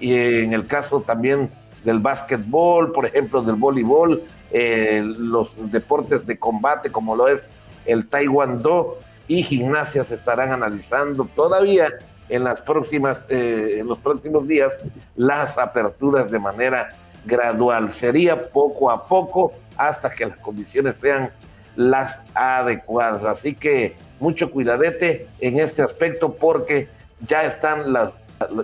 y 0.00 0.14
en 0.14 0.52
el 0.52 0.66
caso 0.66 1.00
también 1.00 1.50
del 1.84 1.98
básquetbol, 1.98 2.92
por 2.92 3.06
ejemplo, 3.06 3.42
del 3.42 3.56
voleibol, 3.56 4.22
eh, 4.50 5.02
los 5.04 5.52
deportes 5.70 6.26
de 6.26 6.38
combate 6.38 6.90
como 6.90 7.14
lo 7.14 7.28
es 7.28 7.42
el 7.86 8.06
taekwondo 8.08 8.98
y 9.26 9.42
gimnasia 9.42 10.04
se 10.04 10.14
estarán 10.14 10.52
analizando 10.52 11.24
todavía 11.34 11.88
en 12.28 12.44
las 12.44 12.60
próximas 12.60 13.24
eh, 13.28 13.76
en 13.78 13.86
los 13.86 13.98
próximos 13.98 14.46
días 14.46 14.78
las 15.16 15.56
aperturas 15.58 16.30
de 16.30 16.38
manera 16.38 16.94
gradual. 17.24 17.92
Sería 17.92 18.48
poco 18.50 18.90
a 18.90 19.06
poco 19.06 19.52
hasta 19.76 20.10
que 20.10 20.26
las 20.26 20.38
condiciones 20.38 20.96
sean 20.96 21.30
las 21.76 22.20
adecuadas. 22.34 23.24
Así 23.24 23.54
que 23.54 23.96
mucho 24.20 24.50
cuidadete 24.50 25.26
en 25.40 25.60
este 25.60 25.82
aspecto 25.82 26.34
porque 26.34 26.88
ya 27.26 27.44
están 27.44 27.92
las 27.92 28.12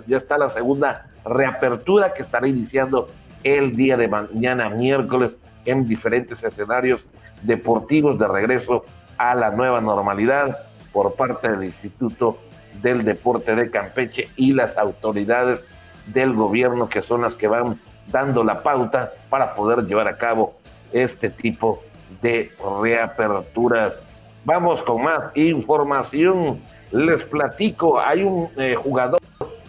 ya 0.07 0.17
está 0.17 0.37
la 0.37 0.49
segunda 0.49 1.05
reapertura 1.25 2.13
que 2.13 2.21
estará 2.21 2.47
iniciando 2.47 3.09
el 3.43 3.75
día 3.75 3.97
de 3.97 4.07
mañana, 4.07 4.69
miércoles, 4.69 5.37
en 5.65 5.87
diferentes 5.87 6.43
escenarios 6.43 7.05
deportivos 7.41 8.17
de 8.17 8.27
regreso 8.27 8.83
a 9.17 9.35
la 9.35 9.51
nueva 9.51 9.81
normalidad 9.81 10.57
por 10.91 11.15
parte 11.15 11.49
del 11.51 11.63
Instituto 11.63 12.37
del 12.81 13.03
Deporte 13.03 13.55
de 13.55 13.69
Campeche 13.69 14.29
y 14.35 14.53
las 14.53 14.77
autoridades 14.77 15.65
del 16.07 16.33
gobierno 16.33 16.89
que 16.89 17.01
son 17.01 17.21
las 17.21 17.35
que 17.35 17.47
van 17.47 17.79
dando 18.07 18.43
la 18.43 18.61
pauta 18.61 19.13
para 19.29 19.55
poder 19.55 19.85
llevar 19.85 20.07
a 20.07 20.17
cabo 20.17 20.55
este 20.91 21.29
tipo 21.29 21.83
de 22.21 22.51
reaperturas. 22.81 23.99
Vamos 24.43 24.81
con 24.83 25.03
más 25.03 25.35
información. 25.35 26.61
Les 26.91 27.23
platico, 27.23 27.99
hay 27.99 28.23
un 28.23 28.49
eh, 28.57 28.75
jugador 28.75 29.19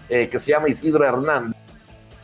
eh, 0.08 0.28
que 0.28 0.38
se 0.38 0.50
llama 0.50 0.68
Isidro 0.68 1.04
Hernández, 1.04 1.56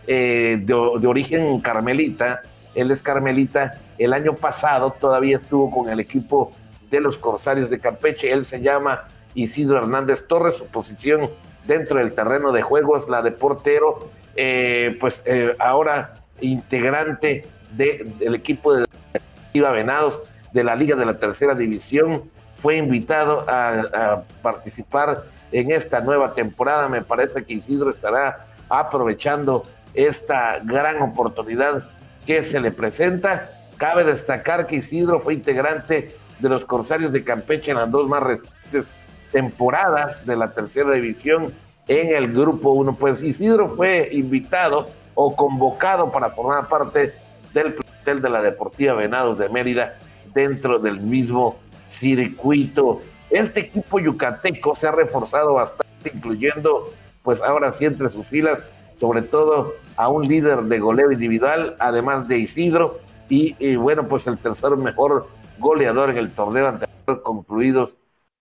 eh, 0.07 0.59
de, 0.61 0.75
de, 1.01 1.07
origen 1.07 1.61
carmelita. 1.61 2.43
Él 2.75 2.91
es 2.91 3.03
carmelita. 3.03 3.79
El 3.99 4.13
año 4.13 4.35
pasado 4.35 4.95
todavía 4.99 5.37
estuvo 5.37 5.71
con 5.71 5.89
el 5.91 6.01
equipo 6.01 6.53
de 6.91 7.01
los 7.01 7.19
Corsarios 7.19 7.71
de 7.71 7.79
Campeche. 7.79 8.31
Él 8.33 8.45
se 8.45 8.61
llama 8.61 9.05
Isidro 9.35 9.79
Hernández 9.79 10.27
Torres. 10.27 10.57
Su 10.57 10.67
posición 10.67 11.31
dentro 11.67 11.99
del 11.99 12.15
terreno 12.15 12.53
de 12.53 12.63
juego 12.63 12.97
es 12.97 13.09
la 13.09 13.23
de 13.23 13.31
portero. 13.31 14.11
pues 15.01 15.23
ahora 15.59 16.15
integrante 16.41 17.45
del 17.77 18.35
equipo 18.35 18.75
de 18.75 18.87
Venados 19.55 20.23
de 20.53 20.65
la 20.65 20.77
Liga 20.77 20.97
de 20.97 21.07
la 21.07 21.19
Tercera 21.19 21.55
División. 21.55 22.23
Fue 22.57 22.77
invitado 22.77 23.45
a, 23.49 24.23
participar 24.43 25.23
en 25.53 25.71
esta 25.71 26.01
nueva 26.01 26.35
temporada. 26.35 26.89
Me 26.89 27.03
parece 27.03 27.45
que 27.45 27.55
Isidro 27.55 27.91
estará 27.91 28.47
aprovechando 28.69 29.67
esta 29.95 30.59
gran 30.65 31.01
oportunidad 31.03 31.85
que 32.27 32.43
se 32.43 32.61
le 32.61 32.71
presenta. 32.71 33.51
Cabe 33.77 34.05
destacar 34.05 34.67
que 34.67 34.77
Isidro 34.77 35.21
fue 35.21 35.35
integrante 35.35 36.17
de 36.39 36.49
los 36.49 36.65
Corsarios 36.65 37.13
de 37.13 37.25
Campeche 37.25 37.71
en 37.71 37.79
las 37.79 37.91
dos 37.91 38.09
más 38.09 38.23
recientes 38.23 38.87
temporadas 39.31 40.25
de 40.27 40.37
la 40.37 40.53
tercera 40.53 40.93
división 40.93 41.53
en 41.89 42.15
el 42.15 42.33
grupo 42.33 42.71
1. 42.71 42.95
Pues 42.95 43.23
Isidro 43.23 43.77
fue 43.77 44.09
invitado 44.13 44.89
o 45.15 45.35
convocado 45.37 46.11
para 46.11 46.31
formar 46.31 46.69
parte 46.69 47.13
del 47.53 47.75
plantel 47.75 48.23
de 48.23 48.31
la 48.31 48.43
Deportiva 48.43 48.95
Venados 48.95 49.39
de 49.39 49.49
Mérida 49.49 49.95
dentro 50.35 50.79
del 50.79 51.01
mismo 51.01 51.59
circuito. 51.87 53.03
Este 53.33 53.61
equipo 53.61 53.99
yucateco 53.99 54.77
se 54.77 54.87
ha 54.87 54.93
reforzado 54.93 55.55
bastante, 55.55 56.13
incluyendo, 56.15 56.93
pues 57.23 57.41
ahora 57.41 57.73
sí, 57.73 57.87
entre 57.87 58.11
sus 58.11 58.27
filas, 58.27 58.59
sobre 59.01 59.23
todo 59.23 59.73
a 59.97 60.09
un 60.11 60.29
líder 60.29 60.63
de 60.65 60.79
goleo 60.79 61.11
individual, 61.11 61.75
además 61.79 62.29
de 62.29 62.39
Isidro, 62.39 63.01
y, 63.31 63.77
bueno, 63.77 64.07
pues 64.07 64.27
el 64.27 64.37
tercer 64.37 64.77
mejor 64.77 65.27
goleador 65.59 66.11
en 66.11 66.19
el 66.19 66.31
torneo 66.33 66.69
anterior 66.69 67.23
concluidos 67.23 67.95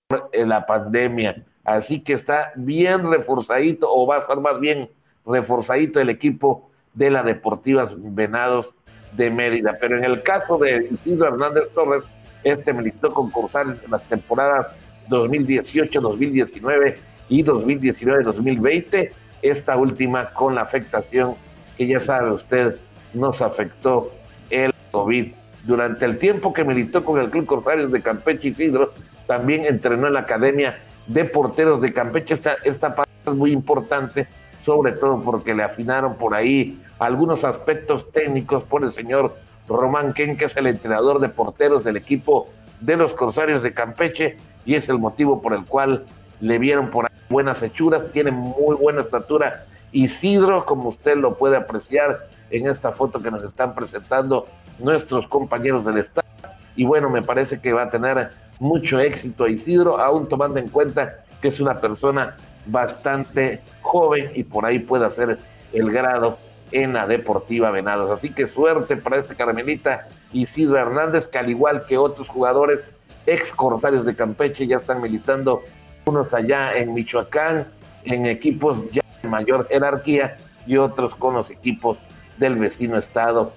por 0.07 0.29
la 0.33 0.65
pandemia. 0.65 1.45
Así 1.63 2.01
que 2.01 2.11
está 2.11 2.51
bien 2.57 3.09
reforzadito, 3.09 3.89
o 3.89 4.05
va 4.05 4.17
a 4.17 4.19
estar 4.19 4.41
más 4.41 4.59
bien 4.59 4.89
reforzadito 5.25 6.01
el 6.01 6.09
equipo 6.09 6.69
de 6.93 7.11
la 7.11 7.23
Deportivas 7.23 7.93
Venados 7.95 8.75
de 9.13 9.29
Mérida. 9.29 9.77
Pero 9.79 9.97
en 9.97 10.03
el 10.03 10.21
caso 10.23 10.57
de 10.57 10.89
Isidro 10.91 11.27
Hernández 11.27 11.69
Torres, 11.73 12.03
este 12.43 12.73
militó 12.73 13.13
concursales 13.13 13.83
en 13.83 13.91
las 13.91 14.03
temporadas 14.03 14.67
2018, 15.09 16.01
2019 16.01 16.97
y 17.29 17.43
2019-2020, 17.43 19.11
esta 19.41 19.77
última 19.77 20.29
con 20.29 20.55
la 20.55 20.61
afectación 20.61 21.35
que 21.77 21.87
ya 21.87 21.99
sabe 21.99 22.31
usted 22.31 22.77
nos 23.13 23.41
afectó 23.41 24.11
el 24.49 24.73
COVID. 24.91 25.33
Durante 25.65 26.05
el 26.05 26.17
tiempo 26.17 26.53
que 26.53 26.63
militó 26.63 27.03
con 27.03 27.19
el 27.19 27.29
Club 27.29 27.45
Corsarios 27.45 27.91
de 27.91 28.01
Campeche 28.01 28.49
Isidro, 28.49 28.93
también 29.27 29.65
entrenó 29.65 30.07
en 30.07 30.13
la 30.13 30.21
Academia 30.21 30.79
de 31.07 31.25
Porteros 31.25 31.81
de 31.81 31.93
Campeche. 31.93 32.33
Esta, 32.33 32.55
esta 32.63 32.95
parte 32.95 33.11
es 33.25 33.33
muy 33.33 33.51
importante 33.51 34.27
sobre 34.63 34.91
todo 34.93 35.21
porque 35.21 35.53
le 35.53 35.63
afinaron 35.63 36.15
por 36.15 36.33
ahí 36.33 36.79
algunos 36.99 37.43
aspectos 37.43 38.11
técnicos 38.11 38.63
por 38.63 38.83
el 38.83 38.91
señor 38.91 39.35
Román 39.75 40.13
Ken, 40.13 40.37
que 40.37 40.45
es 40.45 40.55
el 40.57 40.67
entrenador 40.67 41.19
de 41.19 41.29
porteros 41.29 41.83
del 41.83 41.97
equipo 41.97 42.47
de 42.79 42.97
los 42.97 43.13
Corsarios 43.13 43.63
de 43.63 43.73
Campeche, 43.73 44.37
y 44.65 44.75
es 44.75 44.89
el 44.89 44.99
motivo 44.99 45.41
por 45.41 45.53
el 45.53 45.65
cual 45.65 46.05
le 46.39 46.57
vieron 46.57 46.89
por 46.89 47.05
ahí 47.05 47.11
buenas 47.29 47.61
hechuras, 47.63 48.11
tiene 48.11 48.31
muy 48.31 48.75
buena 48.75 49.01
estatura. 49.01 49.65
Isidro, 49.91 50.65
como 50.65 50.89
usted 50.89 51.15
lo 51.15 51.37
puede 51.37 51.57
apreciar 51.57 52.17
en 52.49 52.67
esta 52.67 52.91
foto 52.91 53.21
que 53.21 53.31
nos 53.31 53.43
están 53.43 53.73
presentando 53.73 54.47
nuestros 54.79 55.27
compañeros 55.27 55.85
del 55.85 55.99
Estado, 55.99 56.27
y 56.75 56.85
bueno, 56.85 57.09
me 57.09 57.21
parece 57.21 57.59
que 57.59 57.73
va 57.73 57.83
a 57.83 57.89
tener 57.89 58.31
mucho 58.59 58.99
éxito 58.99 59.47
Isidro, 59.47 59.99
aún 59.99 60.27
tomando 60.27 60.59
en 60.59 60.69
cuenta 60.69 61.23
que 61.41 61.47
es 61.47 61.59
una 61.59 61.79
persona 61.79 62.35
bastante 62.67 63.61
joven 63.81 64.31
y 64.35 64.43
por 64.43 64.65
ahí 64.65 64.79
puede 64.79 65.05
hacer 65.05 65.39
el 65.73 65.91
grado 65.91 66.37
en 66.71 66.93
la 66.93 67.07
Deportiva 67.07 67.71
Venados. 67.71 68.09
Así 68.11 68.29
que 68.29 68.47
suerte 68.47 68.97
para 68.97 69.17
este 69.17 69.35
Carmelita 69.35 70.07
Isidro 70.33 70.77
Hernández, 70.77 71.27
que 71.27 71.37
al 71.37 71.49
igual 71.49 71.85
que 71.87 71.97
otros 71.97 72.27
jugadores 72.27 72.83
ex 73.25 73.51
corsarios 73.51 74.05
de 74.05 74.15
Campeche 74.15 74.67
ya 74.67 74.77
están 74.77 75.01
militando, 75.01 75.61
unos 76.05 76.33
allá 76.33 76.75
en 76.75 76.93
Michoacán, 76.93 77.67
en 78.05 78.25
equipos 78.25 78.83
ya 78.91 79.01
de 79.21 79.29
mayor 79.29 79.67
jerarquía 79.67 80.37
y 80.65 80.77
otros 80.77 81.15
con 81.15 81.35
los 81.35 81.49
equipos 81.49 81.99
del 82.37 82.55
vecino 82.55 82.97
estado 82.97 83.53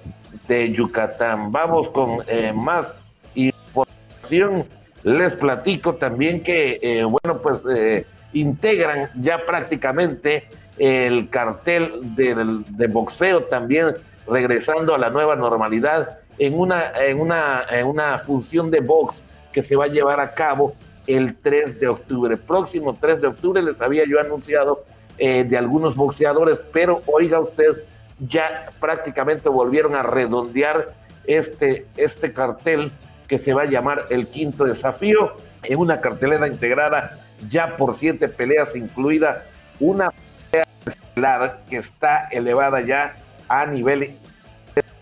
de 0.48 0.72
Yucatán. 0.72 1.52
Vamos 1.52 1.88
con 1.90 2.18
eh, 2.26 2.52
más 2.52 2.94
información. 3.34 4.64
Les 5.02 5.32
platico 5.34 5.94
también 5.94 6.42
que, 6.42 6.78
eh, 6.82 7.04
bueno, 7.04 7.40
pues 7.42 7.62
eh, 7.74 8.06
integran 8.34 9.10
ya 9.20 9.46
prácticamente 9.46 10.48
el 10.78 11.30
cartel 11.30 12.14
de, 12.14 12.86
boxeo 12.88 13.44
también 13.44 13.94
regresando 14.26 14.94
a 14.94 14.98
la 14.98 15.10
nueva 15.10 15.36
normalidad 15.36 16.18
en 16.38 16.58
una, 16.58 16.92
en, 16.98 17.20
una, 17.20 17.64
una 17.84 18.18
función 18.18 18.70
de 18.70 18.80
box 18.80 19.22
que 19.52 19.62
se 19.62 19.76
va 19.76 19.84
a 19.84 19.88
llevar 19.88 20.20
a 20.20 20.34
cabo 20.34 20.74
el 21.06 21.36
3 21.36 21.80
de 21.80 21.88
octubre. 21.88 22.36
Próximo 22.36 22.94
3 23.00 23.20
de 23.20 23.26
octubre 23.28 23.62
les 23.62 23.80
había 23.80 24.04
yo 24.06 24.20
anunciado 24.20 24.84
eh, 25.18 25.44
de 25.44 25.56
algunos 25.56 25.94
boxeadores, 25.94 26.58
pero 26.72 27.02
oiga 27.06 27.38
usted, 27.38 27.84
ya 28.18 28.70
prácticamente 28.80 29.48
volvieron 29.48 29.94
a 29.94 30.02
redondear 30.02 30.92
este, 31.26 31.86
este 31.96 32.32
cartel 32.32 32.90
que 33.28 33.38
se 33.38 33.54
va 33.54 33.62
a 33.62 33.66
llamar 33.66 34.06
el 34.10 34.26
quinto 34.26 34.64
desafío 34.64 35.34
en 35.62 35.78
una 35.78 36.00
cartelera 36.00 36.46
integrada 36.46 37.23
ya 37.50 37.76
por 37.76 37.94
siete 37.96 38.28
peleas, 38.28 38.74
incluida 38.74 39.44
una 39.80 40.10
pelea 40.50 40.66
estelar 40.86 41.60
que 41.68 41.76
está 41.76 42.28
elevada 42.30 42.80
ya 42.80 43.16
a 43.48 43.66
nivel 43.66 44.16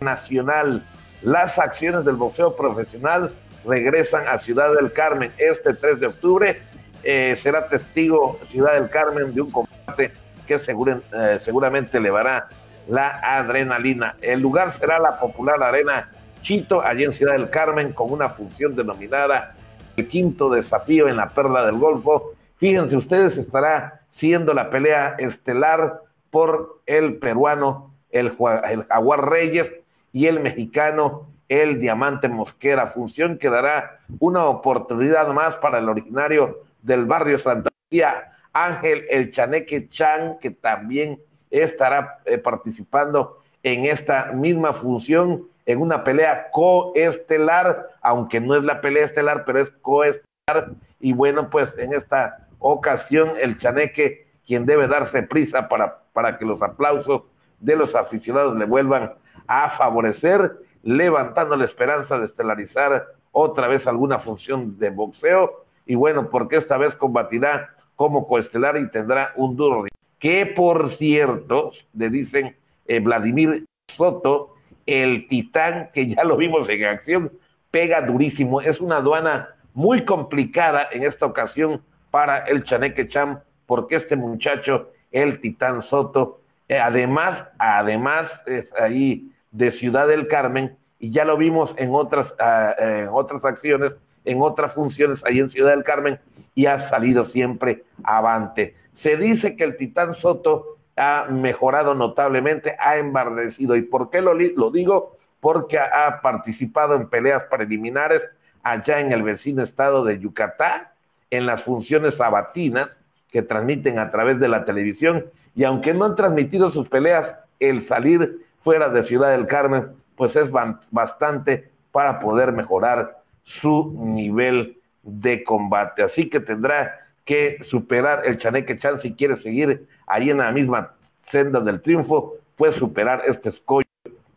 nacional. 0.00 0.82
Las 1.22 1.58
acciones 1.58 2.04
del 2.04 2.16
boxeo 2.16 2.56
profesional 2.56 3.32
regresan 3.64 4.26
a 4.26 4.38
Ciudad 4.38 4.74
del 4.74 4.92
Carmen 4.92 5.30
este 5.38 5.74
3 5.74 6.00
de 6.00 6.06
octubre. 6.06 6.62
Eh, 7.04 7.36
será 7.36 7.68
testigo 7.68 8.38
Ciudad 8.50 8.74
del 8.74 8.90
Carmen 8.90 9.34
de 9.34 9.40
un 9.42 9.50
combate 9.50 10.12
que 10.46 10.54
eh, 10.54 11.38
seguramente 11.40 11.98
elevará 11.98 12.48
la 12.88 13.20
adrenalina. 13.38 14.16
El 14.20 14.40
lugar 14.40 14.72
será 14.72 14.98
la 14.98 15.18
popular 15.18 15.62
Arena 15.62 16.10
Chito, 16.42 16.82
allí 16.82 17.04
en 17.04 17.12
Ciudad 17.12 17.34
del 17.34 17.50
Carmen, 17.50 17.92
con 17.92 18.10
una 18.10 18.28
función 18.30 18.74
denominada 18.74 19.54
el 19.96 20.08
quinto 20.08 20.50
desafío 20.50 21.08
en 21.08 21.16
la 21.16 21.28
Perla 21.30 21.64
del 21.66 21.78
Golfo. 21.78 22.32
Fíjense 22.56 22.96
ustedes, 22.96 23.38
estará 23.38 24.00
siendo 24.08 24.54
la 24.54 24.70
pelea 24.70 25.16
estelar 25.18 26.00
por 26.30 26.80
el 26.86 27.16
peruano, 27.16 27.92
el, 28.10 28.32
el 28.68 28.84
Jaguar 28.84 29.28
Reyes, 29.28 29.72
y 30.12 30.26
el 30.26 30.40
mexicano, 30.40 31.28
el 31.48 31.80
Diamante 31.80 32.28
Mosquera. 32.28 32.86
Función 32.86 33.38
que 33.38 33.50
dará 33.50 33.98
una 34.18 34.46
oportunidad 34.46 35.28
más 35.28 35.56
para 35.56 35.78
el 35.78 35.88
originario 35.88 36.60
del 36.82 37.06
barrio 37.06 37.38
Santa 37.38 37.70
Lucía, 37.90 38.32
Ángel 38.52 39.04
El 39.08 39.32
Chaneque 39.32 39.88
Chan, 39.88 40.38
que 40.38 40.50
también 40.50 41.18
estará 41.50 42.18
eh, 42.24 42.38
participando 42.38 43.38
en 43.62 43.86
esta 43.86 44.32
misma 44.32 44.72
función 44.72 45.46
en 45.66 45.80
una 45.80 46.02
pelea 46.04 46.50
coestelar, 46.50 47.88
aunque 48.02 48.40
no 48.40 48.54
es 48.54 48.64
la 48.64 48.80
pelea 48.80 49.04
estelar, 49.04 49.44
pero 49.44 49.60
es 49.60 49.70
coestelar. 49.70 50.74
Y 51.00 51.12
bueno, 51.12 51.50
pues 51.50 51.74
en 51.78 51.94
esta 51.94 52.48
ocasión 52.58 53.32
el 53.40 53.58
Chaneque, 53.58 54.28
quien 54.46 54.66
debe 54.66 54.88
darse 54.88 55.22
prisa 55.22 55.68
para, 55.68 56.02
para 56.12 56.38
que 56.38 56.44
los 56.44 56.62
aplausos 56.62 57.22
de 57.60 57.76
los 57.76 57.94
aficionados 57.94 58.56
le 58.56 58.64
vuelvan 58.64 59.14
a 59.46 59.70
favorecer, 59.70 60.58
levantando 60.82 61.56
la 61.56 61.64
esperanza 61.64 62.18
de 62.18 62.26
estelarizar 62.26 63.06
otra 63.30 63.68
vez 63.68 63.86
alguna 63.86 64.18
función 64.18 64.78
de 64.78 64.90
boxeo. 64.90 65.64
Y 65.86 65.94
bueno, 65.94 66.28
porque 66.28 66.56
esta 66.56 66.76
vez 66.76 66.94
combatirá 66.94 67.74
como 67.96 68.26
coestelar 68.26 68.76
y 68.76 68.90
tendrá 68.90 69.32
un 69.36 69.56
duro 69.56 69.84
que 70.22 70.46
por 70.46 70.88
cierto, 70.88 71.72
le 71.94 72.08
dicen 72.08 72.56
eh, 72.86 73.00
Vladimir 73.00 73.64
Soto, 73.88 74.54
el 74.86 75.26
titán 75.26 75.90
que 75.92 76.06
ya 76.06 76.22
lo 76.22 76.36
vimos 76.36 76.68
en 76.68 76.84
acción, 76.84 77.32
pega 77.72 78.02
durísimo. 78.02 78.60
Es 78.60 78.80
una 78.80 78.98
aduana 78.98 79.48
muy 79.74 80.04
complicada 80.04 80.88
en 80.92 81.02
esta 81.02 81.26
ocasión 81.26 81.82
para 82.12 82.38
el 82.38 82.62
Chaneque 82.62 83.08
Cham, 83.08 83.40
porque 83.66 83.96
este 83.96 84.14
muchacho, 84.14 84.90
el 85.10 85.40
Titán 85.40 85.82
Soto, 85.82 86.40
eh, 86.68 86.78
además, 86.78 87.44
además 87.58 88.40
es 88.46 88.72
ahí 88.74 89.32
de 89.50 89.70
Ciudad 89.70 90.06
del 90.06 90.28
Carmen, 90.28 90.76
y 91.00 91.10
ya 91.10 91.24
lo 91.24 91.36
vimos 91.36 91.74
en 91.78 91.90
otras, 91.92 92.36
ah, 92.38 92.74
en 92.78 93.08
otras 93.10 93.44
acciones, 93.44 93.96
en 94.24 94.40
otras 94.40 94.72
funciones 94.72 95.24
ahí 95.24 95.40
en 95.40 95.50
Ciudad 95.50 95.70
del 95.70 95.82
Carmen, 95.82 96.20
y 96.54 96.66
ha 96.66 96.78
salido 96.78 97.24
siempre 97.24 97.82
avante. 98.04 98.76
Se 98.92 99.16
dice 99.16 99.56
que 99.56 99.64
el 99.64 99.76
Titán 99.76 100.14
Soto 100.14 100.76
ha 100.96 101.26
mejorado 101.30 101.94
notablemente, 101.94 102.76
ha 102.78 102.98
embardecido. 102.98 103.74
¿Y 103.74 103.82
por 103.82 104.10
qué 104.10 104.20
lo, 104.20 104.34
lo 104.34 104.70
digo? 104.70 105.16
Porque 105.42 105.76
ha 105.76 106.20
participado 106.22 106.94
en 106.94 107.08
peleas 107.08 107.42
preliminares 107.50 108.22
allá 108.62 109.00
en 109.00 109.10
el 109.10 109.24
vecino 109.24 109.64
estado 109.64 110.04
de 110.04 110.20
Yucatán, 110.20 110.86
en 111.30 111.46
las 111.46 111.64
funciones 111.64 112.14
sabatinas 112.14 112.96
que 113.28 113.42
transmiten 113.42 113.98
a 113.98 114.12
través 114.12 114.38
de 114.38 114.46
la 114.46 114.64
televisión. 114.64 115.26
Y 115.56 115.64
aunque 115.64 115.94
no 115.94 116.04
han 116.04 116.14
transmitido 116.14 116.70
sus 116.70 116.88
peleas, 116.88 117.36
el 117.58 117.82
salir 117.82 118.46
fuera 118.60 118.88
de 118.88 119.02
Ciudad 119.02 119.32
del 119.32 119.46
Carmen, 119.46 119.88
pues 120.14 120.36
es 120.36 120.48
bastante 120.92 121.72
para 121.90 122.20
poder 122.20 122.52
mejorar 122.52 123.18
su 123.42 123.92
nivel 123.98 124.78
de 125.02 125.42
combate. 125.42 126.04
Así 126.04 126.30
que 126.30 126.38
tendrá 126.38 127.00
que 127.24 127.58
superar 127.62 128.22
el 128.24 128.38
Chaneque 128.38 128.78
Chan 128.78 129.00
si 129.00 129.14
quiere 129.14 129.36
seguir 129.36 129.86
ahí 130.06 130.30
en 130.30 130.38
la 130.38 130.52
misma 130.52 130.94
senda 131.22 131.58
del 131.60 131.80
triunfo, 131.80 132.34
puede 132.56 132.72
superar 132.72 133.22
este 133.26 133.48
escollo 133.48 133.81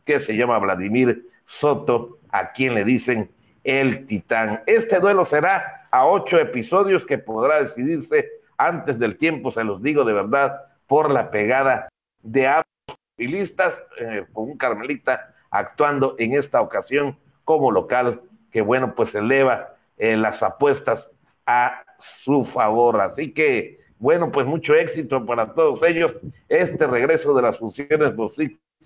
que 0.06 0.20
se 0.20 0.38
llama 0.38 0.60
Vladimir 0.60 1.28
Soto, 1.46 2.20
a 2.30 2.52
quien 2.52 2.74
le 2.74 2.84
dicen 2.84 3.30
el 3.64 4.06
titán. 4.06 4.62
Este 4.68 5.00
duelo 5.00 5.26
será 5.26 5.88
a 5.92 6.06
ocho 6.06 6.40
episodios 6.40 7.06
que 7.06 7.18
podrá 7.18 7.62
decidirse 7.62 8.30
antes 8.58 9.00
del 9.00 9.18
tiempo, 9.18 9.52
se 9.52 9.64
los 9.64 9.82
digo 9.82 10.04
de 10.06 10.14
verdad, 10.14 10.62
por 10.88 11.12
la 11.12 11.32
pegada 11.32 11.90
de 12.22 12.48
ambos 12.48 12.98
filistas, 13.18 13.74
eh, 14.00 14.26
con 14.34 14.52
un 14.52 14.58
Carmelita 14.58 15.34
actuando 15.50 16.16
en 16.20 16.34
esta 16.34 16.62
ocasión 16.62 17.18
como 17.44 17.72
local, 17.72 18.22
que 18.52 18.62
bueno, 18.62 18.96
pues 18.96 19.16
eleva 19.16 19.76
eh, 19.98 20.18
las 20.18 20.44
apuestas 20.44 21.10
a 21.46 21.84
su 21.98 22.44
favor. 22.44 23.00
Así 23.02 23.34
que, 23.34 23.80
bueno, 24.00 24.32
pues 24.32 24.46
mucho 24.46 24.76
éxito 24.76 25.26
para 25.26 25.54
todos 25.54 25.82
ellos. 25.84 26.16
Este 26.50 26.88
regreso 26.88 27.34
de 27.34 27.42
las 27.42 27.58
funciones 27.58 28.16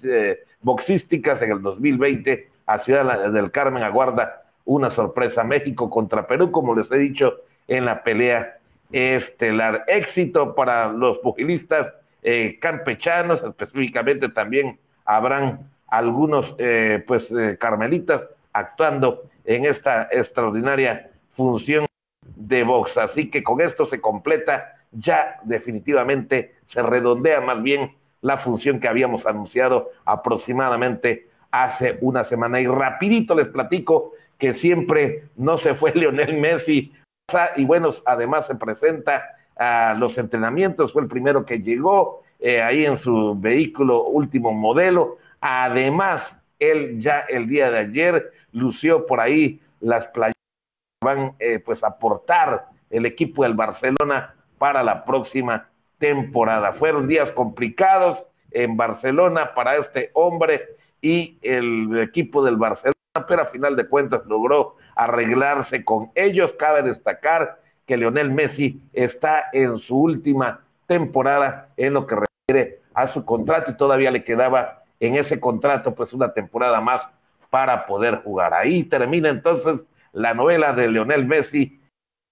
eh, 0.04 0.40
boxísticas 0.62 1.42
en 1.42 1.52
el 1.52 1.62
2020 1.62 2.50
a 2.66 2.80
Ciudad 2.80 3.32
del 3.32 3.52
Carmen 3.52 3.84
aguarda 3.84 4.44
una 4.66 4.92
sorpresa. 4.92 5.44
México 5.44 5.90
contra 5.90 6.28
Perú, 6.28 6.52
como 6.52 6.76
les 6.76 6.92
he 6.92 6.98
dicho 6.98 7.38
en 7.68 7.86
la 7.86 8.04
pelea 8.04 8.58
estelar. 8.92 9.84
Éxito 9.88 10.56
para 10.56 10.92
los 10.92 11.18
pugilistas 11.20 11.94
eh, 12.22 12.58
campechanos, 12.60 13.44
específicamente 13.44 14.30
también 14.30 14.80
habrán 15.06 15.70
algunos 15.88 16.54
eh, 16.60 17.04
pues 17.08 17.34
carmelitas 17.60 18.28
actuando 18.54 19.24
en 19.46 19.66
esta 19.66 20.08
extraordinaria 20.12 21.10
función 21.32 21.86
de 22.36 22.64
box. 22.64 22.98
Así 22.98 23.30
que 23.30 23.44
con 23.44 23.62
esto 23.62 23.86
se 23.86 24.00
completa 24.00 24.76
ya 24.92 25.40
definitivamente, 25.44 26.56
se 26.66 26.82
redondea 26.82 27.42
más 27.42 27.62
bien 27.62 27.96
la 28.22 28.38
función 28.38 28.80
que 28.80 28.88
habíamos 28.88 29.26
anunciado 29.26 29.90
aproximadamente 30.06 31.30
hace 31.52 31.98
una 32.02 32.24
semana. 32.24 32.60
Y 32.60 32.68
rapidito 32.68 33.36
les 33.36 33.48
platico 33.48 34.14
que 34.38 34.54
siempre 34.54 35.26
no 35.36 35.58
se 35.58 35.74
fue 35.74 35.92
Lionel 35.96 36.40
Messi 36.40 36.94
y 37.56 37.66
bueno, 37.66 37.90
además 38.06 38.48
se 38.48 38.56
presenta 38.56 39.24
a 39.56 39.94
los 39.94 40.18
entrenamientos, 40.18 40.94
fue 40.94 41.04
el 41.04 41.08
primero 41.08 41.46
que 41.46 41.60
llegó 41.60 42.24
eh, 42.40 42.62
ahí 42.62 42.86
en 42.86 42.98
su 42.98 43.36
vehículo 43.38 44.06
último 44.06 44.54
modelo. 44.54 45.18
Además, 45.42 46.38
él 46.58 47.00
ya 47.00 47.20
el 47.20 47.48
día 47.48 47.70
de 47.70 47.80
ayer 47.80 48.32
lució 48.52 49.06
por 49.06 49.20
ahí 49.20 49.62
las 49.80 50.08
playas 50.08 50.34
van 51.04 51.34
eh, 51.40 51.60
pues 51.60 51.84
a 51.84 51.88
aportar 51.88 52.68
el 52.90 53.06
equipo 53.06 53.44
del 53.44 53.54
Barcelona 53.54 54.36
para 54.58 54.84
la 54.84 55.06
próxima 55.06 55.70
temporada. 56.00 56.74
Fueron 56.74 57.08
días 57.08 57.32
complicados 57.32 58.26
en 58.52 58.76
Barcelona 58.76 59.54
para 59.54 59.78
este 59.78 60.10
hombre 60.14 60.76
y 61.02 61.38
el 61.42 62.00
equipo 62.00 62.44
del 62.44 62.58
Barcelona, 62.58 62.96
pero 63.28 63.44
a 63.44 63.46
final 63.46 63.76
de 63.76 63.88
cuentas 63.88 64.26
logró 64.26 64.76
arreglarse 64.96 65.86
con 65.86 66.12
ellos. 66.16 66.54
Cabe 66.54 66.82
destacar 66.82 67.62
que 67.86 67.98
Lionel 67.98 68.32
Messi 68.32 68.82
está 68.94 69.46
en 69.54 69.78
su 69.78 70.00
última 70.00 70.62
temporada 70.88 71.70
en 71.78 71.94
lo 71.94 72.08
que 72.08 72.16
refiere 72.16 72.82
a 72.94 73.08
su 73.08 73.24
contrato 73.24 73.72
y 73.72 73.78
todavía 73.78 74.12
le 74.12 74.24
quedaba 74.24 74.84
en 75.00 75.16
ese 75.16 75.40
contrato 75.40 75.94
pues 75.96 76.14
una 76.14 76.34
temporada 76.34 76.82
más 76.82 77.10
para 77.50 77.86
poder 77.86 78.16
jugar. 78.24 78.54
Ahí 78.54 78.84
termina 78.84 79.30
entonces 79.30 79.86
la 80.12 80.34
novela 80.34 80.74
de 80.74 80.90
Leonel 80.90 81.26
Messi, 81.26 81.80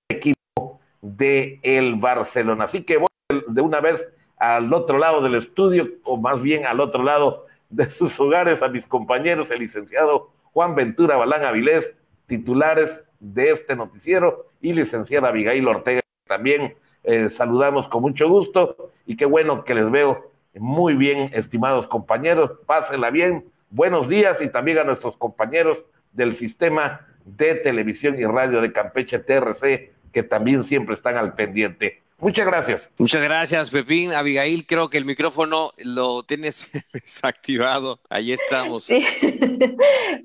equipo 0.10 0.80
de 1.02 1.60
el 1.64 1.96
Barcelona. 1.96 2.66
Así 2.66 2.84
que 2.84 2.98
voy 2.98 3.08
de 3.30 3.62
una 3.62 3.82
vez 3.82 4.08
al 4.38 4.72
otro 4.74 4.98
lado 4.98 5.22
del 5.22 5.36
estudio, 5.36 5.90
o 6.04 6.16
más 6.16 6.42
bien 6.42 6.66
al 6.66 6.80
otro 6.80 7.04
lado 7.04 7.46
de 7.70 7.90
sus 7.90 8.18
hogares, 8.22 8.62
a 8.62 8.70
mis 8.70 8.86
compañeros, 8.86 9.52
el 9.52 9.60
licenciado 9.60 10.32
Juan 10.54 10.76
Ventura 10.76 11.18
Balán 11.18 11.44
Avilés, 11.44 11.94
titulares 12.28 13.04
de 13.20 13.52
este 13.52 13.76
noticiero, 13.76 14.48
y 14.62 14.72
licenciada 14.72 15.28
Abigail 15.28 15.68
Ortega. 15.68 16.00
También 16.26 16.76
eh, 17.04 17.30
saludamos 17.30 17.90
con 17.90 18.02
mucho 18.02 18.30
gusto 18.30 18.92
y 19.06 19.18
qué 19.18 19.26
bueno 19.26 19.66
que 19.66 19.76
les 19.76 19.92
veo 19.92 20.32
muy 20.56 20.96
bien, 20.96 21.30
estimados 21.34 21.86
compañeros. 21.88 22.52
Pásenla 22.66 23.10
bien. 23.12 23.46
Buenos 23.72 24.08
días 24.08 24.42
y 24.42 24.48
también 24.48 24.78
a 24.78 24.86
nuestros 24.86 25.18
compañeros 25.18 25.84
del 26.14 26.34
sistema 26.34 27.06
de 27.26 27.56
televisión 27.56 28.18
y 28.18 28.24
radio 28.24 28.62
de 28.62 28.72
Campeche 28.72 29.20
TRC, 29.20 29.92
que 30.14 30.24
también 30.24 30.64
siempre 30.64 30.96
están 30.96 31.18
al 31.18 31.34
pendiente. 31.34 32.02
Muchas 32.20 32.48
gracias. 32.48 32.90
Muchas 32.98 33.22
gracias, 33.22 33.70
Pepín. 33.70 34.12
Abigail, 34.12 34.66
creo 34.66 34.90
que 34.90 34.98
el 34.98 35.06
micrófono 35.06 35.72
lo 35.78 36.24
tienes 36.24 36.68
desactivado. 36.94 38.00
Ahí 38.10 38.32
estamos. 38.32 38.90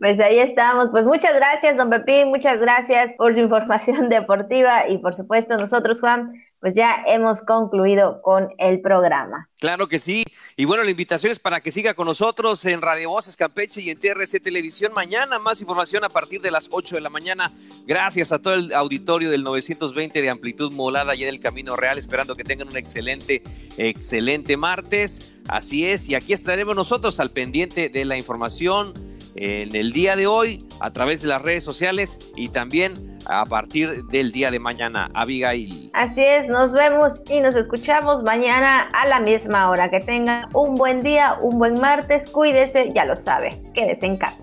Pues 0.01 0.19
ahí 0.19 0.39
estamos. 0.41 0.91
Pues 0.91 1.05
muchas 1.05 1.35
gracias, 1.35 1.77
don 1.77 1.91
Pepín. 1.91 2.29
Muchas 2.29 2.59
gracias 2.59 3.15
por 3.17 3.35
su 3.35 3.41
información 3.41 4.09
deportiva 4.09 4.89
y 4.89 4.99
por 4.99 5.15
supuesto 5.15 5.57
nosotros, 5.57 6.01
Juan, 6.01 6.33
pues 6.63 6.75
ya 6.75 7.03
hemos 7.09 7.43
concluido 7.43 8.23
con 8.23 8.51
el 8.57 8.81
programa. 8.81 9.49
Claro 9.59 9.89
que 9.89 9.99
sí. 9.99 10.23
Y 10.57 10.65
bueno, 10.65 10.85
la 10.85 10.93
invitación 10.93 11.33
es 11.33 11.41
para 11.41 11.61
que 11.61 11.73
siga 11.73 11.95
con 11.95 12.07
nosotros 12.07 12.65
en 12.67 12.81
Radio 12.81 13.11
Voces 13.11 13.37
Campeche 13.37 13.83
y 13.83 13.91
en 13.91 13.99
TRC 13.99 14.41
Televisión 14.41 14.93
mañana. 14.95 15.41
Más 15.41 15.61
información 15.61 16.05
a 16.05 16.09
partir 16.09 16.41
de 16.41 16.53
las 16.53 16.69
8 16.71 16.95
de 16.95 17.01
la 17.01 17.11
mañana. 17.11 17.51
Gracias 17.85 18.31
a 18.31 18.41
todo 18.41 18.55
el 18.55 18.73
auditorio 18.75 19.29
del 19.29 19.43
920 19.43 20.23
de 20.23 20.31
amplitud 20.31 20.71
molada 20.71 21.17
y 21.17 21.25
en 21.25 21.31
el 21.31 21.41
Camino 21.41 21.75
Real, 21.75 21.99
esperando 21.99 22.37
que 22.37 22.45
tengan 22.45 22.69
un 22.69 22.77
excelente, 22.77 23.43
excelente 23.77 24.57
martes. 24.57 25.33
Así 25.49 25.85
es, 25.85 26.09
y 26.09 26.15
aquí 26.15 26.33
estaremos 26.33 26.77
nosotros 26.77 27.19
al 27.19 27.31
pendiente 27.31 27.89
de 27.89 28.05
la 28.05 28.17
información 28.17 29.12
en 29.35 29.75
el 29.75 29.93
día 29.93 30.17
de 30.17 30.27
hoy 30.27 30.65
a 30.81 30.91
través 30.91 31.23
de 31.23 31.29
las 31.29 31.43
redes 31.43 31.65
sociales 31.65 32.33
y 32.37 32.49
también 32.49 33.19
a 33.27 33.45
partir 33.45 34.05
del 34.07 34.33
día 34.33 34.51
de 34.51 34.59
mañana. 34.59 35.11
Abigail. 35.15 35.91
Así 35.95 36.23
es, 36.23 36.49
nos 36.49 36.73
vemos 36.73 37.21
y 37.29 37.41
nos 37.41 37.55
escuchamos 37.55 38.23
mañana 38.23 38.91
a 38.93 39.07
la 39.07 39.21
misma 39.21 39.71
hora. 39.71 39.91
Que 39.91 40.01
tengan 40.01 40.47
un 40.55 40.75
buen 40.75 41.01
día, 41.01 41.37
un 41.41 41.59
buen 41.59 41.81
martes, 41.81 42.31
cuídese, 42.31 42.93
ya 42.95 43.05
lo 43.05 43.17
sabe, 43.17 43.59
quédese 43.75 44.07
en 44.07 44.17
casa. 44.17 44.37